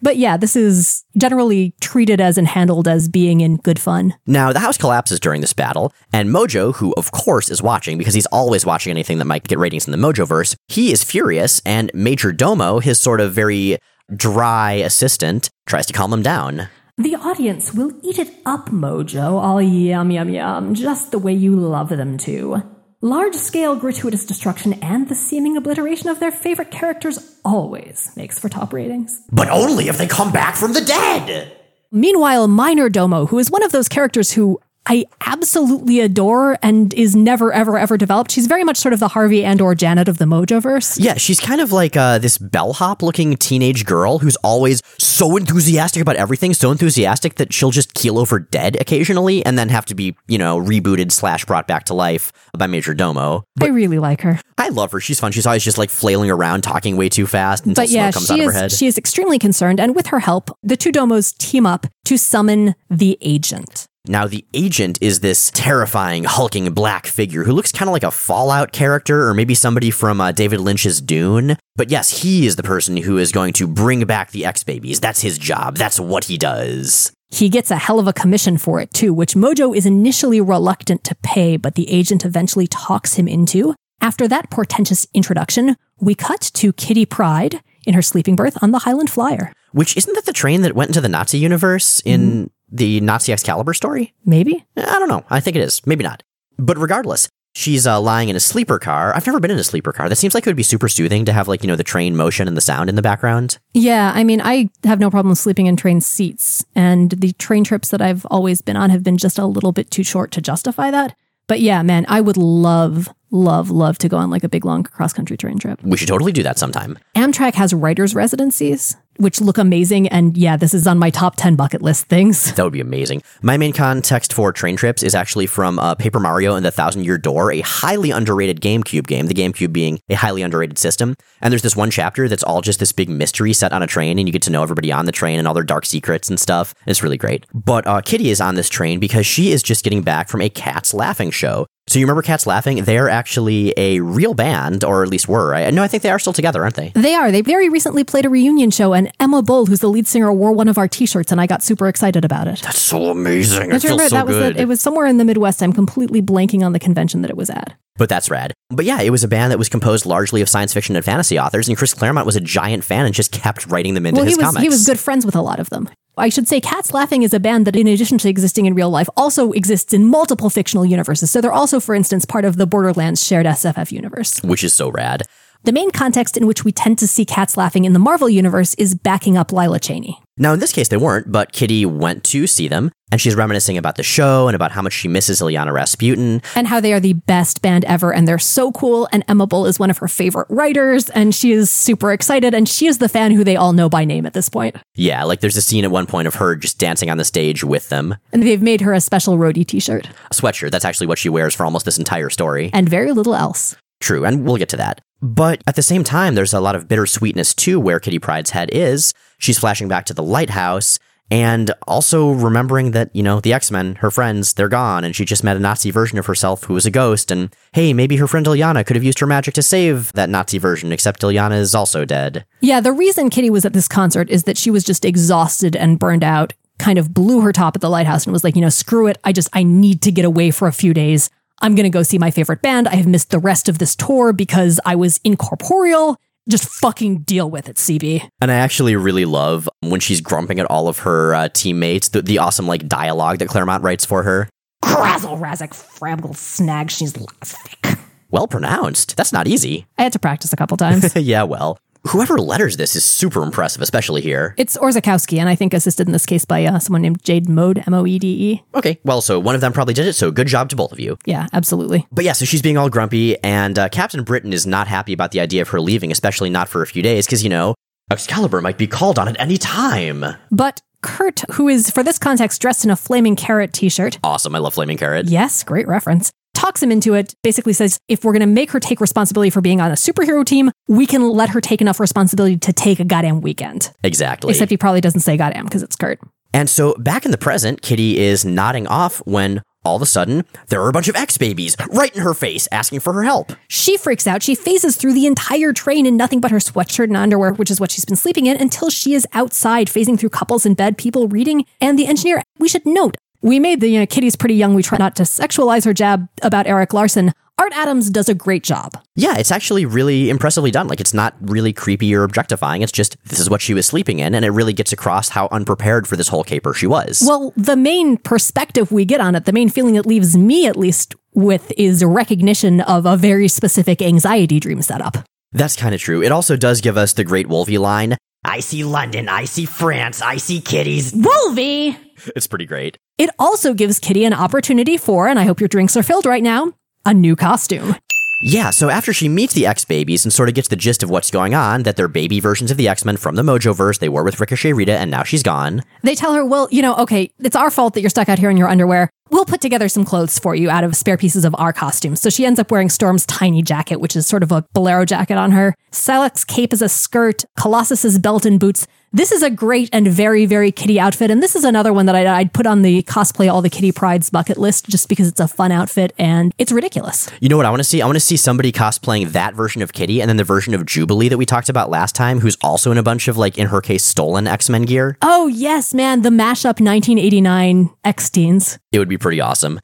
But 0.03 0.17
yeah, 0.17 0.37
this 0.37 0.57
is 0.57 1.05
generally 1.17 1.75
treated 1.81 2.21
as 2.21 2.39
and 2.39 2.49
handled 2.49 2.89
as 2.89 3.09
being 3.09 3.41
in 3.41 3.57
good 3.57 3.79
fun. 3.79 4.15
Now, 4.27 4.53
the 4.53 4.61
house 4.61 4.79
collapses 4.79 5.21
during 5.21 5.41
this 5.41 5.53
battle, 5.53 5.93
and 6.13 6.31
Mojo, 6.31 6.75
who 6.75 6.93
of 6.95 7.13
course 7.13 7.51
is 7.51 7.63
watching 7.63 7.99
because 7.99 8.15
he's 8.15 8.27
always 8.27 8.65
watching 8.65 8.91
anything 8.91 9.19
that 9.19 9.27
might 9.27 9.47
get 9.47 9.59
ratings 9.59 9.87
in 9.87 9.93
the 9.93 9.99
Mojoverse, 9.99 10.57
he 10.69 10.93
is 10.93 11.05
furious, 11.05 11.61
and 11.67 11.91
Major 11.95 12.33
Domo, 12.33 12.81
his 12.81 12.99
sort 12.99 13.21
of 13.21 13.33
very 13.33 13.79
dry 14.15 14.73
assistant 14.73 15.51
tries 15.67 15.87
to 15.87 15.93
calm 15.93 16.13
him 16.13 16.23
down. 16.23 16.69
The 16.97 17.17
audience 17.17 17.73
will 17.73 17.93
eat 18.03 18.19
it 18.19 18.31
up, 18.45 18.69
Mojo, 18.71 19.41
all 19.41 19.63
yum 19.63 20.11
yum 20.11 20.29
yum, 20.29 20.75
just 20.75 21.11
the 21.13 21.19
way 21.19 21.33
you 21.33 21.57
love 21.57 21.89
them 21.89 22.19
to. 22.19 22.63
Large 23.03 23.35
scale 23.37 23.77
gratuitous 23.77 24.27
destruction 24.27 24.75
and 24.75 25.09
the 25.09 25.15
seeming 25.15 25.57
obliteration 25.57 26.11
of 26.11 26.21
their 26.21 26.31
favorite 26.31 26.71
characters 26.71 27.35
always 27.47 28.15
makes 28.15 28.39
for 28.39 28.51
top 28.51 28.75
ratings. 28.75 29.23
But 29.33 29.49
only 29.49 29.89
if 29.89 29.97
they 29.97 30.07
come 30.07 30.31
back 30.31 30.55
from 30.55 30.75
the 30.75 30.83
dead! 30.83 31.57
Meanwhile, 31.91 32.49
Minor 32.49 32.91
Domo, 32.91 33.25
who 33.25 33.39
is 33.39 33.51
one 33.51 33.63
of 33.63 33.73
those 33.73 33.89
characters 33.89 34.33
who 34.33 34.61
I 34.87 35.05
absolutely 35.27 36.01
adore 36.01 36.59
and 36.63 36.93
is 36.95 37.15
never, 37.15 37.53
ever, 37.53 37.79
ever 37.79 37.97
developed. 37.97 38.33
She's 38.33 38.47
very 38.47 38.65
much 38.65 38.79
sort 38.79 38.93
of 38.93 38.99
the 39.01 39.09
Harvey 39.09 39.45
and 39.45 39.61
or 39.61 39.75
Janet 39.75 40.09
of 40.09 40.19
the 40.19 40.25
Mojoverse. 40.25 40.97
Yeah, 40.99 41.15
she's 41.15 41.39
kind 41.39 41.61
of 41.61 41.71
like 41.71 41.97
uh, 41.97 42.19
this 42.19 42.39
bellhop 42.39 43.03
looking 43.03 43.37
teenage 43.37 43.85
girl 43.85 44.19
who's 44.19 44.37
always 44.37 44.83
so 44.99 45.37
enthusiastic 45.37 46.01
about 46.01 46.17
everything, 46.17 46.55
so 46.55 46.71
enthusiastic 46.71 47.35
that 47.37 47.53
she'll 47.53 47.71
just 47.71 47.95
keel 47.95 48.19
over 48.19 48.39
dead 48.39 48.81
occasionally 48.81 49.45
and 49.45 49.59
then 49.59 49.69
have 49.69 49.85
to 49.87 49.95
be, 49.95 50.17
you 50.27 50.39
know, 50.39 50.59
rebooted 50.59 51.13
slash 51.13 51.45
brought 51.45 51.69
back 51.69 51.85
to 51.85 51.95
life 51.95 52.33
by 52.57 52.67
Major 52.67 52.95
Domo. 52.95 53.45
I 53.61 53.67
really 53.69 53.99
like 53.99 54.23
her. 54.23 54.41
I 54.57 54.71
love 54.71 54.93
her. 54.93 55.01
She's 55.01 55.21
fun. 55.21 55.33
She's 55.33 55.47
always 55.47 55.63
just 55.63 55.79
like 55.79 55.91
flailing 55.91 56.31
around, 56.31 56.63
talking 56.63 56.97
way 56.97 57.09
too 57.09 57.27
fast 57.27 57.67
until 57.67 57.83
But 57.85 57.91
yeah, 57.91 58.11
smoke 58.11 58.15
comes 58.15 58.27
she 58.27 58.33
out 58.33 58.39
of 58.41 58.45
her 58.47 58.51
is, 58.51 58.57
head. 58.57 58.73
she 58.73 58.87
is 58.87 58.99
extremely 58.99 59.39
concerned, 59.39 59.79
and 59.79 59.95
with 59.95 60.09
her 60.09 60.21
help, 60.21 60.51
the 60.63 60.77
two 60.77 60.91
Domos 60.91 61.33
team 61.33 61.67
up 61.67 61.87
to 62.07 62.17
summon 62.17 62.75
the 62.89 63.19
agent. 63.21 63.87
Now, 64.11 64.27
the 64.27 64.45
agent 64.53 64.99
is 65.01 65.21
this 65.21 65.53
terrifying, 65.55 66.25
hulking 66.25 66.73
black 66.73 67.07
figure 67.07 67.45
who 67.45 67.53
looks 67.53 67.71
kind 67.71 67.89
of 67.89 67.93
like 67.93 68.03
a 68.03 68.11
Fallout 68.11 68.73
character 68.73 69.29
or 69.29 69.35
maybe 69.35 69.55
somebody 69.55 69.93
from 69.93 70.21
uh, 70.21 70.33
David 70.33 70.59
Lynch's 70.59 71.01
Dune. 71.01 71.57
But 71.77 71.93
yes, 71.93 72.23
he 72.23 72.45
is 72.45 72.57
the 72.57 72.65
person 72.65 72.97
who 72.97 73.19
is 73.19 73.31
going 73.31 73.53
to 73.53 73.69
bring 73.69 74.05
back 74.07 74.33
the 74.33 74.45
X 74.45 74.65
Babies. 74.65 74.99
That's 74.99 75.21
his 75.21 75.39
job. 75.39 75.77
That's 75.77 76.01
what 76.01 76.25
he 76.25 76.37
does. 76.37 77.13
He 77.29 77.49
gets 77.49 77.71
a 77.71 77.77
hell 77.77 78.01
of 78.01 78.09
a 78.09 78.13
commission 78.13 78.59
for 78.59 78.81
it, 78.81 78.93
too, 78.93 79.15
which 79.15 79.35
Mojo 79.35 79.77
is 79.77 79.87
initially 79.87 80.41
reluctant 80.41 81.05
to 81.05 81.15
pay, 81.23 81.57
but 81.57 81.77
the 81.77 81.89
agent 81.89 82.25
eventually 82.25 82.67
talks 82.67 83.15
him 83.15 83.29
into. 83.29 83.77
After 84.01 84.27
that 84.27 84.51
portentous 84.51 85.07
introduction, 85.15 85.77
we 86.01 86.17
cut 86.17 86.41
to 86.55 86.73
Kitty 86.73 87.07
Pryde 87.07 87.61
in 87.87 87.95
her 87.95 88.03
sleeping 88.03 88.35
berth 88.35 88.61
on 88.61 88.73
the 88.73 88.81
Highland 88.81 89.11
Flyer. 89.11 89.53
Which 89.71 89.97
isn't 89.97 90.15
that 90.15 90.27
the 90.27 90.33
train 90.33 90.63
that 90.63 90.75
went 90.75 90.89
into 90.89 91.01
the 91.01 91.09
Nazi 91.09 91.39
universe 91.39 92.03
in 92.05 92.51
the 92.71 93.01
Nazi 93.01 93.33
Excalibur 93.33 93.75
story? 93.75 94.15
Maybe? 94.25 94.65
I 94.77 94.99
don't 94.99 95.09
know. 95.09 95.25
I 95.31 95.41
think 95.41 95.57
it 95.57 95.63
is. 95.63 95.85
Maybe 95.87 96.05
not. 96.05 96.23
But 96.59 96.79
regardless, 96.79 97.29
she's 97.55 97.87
uh, 97.87 98.01
lying 98.01 98.29
in 98.29 98.37
a 98.37 98.41
sleeper 98.41 98.79
car. 98.79 99.15
I've 99.15 99.27
never 99.27 99.41
been 99.41 99.51
in 99.51 99.59
a 99.59 99.65
sleeper 99.65 99.93
car. 99.93 100.09
That 100.09 100.17
seems 100.17 100.35
like 100.35 100.47
it 100.47 100.49
would 100.49 100.57
be 100.57 100.63
super 100.63 100.89
soothing 100.89 101.25
to 101.25 101.33
have, 101.33 101.49
like, 101.49 101.63
you 101.63 101.67
know, 101.69 101.77
the 101.77 101.85
train 101.85 102.17
motion 102.17 102.47
and 102.47 102.57
the 102.57 102.61
sound 102.61 102.89
in 102.89 102.97
the 102.97 103.03
background. 103.03 103.59
Yeah, 103.75 104.13
I 104.15 104.25
mean, 104.25 104.41
I 104.41 104.69
have 104.85 105.01
no 105.01 105.11
problem 105.11 105.35
sleeping 105.35 105.67
in 105.67 105.77
train 105.77 106.01
seats, 106.01 106.65
and 106.75 107.11
the 107.11 107.33
train 107.33 107.65
trips 107.65 107.89
that 107.91 108.03
I've 108.03 108.27
always 108.27 108.63
been 108.63 108.77
on 108.77 108.91
have 108.91 109.03
been 109.03 109.17
just 109.19 109.39
a 109.39 109.47
little 109.47 109.73
bit 109.73 109.91
too 109.91 110.05
short 110.05 110.31
to 110.33 110.41
justify 110.41 110.91
that. 110.91 111.17
But 111.47 111.61
yeah, 111.61 111.83
man, 111.83 112.07
I 112.09 112.21
would 112.21 112.37
love, 112.37 113.09
love, 113.33 113.71
love 113.71 113.99
to 113.99 114.09
go 114.09 114.17
on 114.17 114.31
like 114.31 114.45
a 114.45 114.49
big 114.49 114.65
long 114.65 114.85
cross 114.85 115.13
country 115.13 115.37
train 115.37 115.59
trip. 115.59 115.83
We 115.83 115.97
should 115.97 116.07
totally 116.07 116.31
do 116.31 116.45
that 116.45 116.59
sometime. 116.59 116.97
Amtrak 117.17 117.55
has 117.55 117.75
writers' 117.75 118.15
residencies, 118.15 118.97
which 119.21 119.41
look 119.41 119.59
amazing. 119.59 120.09
And 120.09 120.37
yeah, 120.37 120.57
this 120.57 120.75
is 120.75 120.87
on 120.87 120.99
my 120.99 121.11
top 121.11 121.37
10 121.37 121.57
bucket 121.57 121.83
list 121.83 122.07
things. 122.07 122.53
That 122.55 122.65
would 122.65 122.73
be 122.73 122.81
amazing. 122.81 123.23
My 123.43 123.57
main 123.57 123.73
context 123.73 124.33
for 124.33 124.53
train 124.53 124.77
trips 124.77 125.03
is 125.03 125.15
actually 125.15 125.47
from 125.47 125.79
uh, 125.79 125.95
Paper 125.95 126.21
Mario 126.21 126.55
and 126.57 126.65
the 126.65 126.71
Thousand 126.71 127.05
Year 127.05 127.19
Door, 127.19 127.53
a 127.53 127.61
highly 127.61 128.11
underrated 128.11 128.61
GameCube 128.61 129.07
game, 129.07 129.27
the 129.27 129.35
GameCube 129.35 129.73
being 129.73 130.01
a 130.09 130.15
highly 130.15 130.43
underrated 130.43 130.79
system. 130.79 131.15
And 131.41 131.53
there's 131.53 131.63
this 131.63 131.77
one 131.77 131.91
chapter 131.91 132.29
that's 132.29 132.43
all 132.43 132.61
just 132.61 132.81
this 132.81 132.93
big 132.93 133.09
mystery 133.09 133.53
set 133.53 133.73
on 133.73 133.83
a 133.83 133.87
train, 133.87 134.19
and 134.19 134.29
you 134.29 134.33
get 134.33 134.43
to 134.43 134.51
know 134.51 134.63
everybody 134.63 134.93
on 134.93 135.07
the 135.07 135.13
train 135.13 135.39
and 135.39 135.49
all 135.49 135.55
their 135.55 135.65
dark 135.65 135.87
secrets 135.87 136.29
and 136.29 136.39
stuff. 136.39 136.75
It's 136.87 137.03
really 137.03 137.17
great. 137.17 137.47
But 137.55 137.87
uh, 137.87 138.01
Kitty 138.03 138.31
is 138.31 138.41
on 138.41 138.55
this 138.55 138.69
train 138.69 139.01
because 139.01 139.27
she 139.27 139.53
is 139.53 139.63
just 139.63 139.85
getting 139.85 140.03
back 140.03 140.29
from 140.29 140.43
a 140.43 140.49
Cats 140.49 140.93
Laughing 140.93 141.31
show. 141.31 141.67
So 141.87 141.99
you 141.99 142.05
remember 142.07 142.23
Cats 142.23 142.47
Laughing? 142.47 142.85
They're 142.85 143.09
actually 143.09 143.75
a 143.77 143.99
real 143.99 144.33
band, 144.33 144.85
or 144.85 145.03
at 145.03 145.09
least 145.09 145.27
were. 145.27 145.57
I, 145.57 145.69
no, 145.71 145.83
I 145.83 145.89
think 145.89 146.05
they 146.05 146.11
are 146.11 146.21
still 146.21 146.33
together, 146.33 146.63
aren't 146.63 146.77
they? 146.77 146.93
They 146.95 147.15
are. 147.15 147.33
They 147.33 147.41
very 147.43 147.69
recently 147.69 148.05
played 148.05 148.25
a 148.25 148.29
reunion 148.29 148.71
show, 148.71 148.93
and 148.93 149.11
Emma 149.19 149.43
Bull, 149.43 149.67
who's 149.67 149.81
the 149.81 149.89
lead 149.89 150.07
singer, 150.07 150.33
wore 150.33 150.53
one 150.53 150.69
of 150.69 150.79
our 150.79 150.87
t 150.87 151.05
shirts, 151.05 151.33
and 151.33 151.41
I 151.41 151.49
got 151.49 151.65
super 151.65 151.89
excited 151.89 152.25
about 152.25 152.47
it. 152.47 152.61
That's 152.63 152.79
so 152.81 153.11
amazing. 153.11 153.71
Don't 153.71 153.73
It 153.73 153.83
remember 153.85 154.09
so 154.09 154.15
that 154.15 154.27
was 154.27 154.37
good. 154.37 154.57
the, 154.57 154.61
it 154.63 154.69
was 154.69 154.81
somewhere 154.81 155.07
in 155.07 155.17
the 155.17 155.25
Midwest. 155.25 155.65
I'm 155.65 155.73
completely 155.73 156.23
blanking 156.23 156.65
on 156.65 156.73
the 156.73 156.79
convention 156.79 157.23
that 157.23 157.31
it 157.31 157.37
was 157.37 157.51
at. 157.51 157.75
But 157.97 158.09
that's 158.09 158.31
rad. 158.31 158.53
But 158.71 158.85
yeah, 158.85 159.01
it 159.03 159.11
was 159.11 159.25
a 159.25 159.29
band 159.29 159.51
that 159.51 159.59
was 159.59 159.69
composed 159.69 160.07
largely 160.07 160.41
of 160.43 160.49
science 160.49 160.73
fiction 160.73 160.95
and 160.95 161.05
fantasy 161.05 161.41
authors, 161.41 161.67
and 161.67 161.77
Chris 161.77 161.93
Claremont 161.93 162.25
was 162.25 162.37
a 162.37 162.41
giant 162.41 162.85
fan 162.85 163.05
and 163.05 163.13
just 163.15 163.33
kept 163.33 163.67
writing 163.67 163.95
them 163.95 164.07
into 164.07 164.19
Well, 164.19 164.27
his 164.27 164.35
he 164.35 164.37
was 164.39 164.45
comics. 164.47 164.63
he 164.63 164.69
was 164.69 164.87
good 164.87 164.99
friends 165.01 165.27
with 165.27 165.35
a 165.35 165.43
lot 165.43 165.59
of 165.59 165.69
them. 165.71 165.89
I 166.21 166.29
should 166.29 166.47
say 166.47 166.61
Cats 166.61 166.93
Laughing 166.93 167.23
is 167.23 167.33
a 167.33 167.41
band 167.41 167.67
that 167.67 167.75
in 167.75 167.87
addition 167.87 168.19
to 168.19 168.29
existing 168.29 168.67
in 168.67 168.75
real 168.75 168.91
life 168.91 169.09
also 169.17 169.53
exists 169.53 169.95
in 169.95 170.05
multiple 170.05 170.51
fictional 170.51 170.85
universes. 170.85 171.31
So 171.31 171.41
they're 171.41 171.51
also 171.51 171.81
for 171.81 171.95
instance 171.95 172.27
part 172.27 172.45
of 172.45 172.57
the 172.57 172.67
Borderlands 172.67 173.25
shared 173.25 173.47
SFF 173.47 173.91
universe. 173.91 174.43
which 174.43 174.63
is 174.63 174.75
so 174.75 174.91
rad. 174.91 175.23
The 175.65 175.73
main 175.73 175.91
context 175.91 176.37
in 176.37 176.47
which 176.47 176.63
we 176.65 176.73
tend 176.73 176.99
to 176.99 177.09
see 177.09 177.25
Cats 177.25 177.57
Laughing 177.57 177.87
in 177.87 177.95
the 177.95 177.99
Marvel 177.99 178.29
universe 178.29 178.75
is 178.75 178.95
backing 178.95 179.39
up 179.39 179.51
Lila 179.51 179.81
Cheney. 179.81 180.19
Now, 180.41 180.55
in 180.55 180.59
this 180.59 180.73
case, 180.73 180.89
they 180.89 180.97
weren't, 180.97 181.31
but 181.31 181.53
Kitty 181.53 181.85
went 181.85 182.25
to 182.25 182.47
see 182.47 182.67
them, 182.67 182.91
and 183.13 183.21
she's 183.21 183.35
reminiscing 183.35 183.77
about 183.77 183.97
the 183.97 184.03
show 184.03 184.49
and 184.49 184.55
about 184.57 184.73
how 184.73 184.81
much 184.81 184.95
she 184.95 185.07
misses 185.07 185.41
Illyana 185.41 185.71
Rasputin. 185.73 186.41
and 186.57 186.67
how 186.67 186.81
they 186.81 186.95
are 186.95 186.99
the 186.99 187.13
best 187.13 187.61
band 187.61 187.85
ever 187.85 188.11
and 188.13 188.27
they're 188.27 188.39
so 188.39 188.73
cool 188.73 189.07
and 189.13 189.23
Emma 189.29 189.47
Bull 189.47 189.67
is 189.67 189.79
one 189.79 189.91
of 189.91 189.99
her 189.99 190.09
favorite 190.09 190.47
writers 190.49 191.11
and 191.11 191.35
she 191.35 191.53
is 191.53 191.71
super 191.71 192.11
excited 192.13 192.55
and 192.55 192.67
she 192.69 192.87
is 192.87 192.97
the 192.99 193.09
fan 193.09 193.33
who 193.33 193.45
they 193.45 193.55
all 193.57 193.75
know 193.75 193.89
by 193.91 194.05
name 194.07 194.25
at 194.25 194.33
this 194.33 194.49
point. 194.49 194.77
Yeah, 194.95 195.25
like 195.25 195.41
there's 195.41 195.57
a 195.59 195.63
scene 195.63 195.85
at 195.85 195.91
one 195.91 196.07
point 196.07 196.27
of 196.27 196.37
her 196.37 196.57
just 196.57 196.79
dancing 196.79 197.11
on 197.11 197.19
the 197.19 197.25
stage 197.25 197.63
with 197.63 197.91
them. 197.91 198.17
And 198.33 198.43
they've 198.43 198.63
made 198.63 198.81
her 198.81 198.95
a 198.95 199.01
special 199.01 199.37
roadie 199.37 199.67
t-shirt 199.67 200.07
A 200.31 200.35
sweatshirt, 200.35 200.71
that's 200.71 200.85
actually 200.87 201.09
what 201.09 201.19
she 201.19 201.29
wears 201.29 201.55
for 201.55 201.65
almost 201.67 201.85
this 201.85 201.99
entire 201.99 202.31
story. 202.31 202.71
and 202.73 202.89
very 202.89 203.13
little 203.13 203.35
else. 203.35 203.77
True, 204.01 204.25
and 204.25 204.47
we'll 204.47 204.57
get 204.57 204.71
to 204.71 204.79
that. 204.79 205.03
But 205.23 205.63
at 205.67 205.77
the 205.77 205.83
same 205.83 206.05
time, 206.05 206.35
there's 206.35 206.55
a 206.55 206.61
lot 206.61 206.77
of 206.77 206.89
bittersweetness 206.89 207.55
too 207.55 207.79
where 207.79 208.01
Kitty 208.01 208.19
Pryde's 208.19 208.51
head 208.51 208.71
is. 208.73 209.13
She's 209.39 209.59
flashing 209.59 209.89
back 209.89 210.07
to 210.07 210.15
the 210.15 210.23
lighthouse 210.23 210.99
and 211.31 211.71
also 211.87 212.31
remembering 212.31 212.91
that, 212.91 213.15
you 213.15 213.23
know, 213.23 213.41
the 213.41 213.53
X 213.53 213.71
Men, 213.71 213.95
her 213.97 214.11
friends, 214.11 214.55
they're 214.55 214.69
gone, 214.69 215.05
and 215.05 215.15
she 215.15 215.25
just 215.25 215.45
met 215.45 215.57
a 215.57 215.61
Nazi 215.61 215.91
version 215.91 216.19
of 216.19 216.27
herself 216.27 216.65
who 216.65 216.75
was 216.75 216.87
a 216.87 216.91
ghost. 216.91 217.31
And 217.31 217.55
hey, 217.73 217.93
maybe 217.93 218.17
her 218.17 218.27
friend 218.27 218.45
Illyana 218.47 218.85
could 218.85 218.97
have 218.97 219.05
used 219.05 219.21
her 219.21 219.27
magic 219.27 219.55
to 219.55 219.63
save 219.63 220.13
that 220.15 220.29
Nazi 220.29 220.59
version, 220.59 220.91
except 220.91 221.23
Illyana 221.23 221.59
is 221.59 221.75
also 221.75 222.05
dead. 222.05 222.45
Yeah, 222.61 222.81
the 222.81 222.93
reason 222.93 223.31
Kitty 223.31 223.51
was 223.51 223.65
at 223.65 223.73
this 223.73 223.89
concert 223.89 224.29
is 224.29 224.45
that 224.45 224.59
she 224.59 224.71
was 224.71 224.83
just 224.83 225.05
exhausted 225.05 225.77
and 225.77 225.99
burned 225.99 226.25
out, 226.25 226.53
kind 226.79 226.99
of 226.99 227.15
blew 227.15 227.43
her 227.43 227.53
top 227.53 227.77
at 227.77 227.81
the 227.81 227.91
lighthouse 227.91 228.27
and 228.27 228.33
was 228.33 228.43
like, 228.43 228.57
you 228.57 228.63
know, 228.63 228.69
screw 228.69 229.07
it. 229.07 229.19
I 229.23 229.33
just, 229.33 229.49
I 229.53 229.63
need 229.63 230.03
to 230.03 230.11
get 230.11 230.25
away 230.25 230.51
for 230.51 230.67
a 230.67 230.73
few 230.73 230.93
days. 230.93 231.31
I'm 231.61 231.75
going 231.75 231.85
to 231.85 231.91
go 231.91 232.03
see 232.03 232.19
my 232.19 232.31
favorite 232.31 232.63
band. 232.63 232.89
I 232.89 232.97
have 232.97 233.07
missed 233.07 233.31
the 233.31 233.39
rest 233.39 233.69
of 233.69 233.79
this 233.79 233.95
tour 233.95 234.33
because 234.33 234.81
I 234.85 234.95
was 234.97 235.21
incorporeal. 235.25 236.17
Just 236.49 236.69
fucking 236.69 237.19
deal 237.19 237.51
with 237.51 237.69
it, 237.69 237.77
CB. 237.77 238.29
And 238.41 238.51
I 238.51 238.55
actually 238.55 238.97
really 238.97 239.27
love 239.27 239.69
when 239.81 240.01
she's 240.01 240.21
grumping 240.21 240.59
at 240.59 240.67
all 240.67 240.89
of 240.89 241.01
her 241.01 241.35
uh, 241.35 241.49
teammates, 241.53 242.09
the, 242.09 242.23
the 242.23 242.39
awesome 242.39 242.67
like 242.67 242.89
dialogue 242.89 243.39
that 243.39 243.49
Claremont 243.49 243.85
writes 243.85 244.05
for 244.05 244.23
her. 244.23 244.49
Grazzle 244.83 245.39
razzic 245.39 245.71
frabgle 245.71 246.35
snag, 246.35 246.91
she's 246.91 247.13
thick. 247.13 247.99
Well 248.31 248.49
pronounced. 248.49 249.17
That's 249.17 249.33
not 249.33 249.47
easy. 249.47 249.87
I 249.99 250.03
had 250.05 250.13
to 250.15 250.19
practice 250.19 250.53
a 250.53 250.57
couple 250.57 250.77
times. 250.77 251.15
yeah, 251.17 251.43
well. 251.43 251.79
Whoever 252.09 252.39
letters 252.39 252.79
this 252.79 252.97
is 252.97 253.05
super 253.05 253.43
impressive, 253.43 253.83
especially 253.83 254.23
here. 254.23 254.55
it's 254.57 254.77
Orzechowski, 254.79 255.39
and 255.39 255.49
I 255.51 255.55
think 255.55 255.75
assisted 255.75 256.07
in 256.09 256.13
this 256.13 256.25
case 256.25 256.45
by 256.47 256.65
uh, 256.65 256.79
someone 256.79 257.03
named 257.03 257.23
Jade 257.23 257.47
Moede, 257.47 257.87
M 257.87 257.93
O 257.95 258.07
E 258.07 258.19
D 258.19 258.53
E. 258.53 258.63
Okay, 258.75 258.99
well, 259.05 259.21
so 259.21 259.39
one 259.39 259.55
of 259.55 259.61
them 259.61 259.73
probably 259.73 259.93
did 259.93 260.07
it, 260.07 260.15
so 260.15 260.31
good 260.31 260.47
job 260.47 260.71
to 260.71 260.77
both 260.77 260.93
of 260.93 260.99
you. 261.01 261.19
Yeah, 261.27 261.47
absolutely. 261.53 262.07
But 262.11 262.25
yeah, 262.25 262.33
so 262.33 262.47
she's 262.47 262.63
being 262.63 262.79
all 262.79 262.89
grumpy, 262.89 263.39
and 263.45 263.79
uh, 263.79 263.89
Captain 263.91 264.25
Britain 264.25 264.53
is 264.55 264.67
not 264.67 264.89
happy 264.89 265.13
about 265.13 265.33
the 265.33 265.41
idea 265.41 265.61
of 265.61 265.69
her 265.69 265.81
leaving, 265.81 266.11
especially 266.11 266.49
not 266.49 266.69
for 266.71 266.81
a 266.81 266.87
few 266.87 267.03
days, 267.03 267.27
because, 267.27 267.43
you 267.45 267.51
know, 267.51 267.75
Excalibur 268.11 268.61
might 268.63 268.79
be 268.79 268.87
called 268.87 269.19
on 269.19 269.29
at 269.29 269.39
any 269.39 269.59
time. 269.59 270.25
But 270.51 270.81
Kurt, 271.03 271.41
who 271.53 271.69
is 271.69 271.91
for 271.91 272.03
this 272.03 272.19
context 272.19 272.61
dressed 272.63 272.85
in 272.85 272.91
a 272.91 272.97
flaming 272.97 273.37
carrot 273.37 273.73
t 273.75 273.89
shirt, 273.91 274.19
Awesome, 274.25 274.55
I 274.55 274.59
love 274.59 274.75
Flaming 274.75 274.97
Carrot. 274.97 275.27
yes, 275.29 275.63
great 275.65 275.87
reference, 275.87 276.33
talks 276.61 276.83
him 276.83 276.93
into 276.93 277.15
it, 277.15 277.35
basically 277.43 277.73
says 277.73 277.99
if 278.09 278.23
we're 278.23 278.33
going 278.33 278.41
to 278.41 278.47
make 278.47 278.71
her 278.71 278.81
take 278.81 279.01
responsibility 279.01 279.49
for 279.49 279.63
being 279.63 279.81
on 279.81 279.91
a 279.91 279.95
superhero 279.95 280.45
team, 280.45 280.71
we 280.89 281.07
can 281.07 281.27
let 281.31 281.49
her 281.49 281.61
take 281.61 281.81
enough 281.81 281.99
responsibility 281.99 282.59
to 282.59 282.73
take 282.73 283.01
a 283.01 283.05
goddamn 283.05 283.41
weekend. 283.41 283.91
Exactly. 284.05 284.51
Except 284.51 284.71
he 284.71 284.77
probably 284.77 285.01
doesn't 285.01 285.21
say 285.21 285.39
goddamn 285.39 285.65
because 285.65 285.83
it's 285.83 285.97
Kurt. 285.97 286.21
And 286.53 286.69
so 286.69 286.95
back 286.99 287.25
in 287.25 287.31
the 287.31 287.39
present, 287.39 287.81
Kitty 287.81 288.19
is 288.19 288.45
nodding 288.45 288.87
off 288.87 289.19
when 289.25 289.63
all 289.85 289.97
of 289.97 290.03
a 290.03 290.07
sudden 290.07 290.45
there 290.69 290.83
are 290.83 290.89
a 290.91 290.93
bunch 290.93 291.09
of 291.09 291.17
X 291.17 291.39
babies 291.39 291.77
right 291.93 292.15
in 292.15 292.23
her 292.23 292.35
face 292.35 292.69
asking 292.71 293.01
for 293.01 293.15
her 293.15 293.23
help. 293.23 293.53
She 293.69 293.97
freaks 293.97 294.27
out. 294.27 294.43
She 294.43 294.55
phases 294.55 294.97
through 294.97 295.15
the 295.15 295.27
entire 295.27 295.73
train 295.73 296.05
in 296.05 296.17
nothing 296.17 296.41
but 296.41 296.51
her 296.51 296.59
sweatshirt 296.59 297.05
and 297.05 297.17
underwear, 297.17 297.53
which 297.55 297.71
is 297.71 297.81
what 297.81 297.91
she's 297.91 298.05
been 298.05 298.17
sleeping 298.17 298.47
in, 298.47 298.61
until 298.61 298.91
she 298.91 299.15
is 299.15 299.27
outside, 299.33 299.87
phasing 299.87 300.19
through 300.19 300.29
couples 300.29 300.67
in 300.67 300.75
bed, 300.75 300.99
people 300.99 301.29
reading, 301.29 301.65
and 301.81 301.99
the 301.99 302.07
engineer. 302.07 302.43
We 302.59 302.69
should 302.69 302.85
note 302.85 303.17
We 303.43 303.59
made 303.59 303.81
the, 303.81 303.89
you 303.89 303.99
know, 304.01 304.07
Kitty's 304.07 304.37
pretty 304.37 304.55
young. 304.55 304.75
We 304.75 304.83
try 304.83 304.99
not 304.99 305.17
to 305.17 305.23
sexualize 305.23 305.85
her 305.85 305.95
jab 305.95 306.29
about 306.43 306.67
Erik 306.67 306.93
Larsen. 306.93 307.33
Art 307.59 307.73
Adams 307.75 308.09
does 308.09 308.29
a 308.29 308.35
great 308.35 308.63
job. 308.63 308.93
Yeah, 309.17 309.37
it's 309.37 309.51
actually 309.51 309.85
really 309.85 310.31
impressively 310.31 310.71
done. 310.71 310.89
Like, 310.89 311.01
it's 311.01 311.13
not 311.13 311.35
really 311.41 311.75
creepy 311.75 312.15
or 312.15 312.23
objectifying. 312.23 312.81
It's 312.81 312.93
just 312.93 313.17
this 313.25 313.39
is 313.39 313.51
what 313.51 313.61
she 313.61 313.75
was 313.75 313.87
sleeping 313.87 314.19
in, 314.19 314.35
and 314.35 314.47
it 314.47 314.51
really 314.51 314.73
gets 314.73 314.93
across 314.93 315.29
how 315.29 315.47
unprepared 315.51 316.09
for 316.09 316.17
this 316.17 316.29
whole 316.29 316.43
caper 316.43 316.73
she 316.73 316.87
was. 316.87 317.23
Well, 317.27 317.53
the 317.57 317.77
main 317.77 318.17
perspective 318.17 318.91
we 318.91 319.05
get 319.05 319.21
on 319.21 319.35
it, 319.35 319.45
the 319.45 319.53
main 319.53 319.69
feeling 319.69 319.97
it 319.97 320.07
leaves 320.07 320.39
me 320.39 320.67
at 320.67 320.77
least 320.77 321.15
with 321.35 321.71
is 321.77 322.03
recognition 322.03 322.81
of 322.81 323.05
a 323.05 323.17
very 323.17 323.47
specific 323.49 324.01
anxiety 324.01 324.59
dream 324.59 324.81
setup. 324.81 325.19
That's 325.53 325.77
kind 325.77 325.95
of 325.95 326.01
true. 326.01 326.23
It 326.23 326.33
also 326.33 326.57
does 326.57 326.81
give 326.81 326.97
us 326.97 327.13
the 327.13 327.25
great 327.25 327.47
Wolvie 327.47 327.79
line 327.79 328.17
I 328.45 328.61
see 328.61 328.85
London, 328.85 329.29
I 329.29 329.45
see 329.45 329.67
France, 329.67 330.23
I 330.23 330.39
see 330.39 330.61
kitties. 330.61 331.13
Wolvie! 331.15 331.97
It's 332.37 332.47
pretty 332.47 332.67
great. 332.67 332.99
It 333.21 333.29
also 333.39 333.75
gives 333.75 333.99
Kitty 333.99 334.25
an 334.25 334.33
opportunity 334.33 334.97
for, 334.97 335.29
and 335.29 335.39
I 335.39 335.45
hope 335.45 335.61
your 335.61 335.69
drinks 335.69 335.95
are 335.95 336.03
filled 336.03 336.25
right 336.25 336.43
now, 336.43 336.73
a 337.05 337.13
new 337.13 337.37
costume. 337.37 337.97
Yeah, 338.43 338.71
so 338.71 338.89
after 338.89 339.13
she 339.13 339.29
meets 339.29 339.53
the 339.53 339.67
X 339.67 339.85
babies 339.85 340.25
and 340.25 340.33
sort 340.33 340.49
of 340.49 340.55
gets 340.55 340.69
the 340.69 340.77
gist 340.77 341.03
of 341.03 341.11
what's 341.11 341.31
going 341.31 341.55
on, 341.55 341.83
that 341.83 341.97
they're 341.97 342.09
baby 342.09 342.41
versions 342.41 342.71
of 342.71 342.79
the 342.79 342.89
X 342.89 343.05
Men 343.05 343.19
from 343.19 343.35
the 343.35 343.43
Mojo 343.43 343.77
verse 343.77 343.99
they 343.99 344.09
were 344.09 344.25
with 344.25 344.41
Ricochet 344.41 344.73
Rita, 344.73 344.97
and 344.97 345.11
now 345.11 345.23
she's 345.23 345.43
gone. 345.43 345.83
They 346.03 346.15
tell 346.15 346.33
her, 346.33 346.47
well, 346.47 346.67
you 346.71 346.81
know, 346.81 346.97
okay, 346.97 347.31
it's 347.41 347.55
our 347.55 347.71
fault 347.71 347.93
that 347.93 348.01
you're 348.01 348.09
stuck 348.09 348.31
out 348.31 348.39
here 348.39 348.49
in 348.49 348.57
your 348.57 348.69
underwear. 348.69 349.11
We'll 349.29 349.45
put 349.45 349.61
together 349.61 349.91
some 349.91 350.07
clothes 350.07 350.39
for 350.39 350.55
you 350.55 350.71
out 350.71 350.85
of 350.85 350.97
spare 350.97 351.19
pieces 351.19 351.45
of 351.45 351.55
our 351.59 351.75
costumes. 351.75 352.23
So 352.23 352.31
she 352.31 352.47
ends 352.47 352.59
up 352.59 352.71
wearing 352.71 352.89
Storm's 352.89 353.27
tiny 353.27 353.61
jacket, 353.63 354.01
which 354.01 354.17
is 354.17 354.27
sort 354.27 354.43
of 354.43 354.51
a 354.51 354.65
bolero 354.73 355.05
jacket 355.05 355.37
on 355.37 355.51
her. 355.51 355.75
Psylocke's 355.93 356.47
cape 356.47 356.73
is 356.73 356.81
a 356.81 356.89
skirt, 356.89 357.45
Colossus's 357.59 358.19
belt 358.19 358.47
and 358.47 358.59
boots. 358.59 358.87
This 359.13 359.33
is 359.33 359.43
a 359.43 359.51
great 359.51 359.91
and 359.93 360.07
very, 360.07 360.47
very 360.47 360.71
kitty 360.71 361.01
outfit. 361.01 361.33
And 361.33 361.43
this 361.43 361.57
is 361.57 361.65
another 361.65 361.93
one 361.93 362.07
that 362.07 362.15
I'd, 362.15 362.29
I'd, 362.29 362.53
put 362.53 362.65
on 362.65 362.83
the 362.83 363.03
cosplay 363.03 363.53
all 363.53 363.61
the 363.61 363.69
kitty 363.69 363.91
prides 363.91 364.31
bucket 364.31 364.57
list 364.57 364.89
just 364.89 365.09
because 365.09 365.27
it's 365.27 365.41
a 365.41 365.49
fun 365.49 365.73
outfit 365.73 366.13
and 366.17 366.55
it's 366.59 366.71
ridiculous. 366.71 367.29
You 367.41 367.49
know 367.49 367.57
what 367.57 367.67
I 367.67 367.71
want 367.71 367.81
to 367.81 367.85
see? 367.85 368.01
I 368.01 368.07
want 368.07 368.15
to 368.15 368.21
see 368.21 368.37
somebody 368.37 368.71
cosplaying 368.71 369.33
that 369.33 369.55
version 369.55 369.83
of 369.83 369.93
Kitty 369.93 370.21
and 370.21 370.29
then 370.29 370.37
the 370.37 370.45
version 370.45 370.75
of 370.75 370.87
Jubilee 370.87 371.29
that 371.29 371.39
we 371.39 371.45
talked 371.45 371.69
about 371.69 371.91
last 371.91 372.15
time, 372.15 372.39
who's 372.39 372.57
also 372.63 372.93
in 372.93 372.99
a 372.99 373.03
bunch 373.03 373.27
of, 373.27 373.37
like, 373.37 373.59
in 373.59 373.67
her 373.67 373.81
case, 373.81 374.05
stolen 374.05 374.47
X 374.47 374.69
Men 374.69 374.83
gear. 374.83 375.19
Oh, 375.23 375.49
yes, 375.49 375.93
man. 375.93 376.23
The 376.23 376.31
mashup 376.31 376.81
1989 376.81 377.91
X 378.05 378.31
Teens. 378.31 378.79
It 378.93 379.01
would 379.01 379.09
be 379.09 379.19
pretty 379.19 379.41
awesome. 379.41 379.81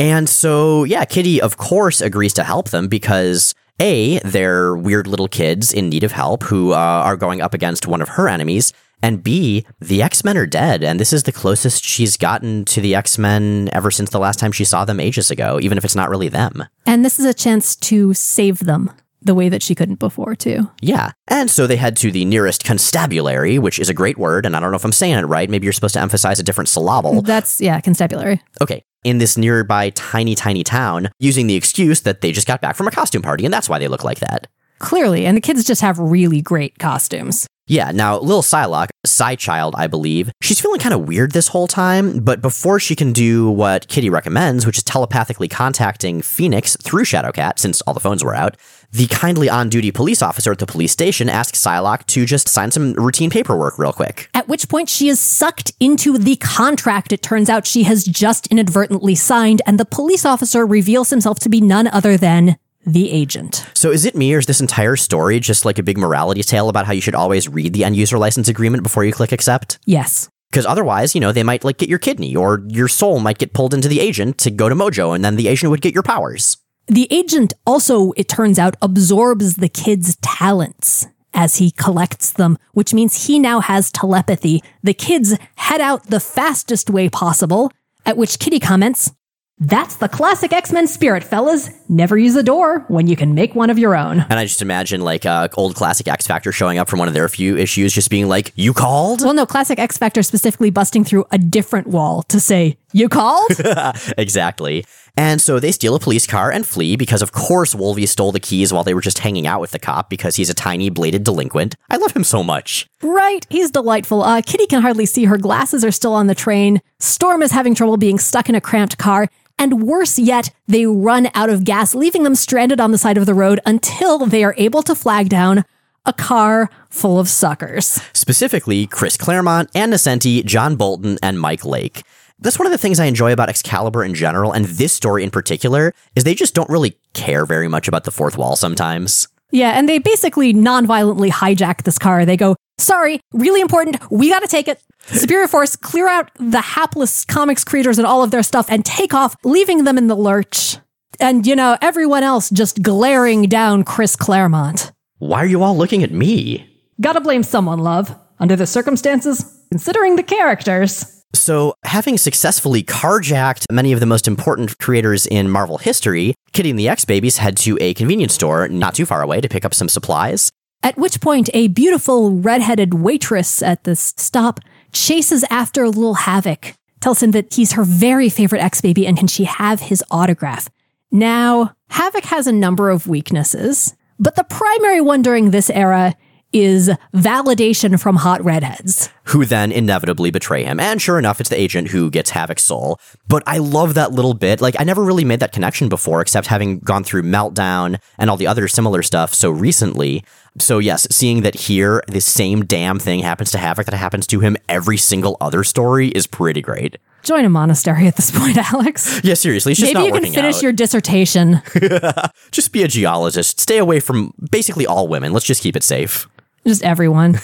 And 0.00 0.28
so, 0.28 0.82
yeah, 0.82 1.04
Kitty, 1.04 1.40
of 1.40 1.56
course, 1.58 2.00
agrees 2.00 2.32
to 2.34 2.42
help 2.42 2.70
them 2.70 2.88
because 2.88 3.54
a, 3.80 4.18
they're 4.20 4.76
weird 4.76 5.06
little 5.06 5.28
kids 5.28 5.72
in 5.72 5.88
need 5.88 6.04
of 6.04 6.12
help 6.12 6.42
who 6.44 6.72
uh, 6.72 6.76
are 6.76 7.16
going 7.16 7.40
up 7.40 7.54
against 7.54 7.86
one 7.86 8.02
of 8.02 8.10
her 8.10 8.28
enemies. 8.28 8.72
And 9.02 9.22
B, 9.22 9.66
the 9.80 10.00
X 10.00 10.24
Men 10.24 10.38
are 10.38 10.46
dead, 10.46 10.82
and 10.82 10.98
this 10.98 11.12
is 11.12 11.24
the 11.24 11.32
closest 11.32 11.84
she's 11.84 12.16
gotten 12.16 12.64
to 12.66 12.80
the 12.80 12.94
X 12.94 13.18
Men 13.18 13.68
ever 13.72 13.90
since 13.90 14.08
the 14.08 14.18
last 14.18 14.38
time 14.38 14.50
she 14.50 14.64
saw 14.64 14.86
them 14.86 14.98
ages 14.98 15.30
ago, 15.30 15.58
even 15.60 15.76
if 15.76 15.84
it's 15.84 15.96
not 15.96 16.08
really 16.08 16.28
them. 16.28 16.64
And 16.86 17.04
this 17.04 17.18
is 17.18 17.26
a 17.26 17.34
chance 17.34 17.76
to 17.76 18.14
save 18.14 18.60
them 18.60 18.90
the 19.20 19.34
way 19.34 19.48
that 19.48 19.62
she 19.62 19.74
couldn't 19.74 19.98
before, 19.98 20.34
too. 20.34 20.70
Yeah. 20.80 21.12
And 21.28 21.50
so 21.50 21.66
they 21.66 21.76
head 21.76 21.96
to 21.98 22.10
the 22.10 22.24
nearest 22.24 22.64
constabulary, 22.64 23.58
which 23.58 23.78
is 23.78 23.90
a 23.90 23.94
great 23.94 24.16
word, 24.16 24.46
and 24.46 24.56
I 24.56 24.60
don't 24.60 24.70
know 24.70 24.76
if 24.76 24.84
I'm 24.84 24.92
saying 24.92 25.18
it 25.18 25.22
right. 25.22 25.50
Maybe 25.50 25.64
you're 25.64 25.72
supposed 25.72 25.94
to 25.94 26.00
emphasize 26.00 26.38
a 26.38 26.42
different 26.42 26.68
syllable. 26.68 27.20
That's, 27.20 27.60
yeah, 27.60 27.80
constabulary. 27.80 28.40
Okay. 28.62 28.84
In 29.04 29.18
this 29.18 29.36
nearby 29.36 29.90
tiny, 29.90 30.34
tiny 30.34 30.64
town, 30.64 31.10
using 31.18 31.46
the 31.46 31.54
excuse 31.54 32.00
that 32.02 32.22
they 32.22 32.32
just 32.32 32.46
got 32.46 32.62
back 32.62 32.74
from 32.74 32.88
a 32.88 32.90
costume 32.90 33.20
party, 33.20 33.44
and 33.44 33.52
that's 33.52 33.68
why 33.68 33.78
they 33.78 33.86
look 33.86 34.02
like 34.02 34.20
that. 34.20 34.48
Clearly. 34.78 35.26
And 35.26 35.36
the 35.36 35.42
kids 35.42 35.62
just 35.62 35.82
have 35.82 35.98
really 35.98 36.40
great 36.40 36.78
costumes. 36.78 37.46
Yeah, 37.66 37.92
now 37.92 38.18
Lil 38.18 38.42
Psylocke, 38.42 38.90
Psychild, 39.06 39.74
I 39.78 39.86
believe, 39.86 40.30
she's 40.42 40.60
feeling 40.60 40.80
kind 40.80 40.94
of 40.94 41.08
weird 41.08 41.32
this 41.32 41.48
whole 41.48 41.66
time, 41.66 42.20
but 42.20 42.42
before 42.42 42.78
she 42.78 42.94
can 42.94 43.14
do 43.14 43.50
what 43.50 43.88
Kitty 43.88 44.10
recommends, 44.10 44.66
which 44.66 44.76
is 44.76 44.84
telepathically 44.84 45.48
contacting 45.48 46.20
Phoenix 46.20 46.76
through 46.82 47.04
Shadowcat, 47.04 47.58
since 47.58 47.80
all 47.82 47.94
the 47.94 48.00
phones 48.00 48.22
were 48.22 48.34
out, 48.34 48.58
the 48.92 49.06
kindly 49.06 49.48
on 49.48 49.70
duty 49.70 49.90
police 49.90 50.20
officer 50.20 50.52
at 50.52 50.58
the 50.58 50.66
police 50.66 50.92
station 50.92 51.30
asks 51.30 51.58
Psylocke 51.58 52.04
to 52.06 52.26
just 52.26 52.48
sign 52.48 52.70
some 52.70 52.92
routine 52.92 53.30
paperwork 53.30 53.78
real 53.78 53.94
quick. 53.94 54.28
At 54.34 54.46
which 54.46 54.68
point 54.68 54.90
she 54.90 55.08
is 55.08 55.18
sucked 55.18 55.72
into 55.80 56.18
the 56.18 56.36
contract 56.36 57.12
it 57.14 57.22
turns 57.22 57.48
out 57.48 57.66
she 57.66 57.84
has 57.84 58.04
just 58.04 58.46
inadvertently 58.48 59.14
signed, 59.14 59.62
and 59.64 59.80
the 59.80 59.86
police 59.86 60.26
officer 60.26 60.66
reveals 60.66 61.08
himself 61.08 61.38
to 61.40 61.48
be 61.48 61.62
none 61.62 61.86
other 61.86 62.18
than 62.18 62.56
the 62.86 63.10
agent. 63.10 63.66
So 63.74 63.90
is 63.90 64.04
it 64.04 64.14
me 64.14 64.34
or 64.34 64.38
is 64.38 64.46
this 64.46 64.60
entire 64.60 64.96
story 64.96 65.40
just 65.40 65.64
like 65.64 65.78
a 65.78 65.82
big 65.82 65.98
morality 65.98 66.42
tale 66.42 66.68
about 66.68 66.86
how 66.86 66.92
you 66.92 67.00
should 67.00 67.14
always 67.14 67.48
read 67.48 67.72
the 67.72 67.84
end 67.84 67.96
user 67.96 68.18
license 68.18 68.48
agreement 68.48 68.82
before 68.82 69.04
you 69.04 69.12
click 69.12 69.32
accept? 69.32 69.78
Yes. 69.84 70.28
Because 70.50 70.66
otherwise, 70.66 71.14
you 71.14 71.20
know, 71.20 71.32
they 71.32 71.42
might 71.42 71.64
like 71.64 71.78
get 71.78 71.88
your 71.88 71.98
kidney 71.98 72.36
or 72.36 72.62
your 72.68 72.88
soul 72.88 73.18
might 73.20 73.38
get 73.38 73.52
pulled 73.52 73.74
into 73.74 73.88
the 73.88 74.00
agent 74.00 74.38
to 74.38 74.50
go 74.50 74.68
to 74.68 74.74
Mojo 74.74 75.14
and 75.14 75.24
then 75.24 75.36
the 75.36 75.48
agent 75.48 75.70
would 75.70 75.80
get 75.80 75.94
your 75.94 76.02
powers. 76.02 76.58
The 76.86 77.08
agent 77.10 77.54
also, 77.66 78.12
it 78.12 78.28
turns 78.28 78.58
out, 78.58 78.76
absorbs 78.82 79.56
the 79.56 79.68
kid's 79.68 80.16
talents 80.16 81.06
as 81.32 81.56
he 81.56 81.70
collects 81.70 82.30
them, 82.30 82.58
which 82.72 82.94
means 82.94 83.26
he 83.26 83.38
now 83.38 83.60
has 83.60 83.90
telepathy. 83.90 84.62
The 84.82 84.94
kids 84.94 85.36
head 85.56 85.80
out 85.80 86.06
the 86.06 86.20
fastest 86.20 86.90
way 86.90 87.08
possible, 87.08 87.72
at 88.06 88.16
which 88.16 88.38
Kitty 88.38 88.60
comments, 88.60 89.12
that's 89.58 89.96
the 89.96 90.08
classic 90.08 90.52
X 90.52 90.72
Men 90.72 90.86
spirit, 90.86 91.22
fellas. 91.22 91.70
Never 91.88 92.18
use 92.18 92.34
a 92.34 92.42
door 92.42 92.80
when 92.88 93.06
you 93.06 93.14
can 93.14 93.34
make 93.34 93.54
one 93.54 93.70
of 93.70 93.78
your 93.78 93.94
own. 93.94 94.20
And 94.20 94.38
I 94.38 94.44
just 94.44 94.62
imagine 94.62 95.00
like 95.00 95.24
uh, 95.24 95.48
old 95.56 95.76
classic 95.76 96.08
X 96.08 96.26
Factor 96.26 96.50
showing 96.50 96.78
up 96.78 96.88
from 96.88 96.98
one 96.98 97.08
of 97.08 97.14
their 97.14 97.28
few 97.28 97.56
issues, 97.56 97.92
just 97.92 98.10
being 98.10 98.28
like, 98.28 98.52
"You 98.56 98.72
called?" 98.72 99.22
Well, 99.22 99.34
no, 99.34 99.46
classic 99.46 99.78
X 99.78 99.96
Factor 99.96 100.22
specifically 100.22 100.70
busting 100.70 101.04
through 101.04 101.24
a 101.30 101.38
different 101.38 101.86
wall 101.86 102.22
to 102.24 102.40
say, 102.40 102.78
"You 102.94 103.10
called?" 103.10 103.50
exactly. 104.16 104.86
And 105.16 105.40
so 105.40 105.60
they 105.60 105.70
steal 105.70 105.94
a 105.94 106.00
police 106.00 106.26
car 106.26 106.50
and 106.50 106.66
flee 106.66 106.96
because, 106.96 107.22
of 107.22 107.30
course, 107.30 107.74
Wolvie 107.74 108.06
stole 108.06 108.32
the 108.32 108.40
keys 108.40 108.72
while 108.72 108.82
they 108.82 108.94
were 108.94 109.00
just 109.00 109.20
hanging 109.20 109.46
out 109.46 109.60
with 109.60 109.70
the 109.70 109.78
cop 109.78 110.10
because 110.10 110.34
he's 110.36 110.50
a 110.50 110.54
tiny 110.54 110.90
bladed 110.90 111.22
delinquent. 111.22 111.76
I 111.88 111.98
love 111.98 112.16
him 112.16 112.24
so 112.24 112.42
much. 112.42 112.88
Right, 113.00 113.46
he's 113.48 113.70
delightful. 113.70 114.22
Uh, 114.22 114.42
Kitty 114.42 114.66
can 114.66 114.82
hardly 114.82 115.06
see 115.06 115.24
her 115.24 115.38
glasses 115.38 115.84
are 115.84 115.92
still 115.92 116.14
on 116.14 116.26
the 116.26 116.34
train. 116.34 116.80
Storm 116.98 117.42
is 117.42 117.52
having 117.52 117.76
trouble 117.76 117.96
being 117.96 118.18
stuck 118.18 118.48
in 118.48 118.56
a 118.56 118.60
cramped 118.60 118.98
car. 118.98 119.28
And 119.56 119.84
worse 119.84 120.18
yet, 120.18 120.50
they 120.66 120.84
run 120.84 121.28
out 121.32 121.48
of 121.48 121.62
gas, 121.62 121.94
leaving 121.94 122.24
them 122.24 122.34
stranded 122.34 122.80
on 122.80 122.90
the 122.90 122.98
side 122.98 123.16
of 123.16 123.26
the 123.26 123.34
road 123.34 123.60
until 123.64 124.26
they 124.26 124.42
are 124.42 124.54
able 124.58 124.82
to 124.82 124.96
flag 124.96 125.28
down 125.28 125.64
a 126.06 126.12
car 126.12 126.68
full 126.90 127.20
of 127.20 127.28
suckers. 127.28 128.00
Specifically, 128.12 128.88
Chris 128.88 129.16
Claremont, 129.16 129.70
Ann 129.74 129.92
Nocenti, 129.92 130.44
John 130.44 130.74
Bolton, 130.74 131.18
and 131.22 131.40
Mike 131.40 131.64
Lake. 131.64 132.02
That's 132.44 132.58
one 132.58 132.66
of 132.66 132.72
the 132.72 132.78
things 132.78 133.00
I 133.00 133.06
enjoy 133.06 133.32
about 133.32 133.48
Excalibur 133.48 134.04
in 134.04 134.14
general, 134.14 134.52
and 134.52 134.66
this 134.66 134.92
story 134.92 135.24
in 135.24 135.30
particular, 135.30 135.94
is 136.14 136.24
they 136.24 136.34
just 136.34 136.54
don't 136.54 136.68
really 136.68 136.98
care 137.14 137.46
very 137.46 137.68
much 137.68 137.88
about 137.88 138.04
the 138.04 138.10
fourth 138.10 138.36
wall 138.36 138.54
sometimes. 138.54 139.26
Yeah, 139.50 139.70
and 139.70 139.88
they 139.88 139.98
basically 139.98 140.52
non-violently 140.52 141.30
hijack 141.30 141.84
this 141.84 141.98
car. 141.98 142.26
They 142.26 142.36
go, 142.36 142.54
sorry, 142.76 143.20
really 143.32 143.62
important, 143.62 143.96
we 144.10 144.28
gotta 144.28 144.46
take 144.46 144.68
it. 144.68 144.78
Superior 145.06 145.48
Force, 145.48 145.74
clear 145.74 146.06
out 146.06 146.30
the 146.38 146.60
hapless 146.60 147.24
comics 147.24 147.64
creators 147.64 147.96
and 147.96 148.06
all 148.06 148.22
of 148.22 148.30
their 148.30 148.42
stuff 148.42 148.66
and 148.68 148.84
take 148.84 149.14
off, 149.14 149.34
leaving 149.42 149.84
them 149.84 149.96
in 149.96 150.08
the 150.08 150.14
lurch. 150.14 150.76
And, 151.20 151.46
you 151.46 151.56
know, 151.56 151.78
everyone 151.80 152.24
else 152.24 152.50
just 152.50 152.82
glaring 152.82 153.48
down 153.48 153.84
Chris 153.84 154.16
Claremont. 154.16 154.92
Why 155.16 155.38
are 155.38 155.46
you 155.46 155.62
all 155.62 155.78
looking 155.78 156.02
at 156.02 156.10
me? 156.10 156.68
Gotta 157.00 157.22
blame 157.22 157.42
someone, 157.42 157.78
love. 157.78 158.14
Under 158.38 158.56
the 158.56 158.66
circumstances, 158.66 159.64
considering 159.70 160.16
the 160.16 160.22
characters. 160.22 161.13
So, 161.34 161.74
having 161.84 162.16
successfully 162.16 162.82
carjacked 162.82 163.66
many 163.70 163.92
of 163.92 164.00
the 164.00 164.06
most 164.06 164.28
important 164.28 164.78
creators 164.78 165.26
in 165.26 165.50
Marvel 165.50 165.78
history, 165.78 166.34
Kitty 166.52 166.70
and 166.70 166.78
the 166.78 166.88
X 166.88 167.04
Babies 167.04 167.38
head 167.38 167.56
to 167.58 167.76
a 167.80 167.92
convenience 167.94 168.34
store 168.34 168.68
not 168.68 168.94
too 168.94 169.04
far 169.04 169.20
away 169.20 169.40
to 169.40 169.48
pick 169.48 169.64
up 169.64 169.74
some 169.74 169.88
supplies. 169.88 170.50
At 170.82 170.96
which 170.96 171.20
point, 171.20 171.50
a 171.52 171.68
beautiful 171.68 172.30
redheaded 172.30 172.94
waitress 172.94 173.62
at 173.62 173.84
this 173.84 174.14
stop 174.16 174.60
chases 174.92 175.44
after 175.50 175.88
Lil 175.88 176.14
Havoc, 176.14 176.74
tells 177.00 177.22
him 177.22 177.32
that 177.32 177.52
he's 177.52 177.72
her 177.72 177.84
very 177.84 178.28
favorite 178.28 178.62
X 178.62 178.80
baby 178.80 179.06
and 179.06 179.18
can 179.18 179.26
she 179.26 179.44
have 179.44 179.80
his 179.80 180.02
autograph. 180.10 180.68
Now, 181.10 181.74
Havoc 181.90 182.24
has 182.24 182.46
a 182.46 182.52
number 182.52 182.90
of 182.90 183.06
weaknesses, 183.06 183.94
but 184.18 184.36
the 184.36 184.44
primary 184.44 185.00
one 185.00 185.20
during 185.20 185.50
this 185.50 185.68
era 185.70 186.14
is 186.54 186.88
validation 187.12 188.00
from 188.00 188.16
hot 188.16 188.42
redheads. 188.44 189.10
Who 189.24 189.44
then 189.44 189.72
inevitably 189.72 190.30
betray 190.30 190.64
him. 190.64 190.78
And 190.78 191.02
sure 191.02 191.18
enough, 191.18 191.40
it's 191.40 191.50
the 191.50 191.60
agent 191.60 191.88
who 191.88 192.10
gets 192.10 192.30
Havoc's 192.30 192.62
soul. 192.62 192.98
But 193.28 193.42
I 193.46 193.58
love 193.58 193.94
that 193.94 194.12
little 194.12 194.34
bit. 194.34 194.60
Like, 194.60 194.76
I 194.78 194.84
never 194.84 195.02
really 195.02 195.24
made 195.24 195.40
that 195.40 195.52
connection 195.52 195.88
before, 195.88 196.20
except 196.20 196.46
having 196.46 196.78
gone 196.78 197.04
through 197.04 197.22
Meltdown 197.24 197.98
and 198.18 198.30
all 198.30 198.36
the 198.36 198.46
other 198.46 198.68
similar 198.68 199.02
stuff 199.02 199.34
so 199.34 199.50
recently. 199.50 200.24
So, 200.58 200.78
yes, 200.78 201.08
seeing 201.10 201.42
that 201.42 201.54
here, 201.56 202.02
the 202.06 202.20
same 202.20 202.64
damn 202.64 202.98
thing 203.00 203.20
happens 203.20 203.50
to 203.50 203.58
Havoc 203.58 203.86
that 203.86 203.96
happens 203.96 204.26
to 204.28 204.40
him 204.40 204.56
every 204.68 204.96
single 204.96 205.36
other 205.40 205.64
story 205.64 206.08
is 206.08 206.26
pretty 206.28 206.62
great. 206.62 206.96
Join 207.24 207.46
a 207.46 207.48
monastery 207.48 208.06
at 208.06 208.16
this 208.16 208.30
point, 208.30 208.58
Alex. 208.72 209.20
Yeah, 209.24 209.34
seriously, 209.34 209.72
it's 209.72 209.80
just 209.80 209.94
Maybe 209.94 210.10
not 210.10 210.14
you 210.14 210.24
can 210.24 210.32
finish 210.32 210.56
out. 210.56 210.62
your 210.62 210.72
dissertation. 210.72 211.62
just 212.52 212.70
be 212.70 212.82
a 212.82 212.88
geologist. 212.88 213.58
Stay 213.58 213.78
away 213.78 213.98
from 213.98 214.34
basically 214.50 214.86
all 214.86 215.08
women. 215.08 215.32
Let's 215.32 215.46
just 215.46 215.62
keep 215.62 215.74
it 215.74 215.82
safe. 215.82 216.28
Just 216.66 216.82
everyone. 216.82 217.38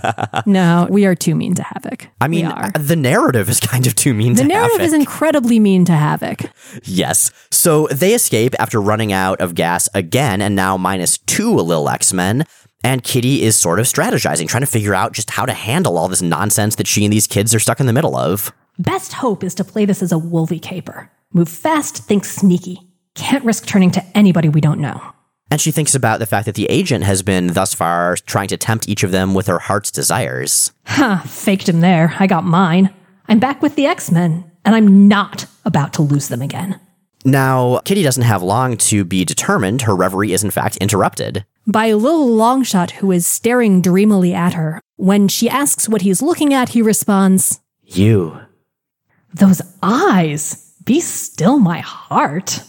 no, 0.46 0.88
we 0.90 1.06
are 1.06 1.14
too 1.14 1.34
mean 1.34 1.54
to 1.54 1.62
Havoc. 1.62 2.08
I 2.20 2.28
mean, 2.28 2.46
uh, 2.46 2.72
the 2.74 2.96
narrative 2.96 3.48
is 3.48 3.60
kind 3.60 3.86
of 3.86 3.94
too 3.94 4.14
mean 4.14 4.34
to 4.34 4.42
Havoc. 4.42 4.48
The 4.48 4.48
to 4.48 4.48
narrative 4.48 4.80
Havoc. 4.80 4.86
is 4.86 4.92
incredibly 4.92 5.60
mean 5.60 5.84
to 5.84 5.92
Havoc. 5.92 6.40
Yes. 6.82 7.30
So 7.50 7.86
they 7.88 8.14
escape 8.14 8.54
after 8.58 8.80
running 8.80 9.12
out 9.12 9.40
of 9.40 9.54
gas 9.54 9.88
again 9.94 10.42
and 10.42 10.56
now 10.56 10.76
minus 10.76 11.18
two 11.18 11.54
little 11.54 11.88
X 11.88 12.12
Men. 12.12 12.44
And 12.82 13.02
Kitty 13.02 13.42
is 13.42 13.56
sort 13.56 13.80
of 13.80 13.86
strategizing, 13.86 14.46
trying 14.46 14.60
to 14.60 14.66
figure 14.66 14.94
out 14.94 15.12
just 15.12 15.30
how 15.30 15.46
to 15.46 15.54
handle 15.54 15.96
all 15.96 16.08
this 16.08 16.20
nonsense 16.20 16.74
that 16.76 16.86
she 16.86 17.04
and 17.04 17.12
these 17.12 17.26
kids 17.26 17.54
are 17.54 17.58
stuck 17.58 17.80
in 17.80 17.86
the 17.86 17.94
middle 17.94 18.14
of. 18.14 18.52
Best 18.78 19.14
hope 19.14 19.42
is 19.42 19.54
to 19.54 19.64
play 19.64 19.86
this 19.86 20.02
as 20.02 20.12
a 20.12 20.18
Wolvie 20.18 20.58
caper. 20.58 21.10
Move 21.32 21.48
fast, 21.48 21.96
think 21.98 22.24
sneaky. 22.26 22.80
Can't 23.14 23.44
risk 23.44 23.66
turning 23.66 23.90
to 23.92 24.04
anybody 24.14 24.48
we 24.50 24.60
don't 24.60 24.80
know. 24.80 25.13
And 25.54 25.60
she 25.60 25.70
thinks 25.70 25.94
about 25.94 26.18
the 26.18 26.26
fact 26.26 26.46
that 26.46 26.56
the 26.56 26.66
agent 26.66 27.04
has 27.04 27.22
been 27.22 27.46
thus 27.46 27.74
far 27.74 28.16
trying 28.26 28.48
to 28.48 28.56
tempt 28.56 28.88
each 28.88 29.04
of 29.04 29.12
them 29.12 29.34
with 29.34 29.46
her 29.46 29.60
heart's 29.60 29.92
desires. 29.92 30.72
Huh, 30.84 31.18
faked 31.20 31.68
him 31.68 31.78
there. 31.78 32.16
I 32.18 32.26
got 32.26 32.42
mine. 32.42 32.92
I'm 33.28 33.38
back 33.38 33.62
with 33.62 33.76
the 33.76 33.86
X 33.86 34.10
Men, 34.10 34.50
and 34.64 34.74
I'm 34.74 35.06
not 35.06 35.46
about 35.64 35.92
to 35.92 36.02
lose 36.02 36.26
them 36.26 36.42
again. 36.42 36.80
Now, 37.24 37.78
Kitty 37.84 38.02
doesn't 38.02 38.24
have 38.24 38.42
long 38.42 38.76
to 38.78 39.04
be 39.04 39.24
determined. 39.24 39.82
Her 39.82 39.94
reverie 39.94 40.32
is, 40.32 40.42
in 40.42 40.50
fact, 40.50 40.76
interrupted. 40.78 41.44
By 41.68 41.92
Lil 41.92 42.26
Longshot, 42.30 42.90
who 42.90 43.12
is 43.12 43.24
staring 43.24 43.80
dreamily 43.80 44.34
at 44.34 44.54
her. 44.54 44.80
When 44.96 45.28
she 45.28 45.48
asks 45.48 45.88
what 45.88 46.02
he's 46.02 46.20
looking 46.20 46.52
at, 46.52 46.70
he 46.70 46.82
responds, 46.82 47.60
You. 47.80 48.40
Those 49.32 49.62
eyes! 49.84 50.74
Be 50.84 50.98
still 50.98 51.60
my 51.60 51.78
heart. 51.78 52.60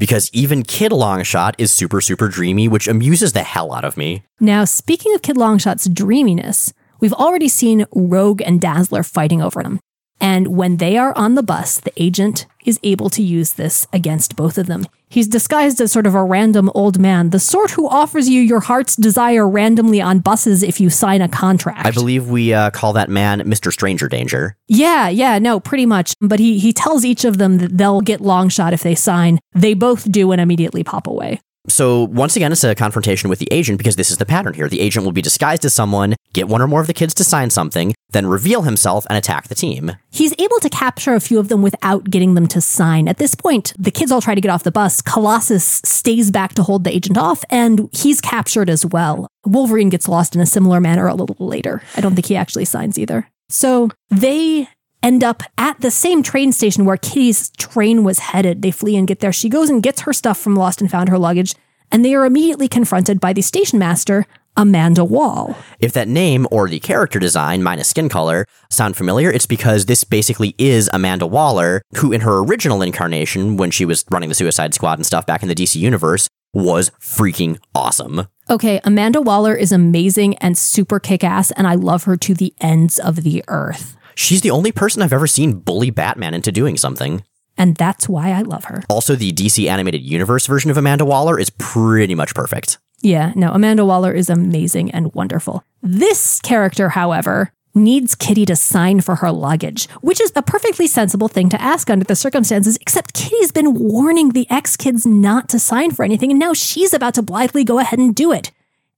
Because 0.00 0.30
even 0.32 0.64
Kid 0.64 0.92
Longshot 0.92 1.54
is 1.58 1.72
super, 1.72 2.00
super 2.00 2.26
dreamy, 2.26 2.66
which 2.66 2.88
amuses 2.88 3.34
the 3.34 3.42
hell 3.42 3.72
out 3.72 3.84
of 3.84 3.98
me. 3.98 4.24
Now, 4.40 4.64
speaking 4.64 5.14
of 5.14 5.20
Kid 5.20 5.36
Longshot's 5.36 5.88
dreaminess, 5.90 6.72
we've 7.00 7.12
already 7.12 7.48
seen 7.48 7.86
Rogue 7.94 8.40
and 8.40 8.60
Dazzler 8.60 9.02
fighting 9.02 9.42
over 9.42 9.60
him. 9.60 9.78
And 10.20 10.48
when 10.48 10.76
they 10.76 10.98
are 10.98 11.16
on 11.16 11.34
the 11.34 11.42
bus, 11.42 11.80
the 11.80 11.92
agent 11.96 12.46
is 12.64 12.78
able 12.82 13.08
to 13.10 13.22
use 13.22 13.54
this 13.54 13.86
against 13.92 14.36
both 14.36 14.58
of 14.58 14.66
them. 14.66 14.86
He's 15.08 15.26
disguised 15.26 15.80
as 15.80 15.90
sort 15.90 16.06
of 16.06 16.14
a 16.14 16.22
random 16.22 16.70
old 16.74 17.00
man, 17.00 17.30
the 17.30 17.40
sort 17.40 17.72
who 17.72 17.88
offers 17.88 18.28
you 18.28 18.40
your 18.40 18.60
heart's 18.60 18.94
desire 18.94 19.48
randomly 19.48 20.00
on 20.00 20.20
buses 20.20 20.62
if 20.62 20.80
you 20.80 20.88
sign 20.88 21.20
a 21.20 21.28
contract. 21.28 21.84
I 21.84 21.90
believe 21.90 22.28
we 22.28 22.54
uh, 22.54 22.70
call 22.70 22.92
that 22.92 23.08
man 23.08 23.40
Mr. 23.40 23.72
Stranger 23.72 24.08
Danger. 24.08 24.56
Yeah, 24.68 25.08
yeah, 25.08 25.38
no, 25.40 25.58
pretty 25.58 25.86
much. 25.86 26.14
But 26.20 26.38
he 26.38 26.60
he 26.60 26.72
tells 26.72 27.04
each 27.04 27.24
of 27.24 27.38
them 27.38 27.58
that 27.58 27.76
they'll 27.76 28.02
get 28.02 28.20
Longshot 28.20 28.72
if 28.72 28.82
they 28.82 28.94
sign. 28.94 29.40
They 29.52 29.74
both 29.74 30.10
do 30.10 30.30
and 30.30 30.40
immediately 30.40 30.84
pop 30.84 31.08
away. 31.08 31.40
So, 31.70 32.04
once 32.04 32.36
again, 32.36 32.52
it's 32.52 32.64
a 32.64 32.74
confrontation 32.74 33.30
with 33.30 33.38
the 33.38 33.48
agent 33.50 33.78
because 33.78 33.96
this 33.96 34.10
is 34.10 34.18
the 34.18 34.26
pattern 34.26 34.54
here. 34.54 34.68
The 34.68 34.80
agent 34.80 35.04
will 35.04 35.12
be 35.12 35.22
disguised 35.22 35.64
as 35.64 35.72
someone, 35.72 36.16
get 36.32 36.48
one 36.48 36.60
or 36.60 36.66
more 36.66 36.80
of 36.80 36.86
the 36.86 36.94
kids 36.94 37.14
to 37.14 37.24
sign 37.24 37.50
something, 37.50 37.94
then 38.10 38.26
reveal 38.26 38.62
himself 38.62 39.06
and 39.08 39.16
attack 39.16 39.48
the 39.48 39.54
team. 39.54 39.92
He's 40.10 40.34
able 40.38 40.58
to 40.60 40.68
capture 40.68 41.14
a 41.14 41.20
few 41.20 41.38
of 41.38 41.48
them 41.48 41.62
without 41.62 42.10
getting 42.10 42.34
them 42.34 42.48
to 42.48 42.60
sign. 42.60 43.06
At 43.06 43.18
this 43.18 43.34
point, 43.34 43.72
the 43.78 43.90
kids 43.90 44.10
all 44.10 44.20
try 44.20 44.34
to 44.34 44.40
get 44.40 44.50
off 44.50 44.64
the 44.64 44.72
bus. 44.72 45.00
Colossus 45.00 45.80
stays 45.84 46.30
back 46.30 46.54
to 46.54 46.62
hold 46.62 46.84
the 46.84 46.94
agent 46.94 47.16
off, 47.16 47.44
and 47.50 47.88
he's 47.92 48.20
captured 48.20 48.68
as 48.68 48.84
well. 48.84 49.28
Wolverine 49.46 49.90
gets 49.90 50.08
lost 50.08 50.34
in 50.34 50.40
a 50.40 50.46
similar 50.46 50.80
manner 50.80 51.06
a 51.06 51.14
little 51.14 51.36
later. 51.38 51.82
I 51.96 52.00
don't 52.00 52.14
think 52.14 52.26
he 52.26 52.36
actually 52.36 52.64
signs 52.64 52.98
either. 52.98 53.28
So 53.48 53.90
they 54.10 54.68
end 55.02 55.24
up 55.24 55.42
at 55.58 55.80
the 55.80 55.90
same 55.90 56.22
train 56.22 56.52
station 56.52 56.84
where 56.84 56.96
Kitty's 56.96 57.50
train 57.50 58.04
was 58.04 58.18
headed. 58.18 58.62
They 58.62 58.70
flee 58.70 58.96
and 58.96 59.08
get 59.08 59.20
there. 59.20 59.32
She 59.32 59.48
goes 59.48 59.70
and 59.70 59.82
gets 59.82 60.02
her 60.02 60.12
stuff 60.12 60.38
from 60.38 60.56
Lost 60.56 60.80
and 60.80 60.90
found 60.90 61.08
her 61.08 61.18
luggage, 61.18 61.54
and 61.90 62.04
they 62.04 62.14
are 62.14 62.24
immediately 62.24 62.68
confronted 62.68 63.20
by 63.20 63.32
the 63.32 63.42
station 63.42 63.78
master, 63.78 64.26
Amanda 64.56 65.04
Wall. 65.04 65.56
If 65.78 65.92
that 65.92 66.08
name 66.08 66.46
or 66.50 66.68
the 66.68 66.80
character 66.80 67.18
design 67.18 67.62
minus 67.62 67.88
skin 67.88 68.08
color 68.08 68.46
sound 68.68 68.96
familiar, 68.96 69.30
it's 69.30 69.46
because 69.46 69.86
this 69.86 70.04
basically 70.04 70.54
is 70.58 70.90
Amanda 70.92 71.26
Waller, 71.26 71.82
who 71.96 72.12
in 72.12 72.20
her 72.22 72.38
original 72.38 72.82
incarnation, 72.82 73.56
when 73.56 73.70
she 73.70 73.84
was 73.84 74.04
running 74.10 74.28
the 74.28 74.34
Suicide 74.34 74.74
Squad 74.74 74.98
and 74.98 75.06
stuff 75.06 75.26
back 75.26 75.42
in 75.42 75.48
the 75.48 75.54
DC 75.54 75.76
universe, 75.76 76.28
was 76.52 76.90
freaking 77.00 77.58
awesome. 77.74 78.26
Okay, 78.48 78.80
Amanda 78.82 79.20
Waller 79.20 79.54
is 79.54 79.70
amazing 79.70 80.36
and 80.38 80.58
super 80.58 80.98
kick 80.98 81.22
ass, 81.22 81.52
and 81.52 81.66
I 81.66 81.76
love 81.76 82.04
her 82.04 82.16
to 82.16 82.34
the 82.34 82.52
ends 82.60 82.98
of 82.98 83.22
the 83.22 83.44
earth. 83.46 83.96
She's 84.14 84.40
the 84.40 84.50
only 84.50 84.72
person 84.72 85.02
I've 85.02 85.12
ever 85.12 85.26
seen 85.26 85.60
bully 85.60 85.90
Batman 85.90 86.34
into 86.34 86.52
doing 86.52 86.76
something. 86.76 87.22
And 87.56 87.76
that's 87.76 88.08
why 88.08 88.30
I 88.30 88.42
love 88.42 88.64
her. 88.64 88.82
Also, 88.88 89.14
the 89.14 89.32
DC 89.32 89.68
animated 89.68 90.02
universe 90.02 90.46
version 90.46 90.70
of 90.70 90.76
Amanda 90.76 91.04
Waller 91.04 91.38
is 91.38 91.50
pretty 91.50 92.14
much 92.14 92.34
perfect. 92.34 92.78
Yeah, 93.02 93.32
no, 93.34 93.52
Amanda 93.52 93.84
Waller 93.84 94.12
is 94.12 94.30
amazing 94.30 94.90
and 94.90 95.14
wonderful. 95.14 95.64
This 95.82 96.40
character, 96.40 96.90
however, 96.90 97.52
needs 97.74 98.14
Kitty 98.14 98.44
to 98.46 98.56
sign 98.56 99.00
for 99.00 99.16
her 99.16 99.30
luggage, 99.30 99.88
which 100.00 100.20
is 100.20 100.32
a 100.34 100.42
perfectly 100.42 100.86
sensible 100.86 101.28
thing 101.28 101.48
to 101.50 101.60
ask 101.60 101.88
under 101.88 102.04
the 102.04 102.16
circumstances, 102.16 102.76
except 102.80 103.14
Kitty's 103.14 103.52
been 103.52 103.74
warning 103.74 104.30
the 104.30 104.46
ex 104.50 104.76
kids 104.76 105.06
not 105.06 105.48
to 105.50 105.58
sign 105.58 105.90
for 105.90 106.04
anything, 106.04 106.30
and 106.30 106.40
now 106.40 106.52
she's 106.52 106.92
about 106.92 107.14
to 107.14 107.22
blithely 107.22 107.64
go 107.64 107.78
ahead 107.78 107.98
and 107.98 108.14
do 108.14 108.32
it. 108.32 108.50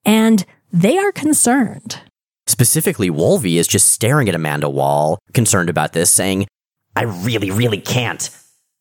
And 0.05 0.45
they 0.73 0.99
are 0.99 1.13
concerned. 1.13 2.01
Specifically, 2.47 3.11
Wolvie 3.11 3.59
is 3.59 3.66
just 3.66 3.88
staring 3.88 4.28
at 4.28 4.34
Amanda 4.34 4.68
Wall, 4.68 5.18
concerned 5.32 5.70
about 5.70 5.93
this, 5.93 6.11
saying, 6.11 6.47
I 6.97 7.05
really, 7.05 7.51
really 7.51 7.80
can't. 7.80 8.28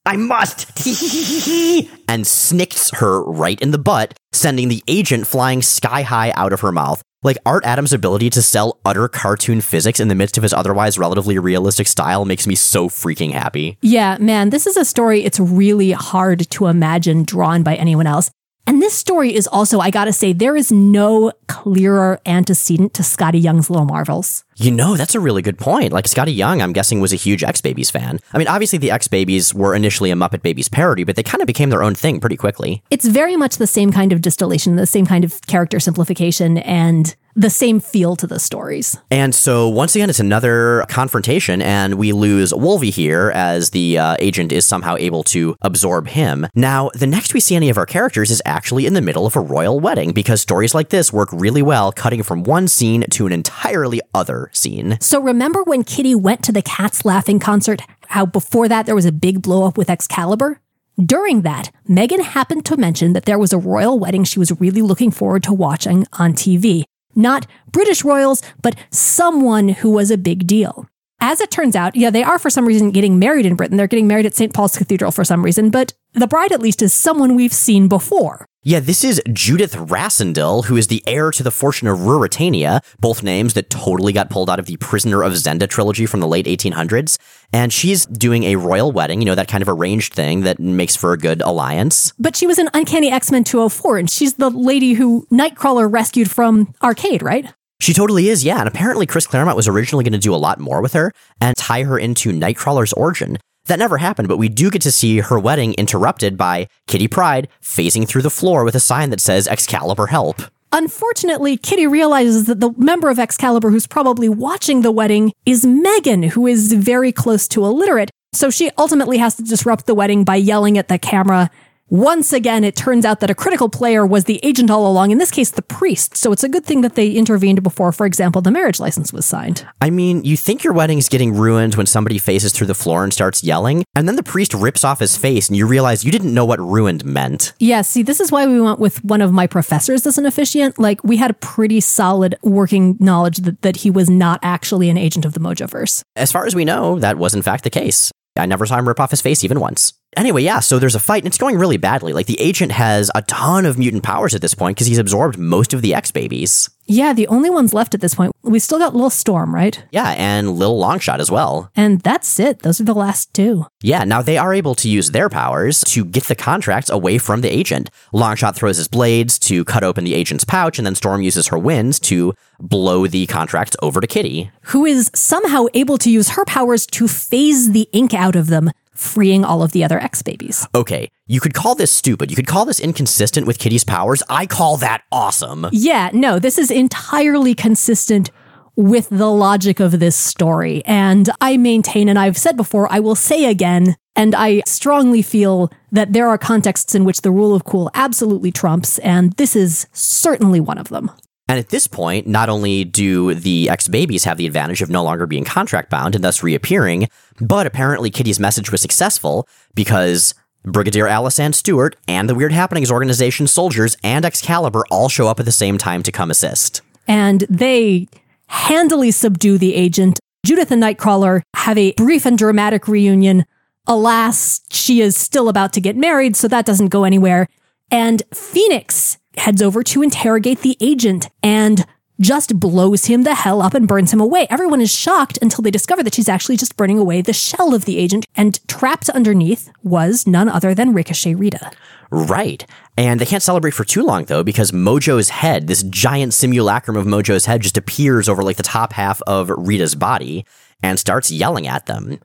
I 0.05 0.17
must! 0.17 0.67
and 2.07 2.25
snicks 2.25 2.89
her 2.91 3.23
right 3.23 3.61
in 3.61 3.71
the 3.71 3.77
butt, 3.77 4.17
sending 4.31 4.67
the 4.67 4.83
agent 4.87 5.27
flying 5.27 5.61
sky 5.61 6.01
high 6.01 6.31
out 6.35 6.53
of 6.53 6.61
her 6.61 6.71
mouth. 6.71 7.03
Like 7.23 7.37
Art 7.45 7.63
Adams' 7.65 7.93
ability 7.93 8.31
to 8.31 8.41
sell 8.41 8.79
utter 8.83 9.07
cartoon 9.07 9.61
physics 9.61 9.99
in 9.99 10.07
the 10.07 10.15
midst 10.15 10.37
of 10.37 10.43
his 10.43 10.53
otherwise 10.53 10.97
relatively 10.97 11.37
realistic 11.37 11.85
style 11.85 12.25
makes 12.25 12.47
me 12.47 12.55
so 12.55 12.89
freaking 12.89 13.31
happy. 13.31 13.77
Yeah, 13.83 14.17
man, 14.19 14.49
this 14.49 14.65
is 14.65 14.75
a 14.75 14.83
story 14.83 15.23
it's 15.23 15.39
really 15.39 15.91
hard 15.91 16.49
to 16.49 16.65
imagine 16.65 17.23
drawn 17.23 17.61
by 17.61 17.75
anyone 17.75 18.07
else. 18.07 18.31
And 18.71 18.81
this 18.81 18.93
story 18.93 19.35
is 19.35 19.47
also, 19.47 19.81
I 19.81 19.89
gotta 19.89 20.13
say, 20.13 20.31
there 20.31 20.55
is 20.55 20.71
no 20.71 21.33
clearer 21.47 22.21
antecedent 22.25 22.93
to 22.93 23.01
Skottie 23.01 23.43
Young's 23.43 23.69
Little 23.69 23.85
Marvels. 23.85 24.45
You 24.55 24.71
know, 24.71 24.95
that's 24.95 25.13
a 25.13 25.19
really 25.19 25.41
good 25.41 25.57
point. 25.57 25.91
Like 25.91 26.07
Scotty 26.07 26.31
Young, 26.31 26.61
I'm 26.61 26.71
guessing, 26.71 27.01
was 27.01 27.11
a 27.11 27.17
huge 27.17 27.43
X 27.43 27.59
Babies 27.59 27.91
fan. 27.91 28.19
I 28.31 28.37
mean, 28.37 28.47
obviously, 28.47 28.79
the 28.79 28.89
X 28.89 29.09
Babies 29.09 29.53
were 29.53 29.75
initially 29.75 30.09
a 30.09 30.15
Muppet 30.15 30.41
Babies 30.41 30.69
parody, 30.69 31.03
but 31.03 31.17
they 31.17 31.23
kind 31.23 31.41
of 31.41 31.47
became 31.47 31.69
their 31.69 31.83
own 31.83 31.95
thing 31.95 32.21
pretty 32.21 32.37
quickly. 32.37 32.81
It's 32.89 33.05
very 33.05 33.35
much 33.35 33.57
the 33.57 33.67
same 33.67 33.91
kind 33.91 34.13
of 34.13 34.21
distillation, 34.21 34.77
the 34.77 34.87
same 34.87 35.05
kind 35.05 35.25
of 35.25 35.41
character 35.47 35.81
simplification, 35.81 36.59
and 36.59 37.13
the 37.35 37.49
same 37.49 37.79
feel 37.79 38.15
to 38.15 38.27
the 38.27 38.39
stories. 38.39 38.97
And 39.09 39.33
so, 39.33 39.67
once 39.67 39.95
again, 39.95 40.09
it's 40.09 40.19
another 40.19 40.85
confrontation, 40.89 41.61
and 41.61 41.95
we 41.95 42.11
lose 42.11 42.53
Wolvie 42.53 42.89
here 42.89 43.31
as 43.33 43.71
the 43.71 43.97
uh, 43.97 44.15
agent 44.19 44.51
is 44.51 44.65
somehow 44.65 44.95
able 44.97 45.23
to 45.23 45.55
absorb 45.61 46.07
him. 46.07 46.47
Now, 46.55 46.89
the 46.93 47.07
next 47.07 47.33
we 47.33 47.39
see 47.39 47.55
any 47.55 47.69
of 47.69 47.77
our 47.77 47.85
characters 47.85 48.31
is 48.31 48.41
actually 48.45 48.85
in 48.85 48.93
the 48.93 49.01
middle 49.01 49.25
of 49.25 49.35
a 49.35 49.41
royal 49.41 49.79
wedding, 49.79 50.11
because 50.11 50.41
stories 50.41 50.73
like 50.73 50.89
this 50.89 51.13
work 51.13 51.29
really 51.31 51.61
well, 51.61 51.91
cutting 51.91 52.23
from 52.23 52.43
one 52.43 52.67
scene 52.67 53.03
to 53.11 53.25
an 53.27 53.31
entirely 53.31 54.01
other 54.13 54.49
scene. 54.53 54.97
So 55.01 55.21
remember 55.21 55.63
when 55.63 55.83
Kitty 55.83 56.15
went 56.15 56.43
to 56.43 56.51
the 56.51 56.61
Cats 56.61 57.05
Laughing 57.05 57.39
concert, 57.39 57.81
how 58.07 58.25
before 58.25 58.67
that 58.67 58.85
there 58.85 58.95
was 58.95 59.05
a 59.05 59.11
big 59.11 59.41
blow 59.41 59.65
up 59.65 59.77
with 59.77 59.89
Excalibur? 59.89 60.59
During 61.03 61.41
that, 61.43 61.71
Meggan 61.87 62.19
happened 62.19 62.65
to 62.65 62.77
mention 62.77 63.13
that 63.13 63.25
there 63.25 63.39
was 63.39 63.53
a 63.53 63.57
royal 63.57 63.97
wedding 63.97 64.23
she 64.23 64.39
was 64.39 64.59
really 64.59 64.81
looking 64.81 65.09
forward 65.09 65.43
to 65.43 65.53
watching 65.53 66.05
on 66.13 66.33
TV. 66.33 66.83
Not 67.15 67.47
British 67.71 68.03
royals, 68.03 68.41
but 68.61 68.75
someone 68.89 69.69
who 69.69 69.91
was 69.91 70.11
a 70.11 70.17
big 70.17 70.47
deal. 70.47 70.87
As 71.19 71.39
it 71.39 71.51
turns 71.51 71.75
out, 71.75 71.95
yeah, 71.95 72.09
they 72.09 72.23
are 72.23 72.39
for 72.39 72.49
some 72.49 72.67
reason 72.67 72.89
getting 72.91 73.19
married 73.19 73.45
in 73.45 73.55
Britain. 73.55 73.77
They're 73.77 73.87
getting 73.87 74.07
married 74.07 74.25
at 74.25 74.35
St. 74.35 74.53
Paul's 74.53 74.75
Cathedral 74.75 75.11
for 75.11 75.23
some 75.23 75.43
reason, 75.43 75.69
but 75.69 75.93
the 76.13 76.27
bride 76.27 76.51
at 76.51 76.61
least 76.61 76.81
is 76.81 76.93
someone 76.93 77.35
we've 77.35 77.53
seen 77.53 77.87
before. 77.87 78.47
Yeah, 78.63 78.79
this 78.79 79.03
is 79.03 79.19
Judith 79.33 79.73
Rassendyll, 79.73 80.65
who 80.65 80.77
is 80.77 80.85
the 80.85 81.01
heir 81.07 81.31
to 81.31 81.41
the 81.41 81.49
fortune 81.49 81.87
of 81.87 81.97
Ruritania, 81.97 82.83
both 82.99 83.23
names 83.23 83.55
that 83.55 83.71
totally 83.71 84.13
got 84.13 84.29
pulled 84.29 84.51
out 84.51 84.59
of 84.59 84.67
the 84.67 84.77
Prisoner 84.77 85.23
of 85.23 85.33
Zenda 85.33 85.67
trilogy 85.67 86.05
from 86.05 86.19
the 86.19 86.27
late 86.27 86.45
1800s. 86.45 87.17
And 87.51 87.73
she's 87.73 88.05
doing 88.05 88.43
a 88.43 88.57
royal 88.57 88.91
wedding, 88.91 89.19
you 89.19 89.25
know, 89.25 89.33
that 89.33 89.47
kind 89.47 89.63
of 89.63 89.67
arranged 89.67 90.13
thing 90.13 90.41
that 90.41 90.59
makes 90.59 90.95
for 90.95 91.11
a 91.11 91.17
good 91.17 91.41
alliance. 91.41 92.13
But 92.19 92.35
she 92.35 92.45
was 92.45 92.59
in 92.59 92.69
Uncanny 92.75 93.09
X 93.09 93.31
Men 93.31 93.43
204, 93.43 93.97
and 93.97 94.07
she's 94.07 94.35
the 94.35 94.51
lady 94.51 94.93
who 94.93 95.25
Nightcrawler 95.31 95.91
rescued 95.91 96.29
from 96.29 96.71
Arcade, 96.83 97.23
right? 97.23 97.51
She 97.79 97.93
totally 97.93 98.29
is, 98.29 98.45
yeah. 98.45 98.59
And 98.59 98.67
apparently, 98.67 99.07
Chris 99.07 99.25
Claremont 99.25 99.57
was 99.57 99.67
originally 99.67 100.03
going 100.03 100.13
to 100.13 100.19
do 100.19 100.35
a 100.35 100.37
lot 100.37 100.59
more 100.59 100.83
with 100.83 100.93
her 100.93 101.11
and 101.41 101.57
tie 101.57 101.81
her 101.81 101.97
into 101.97 102.31
Nightcrawler's 102.31 102.93
origin. 102.93 103.39
That 103.65 103.79
never 103.79 103.97
happened, 103.97 104.27
but 104.27 104.37
we 104.37 104.49
do 104.49 104.71
get 104.71 104.81
to 104.81 104.91
see 104.91 105.19
her 105.19 105.39
wedding 105.39 105.73
interrupted 105.75 106.37
by 106.37 106.67
Kitty 106.87 107.07
Pryde 107.07 107.47
phasing 107.61 108.07
through 108.07 108.23
the 108.23 108.29
floor 108.29 108.63
with 108.63 108.75
a 108.75 108.79
sign 108.79 109.11
that 109.11 109.21
says 109.21 109.47
Excalibur 109.47 110.07
help. 110.07 110.41
Unfortunately, 110.73 111.57
Kitty 111.57 111.85
realizes 111.85 112.45
that 112.45 112.59
the 112.61 112.71
member 112.77 113.09
of 113.09 113.19
Excalibur 113.19 113.69
who's 113.69 113.87
probably 113.87 114.29
watching 114.29 114.81
the 114.81 114.91
wedding 114.91 115.33
is 115.45 115.65
Meggan, 115.65 116.23
who 116.23 116.47
is 116.47 116.71
very 116.73 117.11
close 117.11 117.47
to 117.49 117.65
illiterate. 117.65 118.09
So 118.33 118.49
she 118.49 118.71
ultimately 118.77 119.17
has 119.17 119.35
to 119.35 119.43
disrupt 119.43 119.85
the 119.85 119.95
wedding 119.95 120.23
by 120.23 120.37
yelling 120.37 120.77
at 120.77 120.87
the 120.87 120.97
camera, 120.97 121.51
once 121.91 122.31
again, 122.31 122.63
it 122.63 122.73
turns 122.73 123.03
out 123.03 123.19
that 123.19 123.29
a 123.29 123.35
critical 123.35 123.67
player 123.67 124.05
was 124.05 124.23
the 124.23 124.39
agent 124.43 124.71
all 124.71 124.89
along, 124.89 125.11
in 125.11 125.17
this 125.17 125.29
case, 125.29 125.51
the 125.51 125.61
priest. 125.61 126.15
So 126.15 126.31
it's 126.31 126.41
a 126.41 126.47
good 126.47 126.63
thing 126.63 126.79
that 126.81 126.95
they 126.95 127.11
intervened 127.11 127.61
before, 127.63 127.91
for 127.91 128.05
example, 128.05 128.41
the 128.41 128.49
marriage 128.49 128.79
license 128.79 129.11
was 129.11 129.25
signed. 129.25 129.67
I 129.81 129.89
mean, 129.89 130.23
you 130.23 130.37
think 130.37 130.63
your 130.63 130.71
wedding's 130.71 131.09
getting 131.09 131.35
ruined 131.35 131.75
when 131.75 131.85
somebody 131.85 132.17
faces 132.17 132.53
through 132.53 132.67
the 132.67 132.73
floor 132.73 133.03
and 133.03 133.13
starts 133.13 133.43
yelling, 133.43 133.83
and 133.93 134.07
then 134.07 134.15
the 134.15 134.23
priest 134.23 134.53
rips 134.53 134.85
off 134.85 134.99
his 134.99 135.17
face 135.17 135.49
and 135.49 135.57
you 135.57 135.67
realize 135.67 136.05
you 136.05 136.13
didn't 136.13 136.33
know 136.33 136.45
what 136.45 136.61
ruined 136.61 137.03
meant. 137.03 137.51
Yeah, 137.59 137.81
see, 137.81 138.03
this 138.03 138.21
is 138.21 138.31
why 138.31 138.47
we 138.47 138.61
went 138.61 138.79
with 138.79 139.03
one 139.03 139.19
of 139.19 139.33
my 139.33 139.45
professors 139.45 140.07
as 140.07 140.17
an 140.17 140.25
officiant. 140.25 140.79
Like, 140.79 141.03
we 141.03 141.17
had 141.17 141.31
a 141.31 141.33
pretty 141.33 141.81
solid 141.81 142.37
working 142.41 142.95
knowledge 143.01 143.39
that, 143.39 143.63
that 143.63 143.75
he 143.75 143.91
was 143.91 144.09
not 144.09 144.39
actually 144.43 144.89
an 144.89 144.97
agent 144.97 145.25
of 145.25 145.33
the 145.33 145.41
Mojoverse. 145.41 146.03
As 146.15 146.31
far 146.31 146.45
as 146.45 146.55
we 146.55 146.63
know, 146.63 146.99
that 146.99 147.17
was 147.17 147.33
in 147.33 147.41
fact 147.41 147.65
the 147.65 147.69
case. 147.69 148.13
I 148.37 148.45
never 148.45 148.65
saw 148.65 148.77
him 148.77 148.87
rip 148.87 149.01
off 149.01 149.11
his 149.11 149.19
face 149.19 149.43
even 149.43 149.59
once. 149.59 149.91
Anyway, 150.17 150.43
yeah, 150.43 150.59
so 150.59 150.77
there's 150.77 150.95
a 150.95 150.99
fight 150.99 151.23
and 151.23 151.27
it's 151.27 151.37
going 151.37 151.57
really 151.57 151.77
badly. 151.77 152.11
Like 152.11 152.25
the 152.25 152.39
agent 152.39 152.73
has 152.73 153.09
a 153.15 153.21
ton 153.23 153.65
of 153.65 153.77
mutant 153.77 154.03
powers 154.03 154.35
at 154.35 154.41
this 154.41 154.53
point 154.53 154.75
because 154.75 154.87
he's 154.87 154.97
absorbed 154.97 155.37
most 155.37 155.73
of 155.73 155.81
the 155.81 155.93
X 155.93 156.11
babies. 156.11 156.69
Yeah, 156.85 157.13
the 157.13 157.27
only 157.27 157.49
ones 157.49 157.73
left 157.73 157.93
at 157.93 158.01
this 158.01 158.15
point. 158.15 158.33
We 158.41 158.59
still 158.59 158.79
got 158.79 158.93
Little 158.93 159.09
Storm, 159.09 159.55
right? 159.55 159.81
Yeah, 159.91 160.09
and 160.17 160.55
Lil 160.57 160.77
Longshot 160.77 161.19
as 161.19 161.31
well. 161.31 161.71
And 161.73 162.01
that's 162.01 162.37
it. 162.37 162.59
Those 162.59 162.81
are 162.81 162.83
the 162.83 162.93
last 162.93 163.33
two. 163.33 163.67
Yeah, 163.81 164.03
now 164.03 164.21
they 164.21 164.37
are 164.37 164.53
able 164.53 164.75
to 164.75 164.89
use 164.89 165.11
their 165.11 165.29
powers 165.29 165.81
to 165.85 166.03
get 166.03 166.25
the 166.25 166.35
contracts 166.35 166.89
away 166.89 167.17
from 167.17 167.39
the 167.41 167.49
agent. 167.49 167.89
Longshot 168.13 168.55
throws 168.55 168.75
his 168.75 168.89
blades 168.89 169.39
to 169.39 169.63
cut 169.63 169.85
open 169.85 170.03
the 170.03 170.15
agent's 170.15 170.43
pouch, 170.43 170.79
and 170.79 170.85
then 170.85 170.95
Storm 170.95 171.21
uses 171.21 171.47
her 171.47 171.57
winds 171.57 171.97
to 172.01 172.33
blow 172.59 173.07
the 173.07 173.25
contracts 173.27 173.77
over 173.81 174.01
to 174.01 174.07
Kitty. 174.07 174.51
Who 174.63 174.85
is 174.85 175.09
somehow 175.15 175.67
able 175.73 175.97
to 175.99 176.11
use 176.11 176.31
her 176.31 176.43
powers 176.43 176.85
to 176.87 177.07
phase 177.07 177.71
the 177.71 177.87
ink 177.93 178.13
out 178.13 178.35
of 178.35 178.47
them, 178.47 178.69
freeing 178.93 179.43
all 179.45 179.63
of 179.63 179.71
the 179.71 179.83
other 179.83 179.99
X 179.99 180.21
babies. 180.21 180.67
Okay, 180.75 181.09
you 181.27 181.39
could 181.39 181.53
call 181.53 181.75
this 181.75 181.91
stupid. 181.91 182.29
You 182.29 182.35
could 182.35 182.47
call 182.47 182.65
this 182.65 182.79
inconsistent 182.79 183.47
with 183.47 183.59
Kitty's 183.59 183.83
powers. 183.83 184.21
I 184.29 184.45
call 184.45 184.77
that 184.77 185.03
awesome. 185.11 185.67
Yeah, 185.71 186.09
no, 186.13 186.39
this 186.39 186.57
is 186.57 186.71
entirely 186.71 187.55
consistent 187.55 188.31
with 188.75 189.09
the 189.09 189.29
logic 189.29 189.79
of 189.79 189.99
this 189.99 190.15
story. 190.15 190.83
And 190.85 191.29
I 191.39 191.57
maintain, 191.57 192.09
and 192.09 192.17
I've 192.17 192.37
said 192.37 192.57
before, 192.57 192.91
I 192.91 192.99
will 192.99 193.15
say 193.15 193.45
again, 193.45 193.95
and 194.15 194.35
I 194.35 194.61
strongly 194.65 195.21
feel 195.21 195.71
that 195.91 196.13
there 196.13 196.27
are 196.27 196.37
contexts 196.37 196.95
in 196.95 197.05
which 197.05 197.21
the 197.21 197.31
rule 197.31 197.55
of 197.55 197.63
cool 197.63 197.89
absolutely 197.93 198.51
trumps, 198.51 198.97
and 198.99 199.33
this 199.33 199.55
is 199.55 199.87
certainly 199.93 200.59
one 200.59 200.77
of 200.77 200.89
them. 200.89 201.11
And 201.51 201.59
at 201.59 201.67
this 201.67 201.85
point, 201.85 202.27
not 202.27 202.47
only 202.47 202.85
do 202.85 203.33
the 203.33 203.69
X 203.69 203.89
babies 203.89 204.23
have 204.23 204.37
the 204.37 204.47
advantage 204.47 204.81
of 204.81 204.89
no 204.89 205.03
longer 205.03 205.27
being 205.27 205.43
contract 205.43 205.89
bound 205.89 206.15
and 206.15 206.23
thus 206.23 206.41
reappearing, 206.41 207.09
but 207.41 207.67
apparently 207.67 208.09
Kitty's 208.09 208.39
message 208.39 208.71
was 208.71 208.81
successful 208.81 209.45
because 209.75 210.33
Brigadier 210.63 211.07
Alysande 211.07 211.53
Stuart 211.53 211.97
and 212.07 212.29
the 212.29 212.35
Weird 212.35 212.53
Happenings 212.53 212.89
organization 212.89 213.47
soldiers 213.47 213.97
and 214.01 214.23
Excalibur 214.23 214.85
all 214.89 215.09
show 215.09 215.27
up 215.27 215.41
at 215.41 215.45
the 215.45 215.51
same 215.51 215.77
time 215.77 216.03
to 216.03 216.11
come 216.13 216.31
assist. 216.31 216.83
And 217.05 217.41
they 217.49 218.07
handily 218.47 219.11
subdue 219.11 219.57
the 219.57 219.75
agent. 219.75 220.21
Judith 220.45 220.71
and 220.71 220.81
Nightcrawler 220.81 221.41
have 221.53 221.77
a 221.77 221.91
brief 221.97 222.25
and 222.25 222.37
dramatic 222.37 222.87
reunion. 222.87 223.43
Alas, 223.87 224.61
she 224.69 225.01
is 225.01 225.17
still 225.17 225.49
about 225.49 225.73
to 225.73 225.81
get 225.81 225.97
married, 225.97 226.37
so 226.37 226.47
that 226.47 226.65
doesn't 226.65 226.87
go 226.87 227.03
anywhere. 227.03 227.49
And 227.91 228.23
Phoenix 228.33 229.17
heads 229.37 229.61
over 229.61 229.83
to 229.83 230.01
interrogate 230.01 230.61
the 230.61 230.77
agent 230.81 231.29
and 231.41 231.85
just 232.19 232.59
blows 232.59 233.05
him 233.05 233.23
the 233.23 233.33
hell 233.33 233.61
up 233.61 233.73
and 233.73 233.87
burns 233.87 234.13
him 234.13 234.21
away. 234.21 234.45
Everyone 234.49 234.79
is 234.79 234.93
shocked 234.93 235.39
until 235.41 235.63
they 235.63 235.71
discover 235.71 236.03
that 236.03 236.13
she's 236.13 236.29
actually 236.29 236.55
just 236.57 236.77
burning 236.77 236.99
away 236.99 237.21
the 237.21 237.33
shell 237.33 237.73
of 237.73 237.85
the 237.85 237.97
agent, 237.97 238.27
and 238.35 238.65
trapped 238.67 239.09
underneath 239.09 239.71
was 239.81 240.27
none 240.27 240.47
other 240.47 240.75
than 240.75 240.93
Ricochet 240.93 241.33
Rita. 241.33 241.71
Right. 242.11 242.65
And 242.97 243.19
they 243.19 243.25
can't 243.25 243.41
celebrate 243.41 243.73
for 243.73 243.85
too 243.85 244.03
long, 244.03 244.25
though, 244.25 244.43
because 244.43 244.71
Mojo's 244.71 245.29
head, 245.29 245.67
this 245.67 245.81
giant 245.83 246.33
simulacrum 246.33 246.97
of 246.97 247.07
Mojo's 247.07 247.45
head, 247.45 247.61
just 247.61 247.77
appears 247.77 248.29
over 248.29 248.43
like 248.43 248.57
the 248.57 248.63
top 248.63 248.93
half 248.93 249.21
of 249.25 249.49
Rita's 249.49 249.95
body 249.95 250.45
and 250.83 250.99
starts 250.99 251.31
yelling 251.31 251.67
at 251.67 251.87
them. 251.87 252.19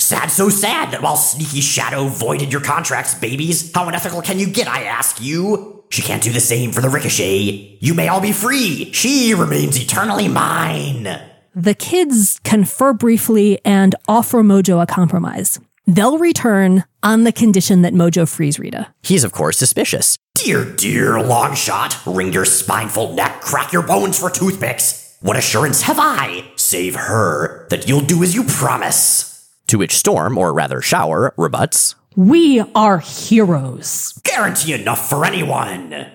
Sad, 0.00 0.30
so 0.30 0.48
sad 0.48 0.90
that 0.90 1.02
while 1.02 1.16
Sneaky 1.16 1.60
Shadow 1.60 2.06
voided 2.08 2.52
your 2.52 2.60
contracts, 2.60 3.14
babies, 3.14 3.72
how 3.72 3.88
unethical 3.88 4.22
can 4.22 4.38
you 4.38 4.46
get, 4.46 4.68
I 4.68 4.84
ask 4.84 5.20
you? 5.20 5.77
She 5.90 6.02
can't 6.02 6.22
do 6.22 6.32
the 6.32 6.40
same 6.40 6.72
for 6.72 6.80
the 6.80 6.88
Ricochet. 6.88 7.78
You 7.80 7.94
may 7.94 8.08
all 8.08 8.20
be 8.20 8.32
free. 8.32 8.92
She 8.92 9.34
remains 9.34 9.80
eternally 9.80 10.28
mine. 10.28 11.08
The 11.54 11.74
kids 11.74 12.40
confer 12.44 12.92
briefly 12.92 13.58
and 13.64 13.94
offer 14.06 14.42
Mojo 14.42 14.82
a 14.82 14.86
compromise. 14.86 15.58
They'll 15.86 16.18
return 16.18 16.84
on 17.02 17.24
the 17.24 17.32
condition 17.32 17.82
that 17.82 17.94
Mojo 17.94 18.28
frees 18.28 18.58
Rita. 18.58 18.88
He's, 19.02 19.24
of 19.24 19.32
course, 19.32 19.56
suspicious. 19.56 20.18
Dear, 20.34 20.64
dear 20.64 21.12
Longshot, 21.14 22.14
wring 22.14 22.32
your 22.32 22.44
spineful 22.44 23.14
neck, 23.14 23.40
crack 23.40 23.72
your 23.72 23.82
bones 23.82 24.18
for 24.18 24.30
toothpicks. 24.30 25.16
What 25.20 25.36
assurance 25.36 25.82
have 25.82 25.98
I, 25.98 26.48
save 26.56 26.94
her, 26.94 27.66
that 27.70 27.88
you'll 27.88 28.02
do 28.02 28.22
as 28.22 28.34
you 28.34 28.44
promise? 28.44 29.50
To 29.68 29.78
which 29.78 29.96
Storm, 29.96 30.38
or 30.38 30.52
rather 30.52 30.80
Shower, 30.80 31.34
rebuts. 31.36 31.96
We 32.18 32.64
are 32.74 32.98
heroes. 32.98 34.20
Guarantee 34.24 34.72
enough 34.72 35.08
for 35.08 35.24
anyone. 35.24 36.08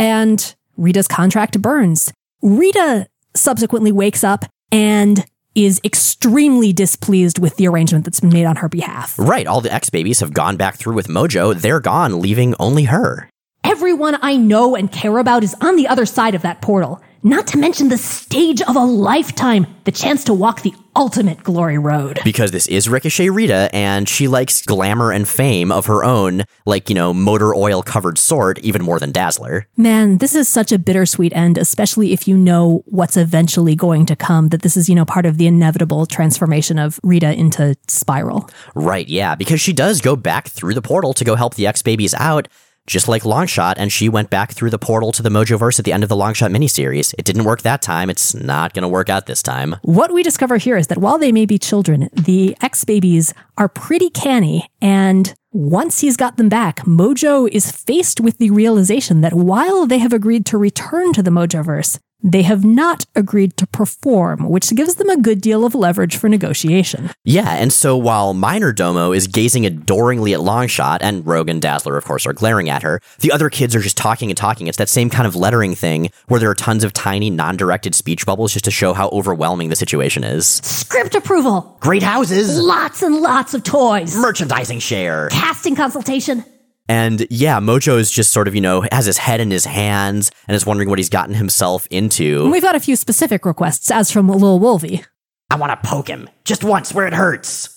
And 0.00 0.54
Rita's 0.76 1.06
contract 1.06 1.62
burns. 1.62 2.12
Rita 2.42 3.06
subsequently 3.36 3.92
wakes 3.92 4.24
up 4.24 4.46
and 4.72 5.24
is 5.54 5.80
extremely 5.84 6.72
displeased 6.72 7.38
with 7.38 7.54
the 7.54 7.68
arrangement 7.68 8.04
that's 8.04 8.18
been 8.18 8.32
made 8.32 8.46
on 8.46 8.56
her 8.56 8.68
behalf. 8.68 9.16
Right, 9.16 9.46
all 9.46 9.60
the 9.60 9.72
X 9.72 9.90
babies 9.90 10.18
have 10.18 10.32
gone 10.32 10.56
back 10.56 10.74
through 10.74 10.94
with 10.94 11.06
Mojo. 11.06 11.54
They're 11.54 11.78
gone, 11.78 12.20
leaving 12.20 12.56
only 12.58 12.86
her. 12.86 13.30
Everyone 13.64 14.18
I 14.20 14.36
know 14.36 14.76
and 14.76 14.92
care 14.92 15.16
about 15.16 15.42
is 15.42 15.56
on 15.62 15.76
the 15.76 15.88
other 15.88 16.04
side 16.04 16.34
of 16.34 16.42
that 16.42 16.60
portal. 16.60 17.00
Not 17.22 17.46
to 17.48 17.58
mention 17.58 17.88
the 17.88 17.96
stage 17.96 18.60
of 18.60 18.76
a 18.76 18.84
lifetime, 18.84 19.66
the 19.84 19.90
chance 19.90 20.24
to 20.24 20.34
walk 20.34 20.60
the 20.60 20.74
ultimate 20.94 21.42
glory 21.42 21.78
road. 21.78 22.20
Because 22.22 22.50
this 22.50 22.66
is 22.66 22.86
Ricochet 22.90 23.30
Rita, 23.30 23.70
and 23.72 24.06
she 24.06 24.28
likes 24.28 24.60
glamour 24.60 25.10
and 25.10 25.26
fame 25.26 25.72
of 25.72 25.86
her 25.86 26.04
own, 26.04 26.44
like, 26.66 26.90
you 26.90 26.94
know, 26.94 27.14
motor 27.14 27.54
oil 27.54 27.82
covered 27.82 28.18
sort, 28.18 28.58
even 28.58 28.82
more 28.82 29.00
than 29.00 29.10
Dazzler. 29.10 29.66
Man, 29.78 30.18
this 30.18 30.34
is 30.34 30.46
such 30.46 30.70
a 30.70 30.78
bittersweet 30.78 31.34
end, 31.34 31.56
especially 31.56 32.12
if 32.12 32.28
you 32.28 32.36
know 32.36 32.84
what's 32.84 33.16
eventually 33.16 33.74
going 33.74 34.04
to 34.04 34.14
come, 34.14 34.50
that 34.50 34.60
this 34.60 34.76
is, 34.76 34.90
you 34.90 34.94
know, 34.94 35.06
part 35.06 35.24
of 35.24 35.38
the 35.38 35.46
inevitable 35.46 36.04
transformation 36.04 36.78
of 36.78 37.00
Rita 37.02 37.32
into 37.32 37.74
Spiral. 37.88 38.50
Right, 38.74 39.08
yeah, 39.08 39.34
because 39.34 39.62
she 39.62 39.72
does 39.72 40.02
go 40.02 40.14
back 40.14 40.48
through 40.48 40.74
the 40.74 40.82
portal 40.82 41.14
to 41.14 41.24
go 41.24 41.34
help 41.34 41.54
the 41.54 41.66
X 41.66 41.80
babies 41.80 42.12
out, 42.18 42.48
just 42.86 43.08
like 43.08 43.22
Longshot, 43.22 43.74
and 43.76 43.90
she 43.90 44.08
went 44.08 44.30
back 44.30 44.52
through 44.52 44.70
the 44.70 44.78
portal 44.78 45.12
to 45.12 45.22
the 45.22 45.30
Mojoverse 45.30 45.78
at 45.78 45.84
the 45.84 45.92
end 45.92 46.02
of 46.02 46.08
the 46.08 46.16
Longshot 46.16 46.54
miniseries. 46.54 47.14
It 47.18 47.24
didn't 47.24 47.44
work 47.44 47.62
that 47.62 47.82
time. 47.82 48.10
It's 48.10 48.34
not 48.34 48.74
going 48.74 48.82
to 48.82 48.88
work 48.88 49.08
out 49.08 49.26
this 49.26 49.42
time. 49.42 49.76
What 49.82 50.12
we 50.12 50.22
discover 50.22 50.56
here 50.58 50.76
is 50.76 50.88
that 50.88 50.98
while 50.98 51.18
they 51.18 51.32
may 51.32 51.46
be 51.46 51.58
children, 51.58 52.10
the 52.12 52.56
X 52.60 52.84
babies 52.84 53.32
are 53.56 53.68
pretty 53.68 54.10
canny, 54.10 54.68
and 54.80 55.34
once 55.52 56.00
he's 56.00 56.16
got 56.16 56.36
them 56.36 56.48
back, 56.48 56.80
Mojo 56.80 57.48
is 57.48 57.70
faced 57.70 58.20
with 58.20 58.38
the 58.38 58.50
realization 58.50 59.20
that 59.20 59.32
while 59.32 59.86
they 59.86 59.98
have 59.98 60.12
agreed 60.12 60.44
to 60.46 60.58
return 60.58 61.12
to 61.12 61.22
the 61.22 61.30
Mojoverse, 61.30 61.98
they 62.24 62.42
have 62.42 62.64
not 62.64 63.04
agreed 63.14 63.56
to 63.58 63.66
perform, 63.66 64.48
which 64.48 64.74
gives 64.74 64.94
them 64.94 65.10
a 65.10 65.16
good 65.20 65.40
deal 65.42 65.64
of 65.64 65.74
leverage 65.74 66.16
for 66.16 66.28
negotiation. 66.28 67.10
Yeah, 67.22 67.50
and 67.50 67.70
so 67.72 67.96
while 67.96 68.32
Minor 68.32 68.72
Domo 68.72 69.12
is 69.12 69.26
gazing 69.26 69.66
adoringly 69.66 70.32
at 70.32 70.40
Longshot, 70.40 70.98
and 71.02 71.26
Rogue 71.26 71.50
and 71.50 71.60
Dazzler, 71.60 71.98
of 71.98 72.04
course, 72.04 72.26
are 72.26 72.32
glaring 72.32 72.70
at 72.70 72.82
her, 72.82 73.00
the 73.20 73.30
other 73.30 73.50
kids 73.50 73.76
are 73.76 73.80
just 73.80 73.98
talking 73.98 74.30
and 74.30 74.36
talking. 74.36 74.66
It's 74.66 74.78
that 74.78 74.88
same 74.88 75.10
kind 75.10 75.26
of 75.26 75.36
lettering 75.36 75.74
thing 75.74 76.10
where 76.28 76.40
there 76.40 76.48
are 76.50 76.54
tons 76.54 76.82
of 76.82 76.94
tiny, 76.94 77.28
non 77.28 77.56
directed 77.58 77.94
speech 77.94 78.24
bubbles 78.24 78.54
just 78.54 78.64
to 78.64 78.70
show 78.70 78.94
how 78.94 79.08
overwhelming 79.10 79.68
the 79.68 79.76
situation 79.76 80.24
is. 80.24 80.46
Script 80.46 81.14
approval, 81.14 81.76
Great 81.80 82.02
houses, 82.02 82.58
lots 82.58 83.02
and 83.02 83.20
lots 83.20 83.52
of 83.52 83.62
toys, 83.62 84.16
merchandising 84.16 84.78
share. 84.78 85.28
casting 85.28 85.76
consultation. 85.76 86.42
And 86.88 87.26
yeah, 87.30 87.60
Mojo 87.60 87.98
is 87.98 88.10
just 88.10 88.32
sort 88.32 88.46
of, 88.46 88.54
you 88.54 88.60
know, 88.60 88.84
has 88.92 89.06
his 89.06 89.18
head 89.18 89.40
in 89.40 89.50
his 89.50 89.64
hands 89.64 90.30
and 90.46 90.54
is 90.54 90.66
wondering 90.66 90.90
what 90.90 90.98
he's 90.98 91.08
gotten 91.08 91.34
himself 91.34 91.86
into. 91.90 92.50
We've 92.50 92.62
got 92.62 92.74
a 92.74 92.80
few 92.80 92.96
specific 92.96 93.46
requests, 93.46 93.90
as 93.90 94.10
from 94.10 94.28
Lil 94.28 94.58
Wolvie. 94.58 95.04
I 95.50 95.56
want 95.56 95.70
to 95.70 95.88
poke 95.88 96.08
him 96.08 96.28
just 96.44 96.64
once 96.64 96.92
where 96.92 97.06
it 97.06 97.14
hurts. 97.14 97.70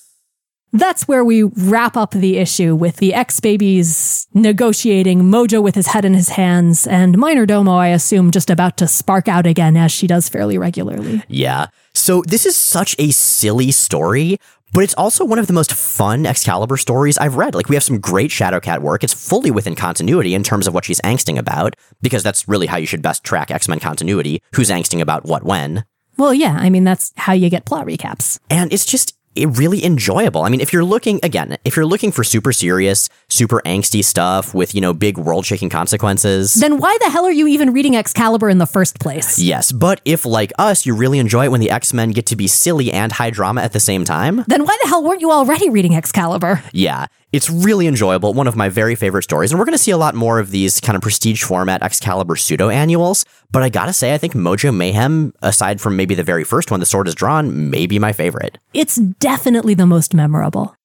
That's 0.74 1.08
where 1.08 1.24
we 1.24 1.43
wrap 1.43 1.95
up 1.95 2.12
the 2.12 2.38
issue 2.38 2.76
with 2.76 2.97
the 2.97 3.14
X 3.14 3.39
babies 3.39 4.28
negotiating, 4.34 5.24
Mojo 5.24 5.64
with 5.64 5.76
his 5.76 5.88
head 5.88 6.03
in 6.03 6.14
his 6.14 6.30
hands, 6.30 6.86
and 6.86 7.18
Minor 7.18 7.45
Domo, 7.45 7.72
I 7.72 7.88
assume, 7.88 8.32
just 8.32 8.49
about 8.49 8.76
to 8.78 8.88
spark 8.88 9.30
out 9.30 9.47
again 9.47 9.78
as 9.78 9.93
she 9.93 10.08
does 10.08 10.28
fairly 10.28 10.58
regularly. 10.58 11.24
Yeah. 11.30 11.68
So 11.93 12.22
this 12.28 12.45
is 12.45 12.58
such 12.58 12.95
a 12.99 13.12
silly 13.12 13.72
story, 13.72 14.39
but 14.74 14.84
it's 14.84 14.93
also 14.95 15.26
one 15.26 15.39
of 15.39 15.47
the 15.47 15.53
most 15.53 15.74
fun 15.74 16.26
Excalibur 16.26 16.78
stories 16.78 17.18
I've 17.18 17.36
read. 17.36 17.55
Like 17.55 17.70
we 17.70 17.76
have 17.76 17.84
some 17.84 17.99
great 17.99 18.32
Shadowcat 18.32 18.82
work. 18.82 19.03
It's 19.03 19.13
fully 19.13 19.51
within 19.51 19.76
continuity 19.76 20.34
in 20.34 20.43
terms 20.43 20.68
of 20.68 20.74
what 20.74 20.86
she's 20.86 21.01
angsting 21.01 21.38
about, 21.38 21.76
because 22.01 22.24
that's 22.24 22.47
really 22.47 22.68
how 22.68 22.78
you 22.78 22.86
should 22.86 23.01
best 23.01 23.24
track 23.24 23.49
X-Men 23.49 23.80
continuity. 23.80 24.41
Who's 24.53 24.70
angsting 24.70 25.01
about 25.01 25.26
what 25.26 25.43
when. 25.43 25.86
Well, 26.18 26.34
yeah, 26.34 26.57
I 26.59 26.70
mean, 26.70 26.84
that's 26.84 27.13
how 27.15 27.34
you 27.34 27.49
get 27.49 27.65
plot 27.65 27.86
recaps. 27.86 28.39
And 28.49 28.74
it's 28.74 28.86
just 28.86 29.16
Eh, 29.38 29.45
really 29.49 29.85
enjoyable. 29.85 30.41
I 30.41 30.49
mean, 30.49 30.61
if 30.61 30.73
you're 30.73 30.83
looking 30.83 31.19
again, 31.23 31.57
if 31.63 31.75
you're 31.75 31.85
looking 31.85 32.11
for 32.11 32.23
super 32.23 32.51
serious, 32.51 33.07
super 33.29 33.61
angsty 33.65 34.03
stuff 34.03 34.53
with, 34.55 34.73
you 34.73 34.81
know, 34.81 34.93
big 34.93 35.17
world-shaking 35.17 35.69
consequences, 35.69 36.53
Then 36.55 36.79
why 36.79 36.97
the 37.01 37.09
hell 37.09 37.25
are 37.25 37.31
you 37.31 37.47
even 37.47 37.71
reading 37.73 37.95
Excalibur 37.95 38.49
in 38.49 38.57
the 38.57 38.65
first 38.65 38.99
place? 38.99 39.38
yes. 39.39 39.71
But 39.71 40.01
if 40.05 40.25
like 40.25 40.51
us, 40.57 40.85
you 40.85 40.95
really 40.95 41.19
enjoy 41.19 41.45
it 41.45 41.51
when 41.51 41.61
the 41.61 41.69
X-Men 41.69 42.11
get 42.11 42.25
to 42.27 42.35
be 42.35 42.47
silly 42.47 42.91
and 42.91 43.11
high 43.11 43.29
drama 43.29 43.61
at 43.61 43.73
the 43.73 43.79
same 43.79 44.03
time, 44.05 44.43
Then 44.47 44.63
why 44.65 44.77
the 44.81 44.88
hell 44.89 45.03
weren't 45.03 45.21
you 45.21 45.31
already 45.31 45.69
reading 45.69 45.93
Excalibur? 45.95 46.63
yeah, 46.73 47.05
it's 47.32 47.49
really 47.49 47.88
enjoyable. 47.88 48.34
One 48.34 48.47
of 48.47 48.55
my 48.55 48.69
very 48.69 48.95
favorite 48.95 49.23
stories, 49.23 49.51
and 49.51 49.59
we're 49.59 49.65
going 49.65 49.78
to 49.78 49.84
see 49.84 49.91
a 49.91 49.97
lot 49.97 50.15
more 50.15 50.39
of 50.39 50.51
these 50.51 50.80
kind 50.80 50.95
of 50.95 51.01
prestige 51.01 51.43
format 51.43 51.84
Excalibur 51.84 52.36
pseudo 52.36 52.69
annuals. 52.69 53.25
But 53.51 53.63
I 53.63 53.69
gotta 53.69 53.93
say, 53.93 54.13
I 54.13 54.17
think 54.17 54.34
Mojo 54.34 54.75
Mayhem, 54.75 55.34
aside 55.41 55.82
from 55.82 55.95
maybe 55.95 56.15
the 56.15 56.23
very 56.23 56.43
first 56.43 56.71
one, 56.71 56.80
The 56.80 56.86
Sword 56.86 57.07
is 57.07 57.15
Drawn, 57.15 57.69
may 57.69 57.86
be 57.88 57.99
my 57.99 58.13
favorite. 58.13 58.57
It's 58.73 58.95
definitely 58.95 59.73
the 59.73 59.86
most 59.86 60.13
memorable. 60.13 60.75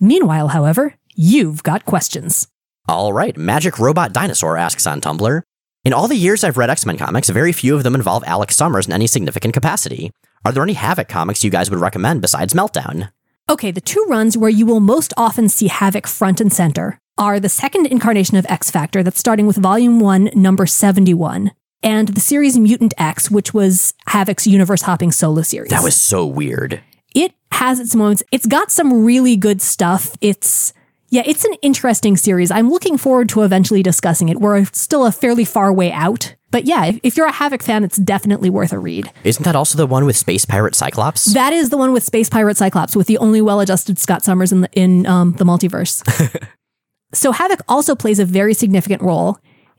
Meanwhile, 0.00 0.48
however, 0.48 0.94
you've 1.14 1.62
got 1.62 1.84
questions. 1.84 2.48
All 2.88 3.12
right, 3.12 3.36
Magic 3.36 3.78
Robot 3.78 4.12
Dinosaur 4.12 4.56
asks 4.56 4.86
on 4.86 5.00
Tumblr. 5.00 5.42
In 5.84 5.92
all 5.92 6.08
the 6.08 6.16
years 6.16 6.44
I've 6.44 6.56
read 6.56 6.70
X 6.70 6.84
Men 6.84 6.98
comics, 6.98 7.30
very 7.30 7.52
few 7.52 7.74
of 7.74 7.82
them 7.84 7.94
involve 7.94 8.24
Alex 8.26 8.56
Summers 8.56 8.86
in 8.86 8.92
any 8.92 9.06
significant 9.06 9.54
capacity. 9.54 10.10
Are 10.44 10.52
there 10.52 10.62
any 10.62 10.74
Havoc 10.74 11.08
comics 11.08 11.42
you 11.42 11.50
guys 11.50 11.70
would 11.70 11.80
recommend 11.80 12.22
besides 12.22 12.54
Meltdown? 12.54 13.10
Okay, 13.48 13.70
the 13.70 13.80
two 13.80 14.04
runs 14.08 14.36
where 14.36 14.50
you 14.50 14.66
will 14.66 14.80
most 14.80 15.14
often 15.16 15.48
see 15.48 15.68
Havoc 15.68 16.08
front 16.08 16.40
and 16.40 16.52
center 16.52 16.98
are 17.16 17.38
the 17.38 17.48
second 17.48 17.86
incarnation 17.86 18.36
of 18.36 18.44
X 18.48 18.72
Factor 18.72 19.04
that's 19.04 19.20
starting 19.20 19.46
with 19.46 19.56
Volume 19.56 20.00
1, 20.00 20.30
number 20.34 20.66
71, 20.66 21.52
and 21.80 22.08
the 22.08 22.20
series 22.20 22.58
Mutant 22.58 22.92
X, 22.98 23.30
which 23.30 23.54
was 23.54 23.94
Havoc's 24.08 24.48
universe 24.48 24.82
hopping 24.82 25.12
solo 25.12 25.42
series. 25.42 25.70
That 25.70 25.84
was 25.84 25.94
so 25.94 26.26
weird. 26.26 26.80
it 27.14 27.34
has 27.52 27.78
its 27.78 27.94
moments. 27.94 28.24
It's 28.32 28.46
got 28.46 28.72
some 28.72 29.04
really 29.04 29.36
good 29.36 29.62
stuff. 29.62 30.16
It's 30.20 30.72
yeah, 31.16 31.22
it's 31.24 31.46
an 31.46 31.54
interesting 31.62 32.18
series. 32.18 32.50
I'm 32.50 32.68
looking 32.68 32.98
forward 32.98 33.30
to 33.30 33.40
eventually 33.40 33.82
discussing 33.82 34.28
it. 34.28 34.38
We're 34.38 34.66
still 34.66 35.06
a 35.06 35.10
fairly 35.10 35.46
far 35.46 35.72
way 35.72 35.90
out. 35.90 36.34
But 36.50 36.66
yeah, 36.66 36.92
if, 37.02 37.16
you're 37.16 37.26
a 37.26 37.32
Havoc 37.32 37.62
fan, 37.62 37.84
it's 37.84 37.96
definitely 37.96 38.50
worth 38.50 38.70
a 38.70 38.78
read. 38.78 39.10
Isn't 39.24 39.42
that 39.44 39.56
also 39.56 39.78
the 39.78 39.86
one 39.86 40.04
with 40.04 40.14
Space 40.14 40.44
Pirate 40.44 40.74
Cyclops? 40.74 41.32
That 41.32 41.54
is 41.54 41.70
the 41.70 41.78
one 41.78 41.94
with 41.94 42.04
Space 42.04 42.28
Pirate 42.28 42.58
Cyclops, 42.58 42.94
with 42.94 43.06
the 43.06 43.16
only 43.16 43.40
well-adjusted 43.40 43.98
Scott 43.98 44.24
Summers 44.24 44.52
in 44.52 44.60
the, 44.60 44.70
in 44.74 45.06
um, 45.06 45.32
the 45.32 45.44
multiverse. 45.44 46.06
so 47.14 47.32
Havoc 47.32 47.60
also 47.66 47.94
plays 47.94 48.18
a 48.18 48.26
very 48.26 48.52
significant 48.52 49.00
role 49.00 49.38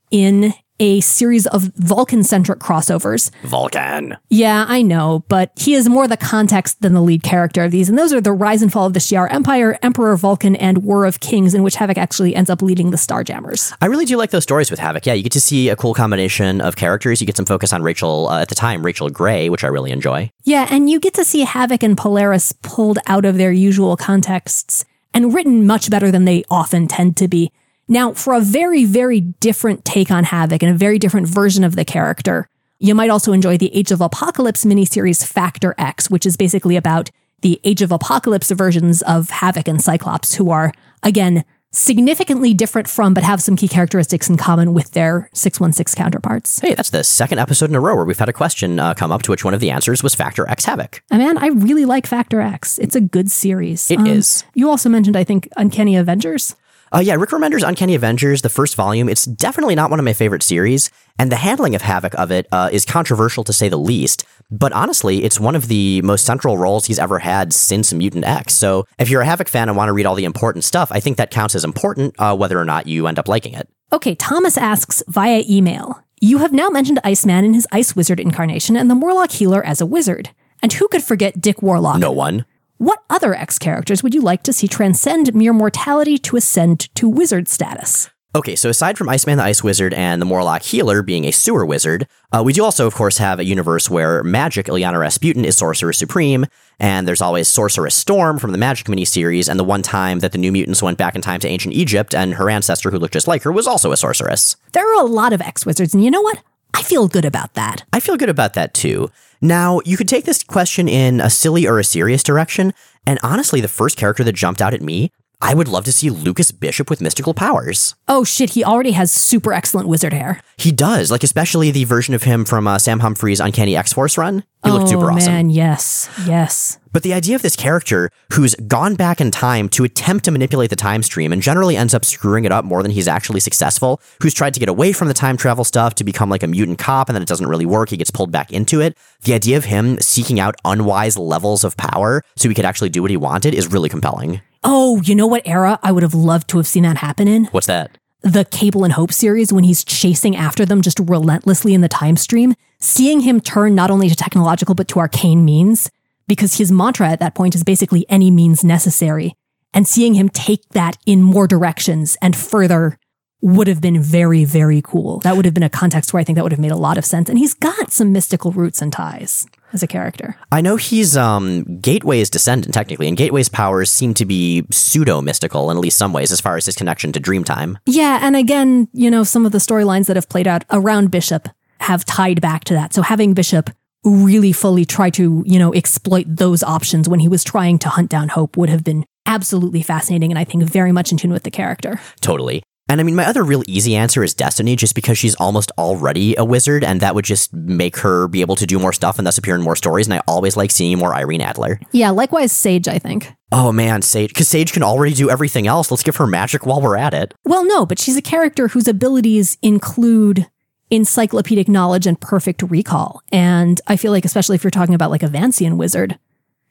in 0.10 0.56
a 0.80 1.00
series 1.02 1.48
of 1.48 1.72
Vulcan-centric 1.76 2.60
crossovers. 2.60 3.32
Vulcan. 3.44 4.18
Yeah, 4.30 4.66
I 4.68 4.82
know, 4.82 5.24
but 5.28 5.52
he 5.58 5.74
is 5.74 5.90
more 5.90 6.08
the 6.08 6.18
context 6.18 6.82
than 6.82 6.94
the 6.94 7.02
lead 7.02 7.24
character 7.24 7.64
of 7.64 7.72
these. 7.72 7.90
And 7.90 7.98
those 7.98 8.14
are 8.14 8.22
the 8.22 8.32
rise 8.32 8.62
and 8.62 8.72
fall 8.72 8.86
of 8.86 8.94
the 8.94 9.00
Shi'ar 9.00 9.32
Empire, 9.32 9.78
Emperor 9.82 10.16
Vulcan, 10.16 10.56
and 10.56 10.80
War 10.84 11.06
of 11.06 11.20
Kings, 11.20 11.54
in 11.54 11.64
which 11.64 11.76
Havoc 11.76 11.98
actually 11.98 12.36
ends 12.36 12.50
up 12.50 12.62
leading 12.62 12.92
the 12.92 12.98
Starjammers. 12.98 13.76
I 13.82 13.88
really 13.88 14.06
do 14.06 14.18
like 14.18 14.32
those 14.32 14.44
stories 14.44 14.70
with 14.70 14.80
Havoc. 14.80 15.06
Yeah, 15.06 15.14
you 15.14 15.24
get 15.24 15.32
to 15.34 15.42
see 15.42 15.70
a 15.70 15.76
cool 15.76 15.94
combination 15.94 16.62
of 16.62 16.76
characters. 16.76 17.22
You 17.22 17.28
get 17.28 17.38
some 17.38 17.46
focus 17.46 17.74
on 17.74 17.82
Rachel, 17.82 18.28
uh, 18.30 18.42
at 18.42 18.50
the 18.50 18.56
time, 18.56 18.86
Rachel 18.86 19.10
Gray, 19.10 19.50
which 19.50 19.64
I 19.64 19.68
really 19.68 19.92
enjoy. 19.92 20.32
Yeah, 20.44 20.68
and 20.70 20.90
you 20.90 21.00
get 21.00 21.14
to 21.16 21.26
see 21.26 21.42
Havoc 21.42 21.84
and 21.84 21.98
Polaris 21.98 22.52
pulled 22.62 23.00
out 23.08 23.26
of 23.26 23.38
their 23.38 23.52
usual 23.52 23.98
contexts 23.98 24.86
and 25.14 25.34
written 25.34 25.66
much 25.66 25.90
better 25.90 26.12
than 26.12 26.26
they 26.26 26.44
often 26.52 26.88
tend 26.88 27.18
to 27.18 27.28
be. 27.28 27.52
Now, 27.88 28.14
for 28.14 28.34
a 28.34 28.42
very, 28.42 28.84
very 28.84 29.22
different 29.22 29.86
take 29.86 30.12
on 30.12 30.26
Havoc 30.26 30.62
and 30.62 30.74
a 30.74 30.78
very 30.78 31.00
different 31.00 31.28
version 31.28 31.64
of 31.64 31.76
the 31.76 31.86
character, 31.86 32.50
you 32.80 32.94
might 32.94 33.10
also 33.10 33.32
enjoy 33.32 33.58
the 33.58 33.74
Age 33.74 33.92
of 33.92 34.02
Apocalypse 34.02 34.66
miniseries 34.66 35.26
Factor 35.26 35.74
X, 35.78 36.10
which 36.10 36.26
is 36.26 36.36
basically 36.36 36.76
about 36.76 37.10
the 37.42 37.62
Age 37.64 37.82
of 37.82 37.92
Apocalypse 37.92 38.52
versions 38.52 39.02
of 39.04 39.30
Havoc 39.30 39.68
and 39.68 39.82
Cyclops, 39.82 40.36
who 40.36 40.52
are, 40.52 40.74
again, 41.02 41.46
significantly 41.72 42.54
different 42.54 42.90
from, 42.90 43.14
but 43.14 43.24
have 43.24 43.42
some 43.42 43.56
key 43.56 43.68
characteristics 43.68 44.30
in 44.30 44.36
common 44.36 44.74
with 44.74 44.92
their 44.92 45.30
616 45.34 46.02
counterparts. 46.02 46.60
Hey, 46.60 46.74
that's 46.74 46.90
the 46.90 47.04
second 47.04 47.40
episode 47.40 47.70
in 47.70 47.76
a 47.76 47.80
row 47.80 47.96
where 47.96 48.06
we've 48.06 48.20
had 48.20 48.30
a 48.30 48.34
question 48.34 48.80
uh, 48.80 48.94
come 48.96 49.12
up 49.12 49.22
to 49.24 49.32
which 49.32 49.46
one 49.46 49.54
of 49.54 49.60
the 49.60 49.72
answers 49.72 50.04
was 50.04 50.14
Factor 50.14 50.48
X 50.50 50.66
Havoc. 50.66 51.02
And 51.10 51.22
man, 51.22 51.38
I 51.38 51.48
really 51.48 51.86
like 51.86 52.06
Factor 52.06 52.42
X. 52.42 52.80
It's 52.80 52.96
a 52.96 53.02
good 53.02 53.32
series. 53.32 53.90
It 53.90 54.02
is. 54.02 54.08
is. 54.08 54.44
You 54.56 54.70
also 54.70 54.90
mentioned, 54.90 55.16
I 55.16 55.24
think, 55.24 55.48
Uncanny 55.56 55.96
Avengers. 55.96 56.56
Uh, 56.94 57.00
yeah, 57.00 57.16
Rick 57.16 57.32
Remender's 57.32 57.64
Uncanny 57.64 57.96
Avengers, 57.96 58.42
the 58.42 58.50
first 58.50 58.76
volume, 58.76 59.10
it's 59.10 59.26
definitely 59.26 59.76
not 59.76 59.90
one 59.90 60.00
of 60.00 60.06
my 60.06 60.14
favorite 60.14 60.44
series, 60.44 60.90
and 61.20 61.32
the 61.32 61.36
handling 61.36 61.76
of 61.76 61.82
Havoc 61.82 62.14
of 62.16 62.32
it 62.32 62.48
uh, 62.52 62.70
is 62.72 62.86
controversial 62.86 63.44
to 63.44 63.52
say 63.52 63.68
the 63.68 63.78
least. 63.78 64.26
But 64.50 64.72
honestly, 64.72 65.24
it's 65.24 65.40
one 65.40 65.56
of 65.56 65.68
the 65.68 66.02
most 66.04 66.24
central 66.24 66.58
roles 66.58 66.86
he's 66.86 67.00
ever 67.00 67.20
had 67.20 67.52
since 67.52 67.94
Mutant 67.94 68.24
X. 68.24 68.54
So 68.54 68.86
if 68.98 69.10
you're 69.10 69.22
a 69.22 69.26
Havoc 69.26 69.50
fan 69.50 69.68
and 69.68 69.78
want 69.78 69.90
to 69.90 69.94
read 69.94 70.06
all 70.06 70.16
the 70.16 70.24
important 70.24 70.64
stuff, 70.64 70.90
I 70.92 71.02
think 71.02 71.18
that 71.18 71.32
counts 71.32 71.56
as 71.56 71.66
important, 71.66 72.16
uh, 72.20 72.36
whether 72.36 72.58
or 72.58 72.66
not 72.66 72.88
you 72.88 73.08
end 73.08 73.20
up 73.20 73.28
liking 73.28 73.54
it. 73.54 73.68
Okay, 73.92 74.16
Thomas 74.16 74.58
asks 74.58 75.04
via 75.08 75.44
email 75.50 76.02
You 76.22 76.38
have 76.38 76.54
now 76.54 76.70
mentioned 76.70 77.00
Iceman 77.04 77.44
in 77.44 77.54
his 77.54 77.68
Ice 77.74 77.96
Wizard 77.96 78.20
incarnation 78.20 78.78
and 78.78 78.90
the 78.90 78.96
Morlock 78.96 79.32
Healer 79.32 79.66
as 79.66 79.82
a 79.82 79.86
wizard. 79.86 80.30
And 80.62 80.72
who 80.74 80.88
could 80.88 81.04
forget 81.04 81.42
Dick 81.42 81.62
Warlock? 81.62 82.00
No 82.00 82.12
one. 82.12 82.46
What 82.78 83.04
other 83.10 83.34
X 83.34 83.58
characters 83.58 84.04
would 84.04 84.14
you 84.14 84.22
like 84.22 84.44
to 84.44 84.54
see 84.54 84.68
transcend 84.68 85.34
mere 85.34 85.54
mortality 85.54 86.20
to 86.20 86.38
ascend 86.38 86.94
to 86.94 87.10
wizard 87.10 87.48
status? 87.48 88.12
Okay, 88.36 88.56
so 88.56 88.70
aside 88.70 89.00
from 89.00 89.10
Iceman 89.10 89.40
the 89.40 89.46
Ice 89.46 89.64
Wizard 89.64 89.96
and 89.96 90.22
the 90.22 90.28
Morlock 90.28 90.62
Healer 90.62 91.02
being 91.02 91.26
a 91.26 91.32
sewer 91.32 91.66
wizard, 91.66 92.08
uh, 92.32 92.44
we 92.46 92.54
do 92.54 92.64
also, 92.64 92.86
of 92.86 92.94
course, 92.94 93.18
have 93.18 93.40
a 93.40 93.46
universe 93.46 93.90
where 93.90 94.22
Magic, 94.22 94.68
Illyana 94.68 95.00
Rasputin, 95.00 95.44
is 95.44 95.58
Sorcerer 95.58 95.92
Supreme, 95.92 96.46
and 96.80 97.08
there's 97.08 97.22
always 97.22 97.48
Sorceress 97.48 97.96
Storm 97.96 98.38
from 98.38 98.52
the 98.52 98.60
Magic 98.60 98.86
miniseries, 98.86 99.50
and 99.50 99.60
the 99.60 99.64
one 99.64 99.82
time 99.82 100.20
that 100.20 100.34
the 100.34 100.38
New 100.38 100.52
Mutants 100.52 100.84
went 100.84 101.00
back 101.00 101.16
in 101.16 101.22
time 101.22 101.40
to 101.40 101.48
ancient 101.48 101.74
Egypt, 101.74 102.14
and 102.14 102.36
her 102.36 102.48
ancestor, 102.48 102.92
who 102.92 103.00
looked 103.00 103.14
just 103.14 103.28
like 103.28 103.42
her, 103.42 103.52
was 103.52 103.66
also 103.66 103.92
a 103.92 103.98
sorceress. 103.98 104.56
There 104.74 104.88
are 104.88 105.02
a 105.02 105.08
lot 105.08 105.34
of 105.34 105.42
X 105.42 105.66
wizards, 105.66 105.96
and 105.96 106.04
you 106.04 106.12
know 106.12 106.22
what? 106.22 106.44
I 106.76 106.84
feel 106.84 107.08
good 107.08 107.26
about 107.26 107.56
that. 107.56 107.86
I 107.92 108.00
feel 108.00 108.18
good 108.18 108.30
about 108.30 108.54
that 108.54 108.76
too. 108.76 109.10
Now, 109.42 109.82
you 109.86 109.98
could 109.98 110.08
take 110.08 110.26
this 110.26 110.44
question 110.44 110.88
in 110.88 111.22
a 111.22 111.30
silly 111.30 111.68
or 111.68 111.80
a 111.80 111.84
serious 111.84 112.24
direction, 112.24 112.74
and 113.06 113.20
honestly, 113.24 113.62
the 113.62 113.68
first 113.68 113.98
character 113.98 114.24
that 114.24 114.34
jumped 114.34 114.62
out 114.62 114.74
at 114.74 114.82
me, 114.82 115.12
I 115.40 115.54
would 115.54 115.68
love 115.68 115.86
to 115.86 115.92
see 115.92 116.10
Lucas 116.10 116.52
Bishop 116.52 116.90
with 116.90 117.00
mystical 117.00 117.36
powers. 117.36 117.94
Oh 118.08 118.24
shit, 118.24 118.52
he 118.52 118.64
already 118.64 118.92
has 118.92 119.12
super 119.12 119.54
excellent 119.54 119.88
wizard 119.88 120.12
hair. 120.12 120.42
He 120.58 120.72
does, 120.72 121.12
like 121.12 121.24
especially 121.24 121.70
the 121.70 121.84
version 121.84 122.16
of 122.16 122.24
him 122.24 122.44
from 122.44 122.68
uh, 122.68 122.80
Sam 122.80 123.02
Humphries' 123.02 123.40
Uncanny 123.40 123.76
X 123.76 123.94
Force 123.94 124.18
run. 124.18 124.44
He 124.64 124.72
looked 124.72 124.86
oh 124.86 124.90
super 124.90 125.12
awesome. 125.12 125.32
man, 125.32 125.50
yes, 125.52 126.10
yes. 126.26 126.80
But 126.98 127.04
the 127.04 127.14
idea 127.14 127.36
of 127.36 127.44
this 127.44 127.56
character 127.56 128.10
who's 128.34 128.56
gone 128.56 128.96
back 128.96 129.22
in 129.22 129.30
time 129.30 129.70
to 129.70 129.84
attempt 129.84 130.26
to 130.26 130.32
manipulate 130.32 130.72
the 130.72 130.76
time 130.76 131.04
stream 131.04 131.32
and 131.32 131.44
generally 131.44 131.78
ends 131.78 131.94
up 131.94 132.04
screwing 132.04 132.44
it 132.44 132.52
up 132.52 132.66
more 132.66 132.82
than 132.82 132.90
he's 132.90 133.08
actually 133.08 133.40
successful, 133.40 134.02
who's 134.20 134.34
tried 134.34 134.56
to 134.56 134.60
get 134.60 134.68
away 134.68 134.92
from 134.94 135.08
the 135.08 135.14
time 135.14 135.38
travel 135.38 135.64
stuff 135.64 135.94
to 135.94 136.04
become 136.04 136.28
like 136.28 136.42
a 136.42 136.48
mutant 136.48 136.80
cop 136.80 137.08
and 137.08 137.16
then 137.16 137.22
it 137.22 137.28
doesn't 137.28 137.46
really 137.46 137.68
work, 137.68 137.90
he 137.90 137.98
gets 137.98 138.10
pulled 138.10 138.32
back 138.32 138.52
into 138.52 138.82
it. 138.82 138.98
The 139.22 139.36
idea 139.36 139.58
of 139.58 139.66
him 139.66 140.00
seeking 140.00 140.40
out 140.40 140.56
unwise 140.66 141.20
levels 141.20 141.64
of 141.64 141.78
power 141.78 142.24
so 142.36 142.50
he 142.50 142.56
could 142.56 142.66
actually 142.66 142.90
do 142.90 143.04
what 143.04 143.12
he 143.12 143.18
wanted 143.18 143.54
is 143.54 143.72
really 143.72 143.90
compelling. 143.90 144.42
Oh, 144.64 145.00
you 145.04 145.14
know 145.14 145.28
what 145.28 145.48
era 145.48 145.78
I 145.84 145.92
would 145.92 146.02
have 146.02 146.16
loved 146.16 146.48
to 146.48 146.58
have 146.58 146.66
seen 146.66 146.82
that 146.82 146.98
happen 146.98 147.28
in? 147.28 147.46
What's 147.52 147.68
that? 147.68 147.96
the 148.22 148.46
Cable 148.46 148.84
and 148.84 148.94
Hope 148.94 149.14
series 149.14 149.54
when 149.54 149.64
he's 149.64 149.84
chasing 149.84 150.36
after 150.36 150.66
them 150.66 150.82
just 150.82 151.00
relentlessly 151.00 151.74
in 151.74 151.82
the 151.82 151.88
time 151.88 152.18
stream, 152.18 152.56
seeing 152.80 153.22
him 153.22 153.40
turn 153.40 153.76
not 153.76 153.92
only 153.92 154.10
to 154.10 154.16
technological 154.16 154.76
but 154.76 154.88
to 154.90 155.00
arcane 155.00 155.46
means, 155.46 155.90
because 156.28 156.58
his 156.58 156.72
mantra 156.72 157.10
at 157.10 157.20
that 157.20 157.36
point 157.36 157.56
is 157.56 157.64
basically 157.64 158.06
any 158.10 158.32
means 158.32 158.64
necessary, 158.64 159.34
and 159.74 159.88
seeing 159.88 160.14
him 160.14 160.30
take 160.30 160.68
that 160.70 160.98
in 161.06 161.22
more 161.22 161.48
directions 161.48 162.18
and 162.22 162.36
further 162.36 162.98
would 163.42 163.68
have 163.68 163.82
been 163.82 164.02
very, 164.02 164.46
very 164.46 164.82
cool. 164.82 165.20
That 165.20 165.36
would 165.36 165.46
have 165.46 165.54
been 165.54 165.64
a 165.64 165.70
context 165.70 166.12
where 166.12 166.20
I 166.20 166.24
think 166.24 166.38
that 166.38 166.44
would 166.44 166.52
have 166.52 166.60
made 166.60 166.72
a 166.72 166.78
lot 166.78 166.98
of 166.98 167.06
sense. 167.06 167.30
And 167.30 167.38
he's 167.38 167.54
got 167.54 167.92
some 167.92 168.12
mystical 168.12 168.52
roots 168.52 168.82
and 168.82 168.92
ties 168.92 169.46
as 169.74 169.84
a 169.84 169.88
character. 169.88 170.36
I 170.52 170.62
know 170.62 170.76
he's 170.76 171.16
um, 171.16 171.80
Gateway's 171.80 172.32
descendant, 172.32 172.74
technically, 172.74 173.08
and 173.08 173.16
Gateway's 173.16 173.50
powers 173.50 173.92
seem 173.92 174.16
to 174.16 174.26
be 174.26 174.66
pseudo 174.72 175.22
mystical 175.22 175.70
in 175.70 175.78
at 175.78 175.82
least 175.82 176.00
some 176.00 176.14
ways 176.14 176.32
as 176.32 176.42
far 176.42 176.58
as 176.58 176.66
his 176.66 176.76
connection 176.76 177.12
to 177.12 177.20
Dreamtime. 177.20 177.78
Yeah, 177.86 178.20
and 178.22 178.36
again, 178.36 178.88
you 178.92 179.12
know, 179.12 179.24
some 179.24 179.46
of 179.46 179.52
the 179.52 179.60
storylines 179.60 180.08
that 180.08 180.16
have 180.16 180.30
played 180.30 180.48
out 180.48 180.64
around 180.72 181.12
Bishop 181.12 181.48
have 181.80 182.06
tied 182.06 182.42
back 182.42 182.64
to 182.66 182.74
that. 182.74 182.94
So 182.94 183.04
having 183.04 183.36
Bishop 183.36 183.70
really 184.04 184.52
fully 184.52 184.86
try 184.86 185.10
to, 185.12 185.44
you 185.46 185.60
know, 185.60 185.74
exploit 185.74 186.26
those 186.28 186.64
options 186.64 187.10
when 187.10 187.20
he 187.20 187.28
was 187.28 187.44
trying 187.44 187.80
to 187.80 187.90
hunt 187.90 188.10
down 188.10 188.30
Hope 188.30 188.58
would 188.58 188.70
have 188.70 188.84
been 188.84 189.06
absolutely 189.26 189.82
fascinating 189.82 190.32
and 190.32 190.40
I 190.40 190.44
think 190.44 190.64
very 190.64 190.92
much 190.92 191.12
in 191.12 191.18
tune 191.18 191.34
with 191.34 191.44
the 191.44 191.52
character. 191.52 192.00
Totally. 192.22 192.64
And 192.90 193.02
I 193.02 193.04
mean, 193.04 193.16
my 193.16 193.26
other 193.26 193.44
real 193.44 193.64
easy 193.68 193.96
answer 193.96 194.24
is 194.24 194.34
Destiny, 194.34 194.78
just 194.78 194.96
because 194.96 195.18
she's 195.18 195.36
almost 195.36 195.72
already 195.78 196.36
a 196.38 196.46
wizard, 196.46 196.86
and 196.86 197.02
that 197.02 197.16
would 197.16 197.26
just 197.26 197.54
make 197.54 197.98
her 197.98 198.30
be 198.30 198.40
able 198.40 198.56
to 198.56 198.66
do 198.66 198.80
more 198.80 198.94
stuff 198.94 199.18
and 199.18 199.28
thus 199.28 199.38
appear 199.38 199.56
in 199.56 199.62
more 199.62 199.76
stories. 199.76 200.08
And 200.08 200.14
I 200.14 200.22
always 200.26 200.56
like 200.56 200.72
seeing 200.72 200.98
more 200.98 201.14
Irene 201.14 201.42
Adler. 201.42 201.82
Yeah, 201.92 202.12
likewise 202.12 202.54
Sage, 202.54 202.88
I 202.88 202.98
think. 202.98 203.34
Oh 203.52 203.74
man, 203.74 204.02
Sage, 204.02 204.30
because 204.30 204.48
Sage 204.48 204.72
can 204.72 204.84
already 204.84 205.14
do 205.14 205.30
everything 205.30 205.68
else. 205.68 205.92
Let's 205.92 206.04
give 206.04 206.16
her 206.16 206.28
magic 206.28 206.66
while 206.66 206.82
we're 206.82 206.96
at 206.96 207.14
it. 207.14 207.34
Well, 207.44 207.66
no, 207.66 207.86
but 207.86 208.00
she's 208.00 208.16
a 208.16 208.22
character 208.22 208.70
whose 208.70 208.88
abilities 208.88 209.58
include 209.62 210.48
encyclopedic 210.90 211.68
knowledge 211.68 212.08
and 212.08 212.20
perfect 212.20 212.62
recall. 212.64 213.22
And 213.32 213.80
I 213.88 213.98
feel 213.98 214.12
like, 214.12 214.26
especially 214.26 214.56
if 214.56 214.64
you're 214.64 214.72
talking 214.72 214.96
about 214.96 215.12
like 215.12 215.24
a 215.24 215.28
Vancian 215.28 215.78
wizard, 215.78 216.18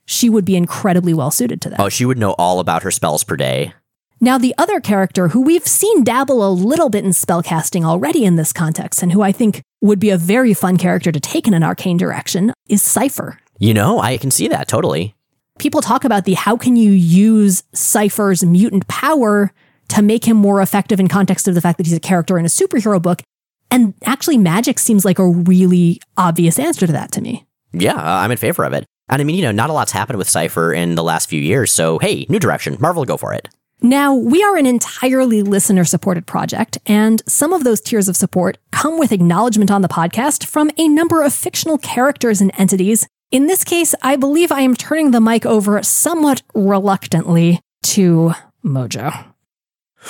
she 0.06 0.30
would 0.30 0.44
be 0.44 0.56
incredibly 0.56 1.12
well 1.12 1.30
suited 1.30 1.60
to 1.62 1.70
that. 1.70 1.80
Oh, 1.80 1.88
she 1.88 2.04
would 2.04 2.18
know 2.18 2.32
all 2.32 2.60
about 2.60 2.82
her 2.82 2.90
spells 2.90 3.24
per 3.24 3.36
day. 3.36 3.74
Now, 4.18 4.38
the 4.38 4.54
other 4.56 4.80
character 4.80 5.28
who 5.28 5.42
we've 5.42 5.66
seen 5.66 6.02
dabble 6.02 6.46
a 6.46 6.48
little 6.48 6.88
bit 6.88 7.04
in 7.04 7.10
spellcasting 7.10 7.84
already 7.84 8.24
in 8.24 8.36
this 8.36 8.50
context, 8.50 9.02
and 9.02 9.12
who 9.12 9.20
I 9.20 9.30
think 9.30 9.60
would 9.82 10.00
be 10.00 10.08
a 10.08 10.16
very 10.16 10.54
fun 10.54 10.78
character 10.78 11.12
to 11.12 11.20
take 11.20 11.46
in 11.46 11.52
an 11.52 11.62
arcane 11.62 11.98
direction, 11.98 12.54
is 12.66 12.82
Cypher. 12.82 13.38
You 13.58 13.74
know, 13.74 14.00
I 14.00 14.16
can 14.16 14.30
see 14.30 14.48
that 14.48 14.68
totally. 14.68 15.14
People 15.58 15.82
talk 15.82 16.04
about 16.04 16.24
the 16.24 16.32
how 16.32 16.56
can 16.56 16.76
you 16.76 16.92
use 16.92 17.62
Cypher's 17.74 18.42
mutant 18.42 18.88
power 18.88 19.52
to 19.88 20.02
make 20.02 20.24
him 20.24 20.36
more 20.36 20.60
effective 20.60 20.98
in 20.98 21.08
context 21.08 21.46
of 21.46 21.54
the 21.54 21.60
fact 21.60 21.78
that 21.78 21.86
he's 21.86 21.96
a 21.96 22.00
character 22.00 22.38
in 22.38 22.44
a 22.44 22.48
superhero 22.48 23.00
book. 23.00 23.22
And 23.70 23.94
actually, 24.04 24.38
magic 24.38 24.78
seems 24.78 25.04
like 25.04 25.18
a 25.18 25.28
really 25.28 26.00
obvious 26.16 26.58
answer 26.58 26.86
to 26.86 26.92
that 26.92 27.12
to 27.12 27.20
me. 27.20 27.46
Yeah, 27.72 27.94
uh, 27.94 28.20
I'm 28.20 28.30
in 28.30 28.36
favor 28.36 28.64
of 28.64 28.72
it. 28.72 28.84
And 29.08 29.20
I 29.20 29.24
mean, 29.24 29.36
you 29.36 29.42
know, 29.42 29.52
not 29.52 29.70
a 29.70 29.72
lot's 29.72 29.92
happened 29.92 30.18
with 30.18 30.28
Cypher 30.28 30.72
in 30.72 30.94
the 30.94 31.02
last 31.02 31.28
few 31.28 31.40
years, 31.40 31.72
so 31.72 31.98
hey, 31.98 32.26
new 32.28 32.38
direction. 32.38 32.76
Marvel, 32.80 33.04
go 33.04 33.16
for 33.16 33.32
it. 33.32 33.48
Now, 33.82 34.14
we 34.14 34.42
are 34.42 34.56
an 34.56 34.64
entirely 34.64 35.42
listener 35.42 35.84
supported 35.84 36.26
project, 36.26 36.78
and 36.86 37.22
some 37.26 37.52
of 37.52 37.62
those 37.62 37.80
tiers 37.80 38.08
of 38.08 38.16
support 38.16 38.56
come 38.72 38.98
with 38.98 39.12
acknowledgement 39.12 39.70
on 39.70 39.82
the 39.82 39.88
podcast 39.88 40.46
from 40.46 40.70
a 40.78 40.88
number 40.88 41.22
of 41.22 41.34
fictional 41.34 41.76
characters 41.76 42.40
and 42.40 42.50
entities. 42.56 43.06
In 43.30 43.46
this 43.46 43.64
case, 43.64 43.94
I 44.02 44.16
believe 44.16 44.50
I 44.50 44.60
am 44.62 44.74
turning 44.74 45.10
the 45.10 45.20
mic 45.20 45.44
over 45.44 45.82
somewhat 45.82 46.42
reluctantly 46.54 47.60
to 47.82 48.32
Mojo. 48.64 49.26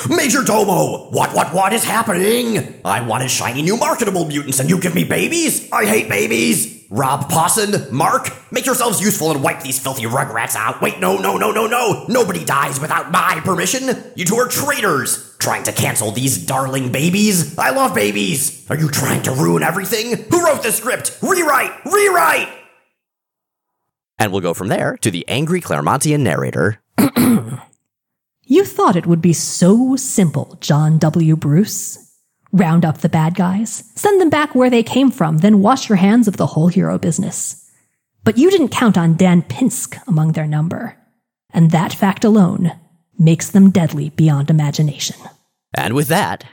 Major 0.09 0.43
Domo, 0.43 1.11
what, 1.11 1.35
what, 1.35 1.53
what 1.55 1.73
is 1.73 1.83
happening? 1.83 2.81
I 2.85 3.01
wanted 3.01 3.31
shiny 3.31 3.63
new 3.63 3.77
marketable 3.77 4.27
mutants 4.27 4.61
and 4.61 4.69
you 4.69 4.79
give 4.79 4.95
me 4.95 5.05
babies? 5.05 5.71
I 5.73 5.87
hate 5.87 6.09
babies. 6.09 6.85
Rob 6.91 7.29
Pawson, 7.29 7.93
Mark, 7.93 8.31
make 8.53 8.67
yourselves 8.67 9.01
useful 9.01 9.33
and 9.33 9.43
wipe 9.43 9.63
these 9.63 9.79
filthy 9.79 10.05
rugrats 10.05 10.55
out. 10.55 10.81
Wait, 10.81 11.01
no, 11.01 11.17
no, 11.17 11.37
no, 11.37 11.51
no, 11.51 11.67
no. 11.67 12.05
Nobody 12.09 12.45
dies 12.45 12.79
without 12.79 13.11
my 13.11 13.41
permission. 13.43 14.13
You 14.15 14.25
two 14.25 14.37
are 14.37 14.49
traitors, 14.49 15.37
trying 15.39 15.65
to 15.65 15.73
cancel 15.73 16.13
these 16.13 16.45
darling 16.47 16.93
babies. 16.93 17.59
I 17.59 17.71
love 17.71 17.95
babies. 17.95 18.71
Are 18.71 18.77
you 18.77 18.89
trying 18.89 19.23
to 19.23 19.33
ruin 19.33 19.63
everything? 19.65 20.25
Who 20.31 20.45
wrote 20.45 20.63
this 20.63 20.77
script? 20.77 21.19
Rewrite, 21.23 21.85
rewrite. 21.85 22.49
And 24.19 24.31
we'll 24.31 24.41
go 24.41 24.55
from 24.55 24.69
there 24.69 24.97
to 24.99 25.11
the 25.11 25.27
angry 25.29 25.61
Claremontian 25.61 26.21
narrator. 26.21 26.81
You 28.49 28.65
thought 28.65 28.95
it 28.95 29.07
would 29.07 29.21
be 29.21 29.33
so 29.33 29.97
simple, 29.97 30.57
John 30.61 30.99
W. 30.99 31.35
Bruce. 31.35 31.99
Round 32.53 32.85
up 32.85 32.99
the 32.99 33.09
bad 33.09 33.35
guys, 33.35 33.91
send 33.97 34.21
them 34.21 34.31
back 34.31 34.55
where 34.55 34.71
they 34.71 34.85
came 34.85 35.11
from, 35.11 35.39
then 35.39 35.63
wash 35.63 35.89
your 35.89 35.97
hands 35.97 36.29
of 36.29 36.37
the 36.37 36.47
whole 36.47 36.69
hero 36.69 36.97
business. 36.97 37.69
But 38.23 38.39
you 38.39 38.49
didn't 38.53 38.69
count 38.69 38.97
on 38.97 39.17
Dan 39.17 39.43
Pinsk 39.43 39.99
among 40.07 40.33
their 40.33 40.47
number. 40.47 40.97
And 41.51 41.73
that 41.73 41.93
fact 41.93 42.25
alone 42.25 42.71
makes 43.19 43.51
them 43.51 43.71
deadly 43.71 44.11
beyond 44.11 44.49
imagination. 44.49 45.17
And 45.77 45.95
with 45.95 46.07
that, 46.07 46.45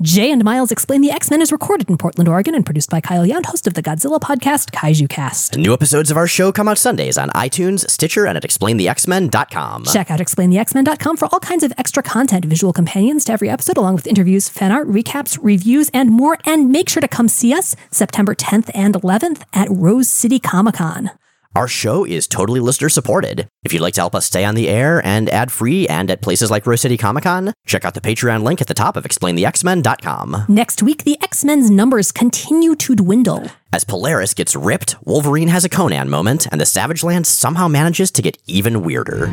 Jay 0.00 0.30
and 0.30 0.44
Miles 0.44 0.70
Explain 0.70 1.00
the 1.00 1.10
X 1.10 1.28
Men 1.28 1.42
is 1.42 1.50
recorded 1.50 1.90
in 1.90 1.98
Portland, 1.98 2.28
Oregon, 2.28 2.54
and 2.54 2.64
produced 2.64 2.88
by 2.88 3.00
Kyle 3.00 3.26
Yount, 3.26 3.46
host 3.46 3.66
of 3.66 3.74
the 3.74 3.82
Godzilla 3.82 4.20
podcast, 4.20 4.70
Kaiju 4.70 5.08
Cast. 5.08 5.56
new 5.56 5.72
episodes 5.72 6.08
of 6.08 6.16
our 6.16 6.28
show 6.28 6.52
come 6.52 6.68
out 6.68 6.78
Sundays 6.78 7.18
on 7.18 7.30
iTunes, 7.30 7.88
Stitcher, 7.90 8.24
and 8.24 8.36
at 8.36 8.44
explainthexmen.com. 8.44 9.84
Check 9.86 10.10
out 10.12 10.20
explainthexmen.com 10.20 11.16
for 11.16 11.26
all 11.32 11.40
kinds 11.40 11.64
of 11.64 11.72
extra 11.78 12.00
content, 12.02 12.44
visual 12.44 12.72
companions 12.72 13.24
to 13.24 13.32
every 13.32 13.50
episode, 13.50 13.76
along 13.76 13.96
with 13.96 14.06
interviews, 14.06 14.48
fan 14.48 14.70
art, 14.70 14.86
recaps, 14.86 15.36
reviews, 15.42 15.88
and 15.92 16.10
more. 16.10 16.38
And 16.44 16.70
make 16.70 16.88
sure 16.88 17.00
to 17.00 17.08
come 17.08 17.26
see 17.26 17.52
us 17.52 17.74
September 17.90 18.36
10th 18.36 18.70
and 18.74 18.94
11th 18.94 19.42
at 19.52 19.68
Rose 19.68 20.08
City 20.08 20.38
Comic 20.38 20.76
Con. 20.76 21.10
Our 21.56 21.66
show 21.66 22.04
is 22.04 22.28
totally 22.28 22.60
listener 22.60 22.88
supported. 22.88 23.48
If 23.64 23.72
you'd 23.72 23.82
like 23.82 23.94
to 23.94 24.00
help 24.00 24.14
us 24.14 24.26
stay 24.26 24.44
on 24.44 24.54
the 24.54 24.68
air 24.68 25.04
and 25.04 25.28
ad 25.30 25.50
free 25.50 25.88
and 25.88 26.10
at 26.10 26.22
places 26.22 26.50
like 26.50 26.66
Rose 26.66 26.82
City 26.82 26.96
Comic 26.96 27.24
Con, 27.24 27.52
check 27.66 27.84
out 27.84 27.94
the 27.94 28.00
Patreon 28.00 28.42
link 28.42 28.60
at 28.60 28.66
the 28.66 28.74
top 28.74 28.96
of 28.96 29.04
explainthexmen.com. 29.04 30.44
Next 30.48 30.82
week, 30.82 31.04
the 31.04 31.20
X 31.22 31.44
Men's 31.44 31.70
numbers 31.70 32.12
continue 32.12 32.76
to 32.76 32.94
dwindle. 32.94 33.50
As 33.72 33.84
Polaris 33.84 34.34
gets 34.34 34.54
ripped, 34.54 34.96
Wolverine 35.04 35.48
has 35.48 35.64
a 35.64 35.68
Conan 35.68 36.08
moment, 36.08 36.46
and 36.50 36.60
the 36.60 36.66
Savage 36.66 37.02
Land 37.02 37.26
somehow 37.26 37.66
manages 37.66 38.10
to 38.12 38.22
get 38.22 38.38
even 38.46 38.82
weirder. 38.82 39.26